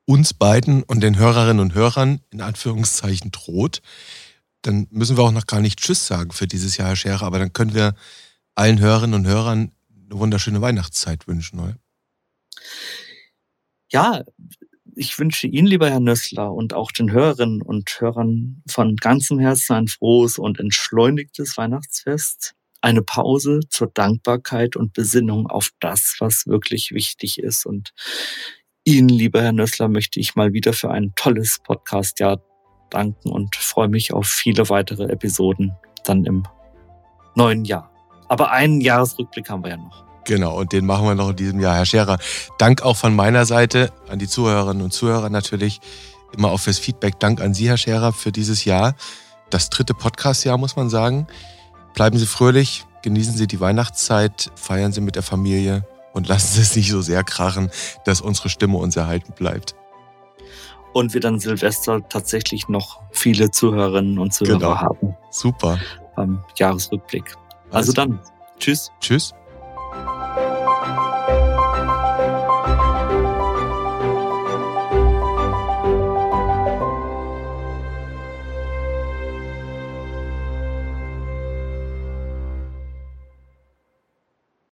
uns 0.05 0.35
beiden 0.35 0.83
und 0.83 1.01
den 1.01 1.17
Hörerinnen 1.19 1.61
und 1.61 1.75
Hörern 1.75 2.21
in 2.31 2.41
Anführungszeichen 2.41 3.31
droht. 3.31 3.83
dann 4.63 4.87
müssen 4.91 5.17
wir 5.17 5.25
auch 5.25 5.33
noch 5.33 5.47
gar 5.47 5.61
nicht 5.61 5.81
Tschüss 5.81 6.07
sagen 6.07 6.31
für 6.31 6.47
dieses 6.47 6.77
Jahr, 6.77 6.89
Herr 6.89 6.97
Scherer, 6.97 7.23
aber 7.23 7.41
dann 7.41 7.53
können 7.53 7.75
wir 7.75 7.97
allen 8.55 8.79
Hörerinnen 8.79 9.15
und 9.15 9.27
Hörern 9.27 9.73
eine 10.13 10.21
wunderschöne 10.21 10.61
Weihnachtszeit 10.61 11.27
wünschen, 11.27 11.59
oder? 11.59 11.77
Ja, 13.91 14.23
ich 14.95 15.19
wünsche 15.19 15.47
Ihnen, 15.47 15.67
lieber 15.67 15.91
Herr 15.91 16.01
Nössler, 16.01 16.53
und 16.53 16.75
auch 16.75 16.93
den 16.93 17.11
Hörerinnen 17.11 17.63
und 17.63 18.01
Hörern 18.01 18.63
von 18.69 18.97
ganzem 18.97 19.39
Herzen 19.39 19.75
ein 19.75 19.89
frohes 19.89 20.39
und 20.39 20.61
entschleunigtes 20.61 21.57
Weihnachtsfest. 21.57 22.55
Eine 22.83 23.03
Pause 23.03 23.61
zur 23.69 23.89
Dankbarkeit 23.89 24.77
und 24.77 24.93
Besinnung 24.93 25.47
auf 25.47 25.71
das, 25.81 26.17
was 26.19 26.47
wirklich 26.47 26.93
wichtig 26.93 27.39
ist. 27.39 27.65
Und 27.65 27.93
Ihnen, 28.85 29.09
lieber 29.09 29.41
Herr 29.41 29.53
Nössler, 29.53 29.89
möchte 29.89 30.21
ich 30.21 30.35
mal 30.35 30.53
wieder 30.53 30.73
für 30.73 30.91
ein 30.91 31.13
tolles 31.15 31.61
Podcast-Jahr 31.63 32.43
danken 32.91 33.31
und 33.31 33.57
freue 33.57 33.89
mich 33.89 34.13
auf 34.13 34.27
viele 34.27 34.69
weitere 34.69 35.05
Episoden 35.05 35.73
dann 36.05 36.25
im 36.25 36.43
neuen 37.35 37.65
Jahr. 37.65 37.92
Aber 38.33 38.51
einen 38.51 38.81
Jahresrückblick 38.81 39.51
haben 39.51 39.63
wir 39.63 39.73
ja 39.73 39.77
noch. 39.77 40.05
Genau, 40.25 40.59
und 40.59 40.73
den 40.73 40.87
machen 40.87 41.07
wir 41.07 41.15
noch 41.15 41.29
in 41.29 41.37
diesem 41.37 41.61
Jahr. 41.61 41.75
Herr 41.75 41.85
Scherer, 41.85 42.17
Dank 42.57 42.81
auch 42.81 42.97
von 42.97 43.15
meiner 43.15 43.45
Seite 43.45 43.93
an 44.09 44.19
die 44.19 44.27
Zuhörerinnen 44.27 44.83
und 44.83 44.91
Zuhörer 44.91 45.29
natürlich. 45.29 45.83
Immer 46.35 46.51
auch 46.51 46.61
fürs 46.61 46.79
Feedback. 46.79 47.21
Dank 47.21 47.43
an 47.43 47.53
Sie, 47.53 47.69
Herr 47.69 47.77
Scherer, 47.77 48.15
für 48.15 48.33
dieses 48.33 48.65
Jahr. 48.65 48.95
Das 49.51 49.69
dritte 49.69 49.93
Podcast-Jahr, 49.93 50.57
muss 50.57 50.77
man 50.77 50.89
sagen. 50.89 51.27
Bleiben 51.93 52.17
Sie 52.17 52.25
fröhlich, 52.25 52.87
genießen 53.03 53.37
Sie 53.37 53.47
die 53.47 53.61
Weihnachtszeit, 53.61 54.51
feiern 54.55 54.93
Sie 54.93 55.03
mit 55.03 55.15
der 55.15 55.23
Familie 55.23 55.87
und 56.15 56.27
lassen 56.27 56.55
Sie 56.55 56.63
es 56.63 56.75
nicht 56.75 56.91
so 56.91 57.03
sehr 57.03 57.25
krachen, 57.25 57.71
dass 58.07 58.23
unsere 58.23 58.49
Stimme 58.49 58.79
uns 58.79 58.97
erhalten 58.97 59.35
bleibt. 59.35 59.75
Und 60.95 61.13
wir 61.13 61.21
dann 61.21 61.39
Silvester 61.39 62.01
tatsächlich 62.09 62.67
noch 62.69 63.03
viele 63.11 63.51
Zuhörerinnen 63.51 64.19
und 64.19 64.33
Zuhörer 64.33 64.59
genau. 64.59 64.77
haben. 64.79 65.15
Super. 65.31 65.79
Beim 66.17 66.43
Jahresrückblick. 66.57 67.37
Also 67.73 67.93
dann, 67.93 68.21
tschüss. 68.59 68.91
Tschüss. 69.01 69.35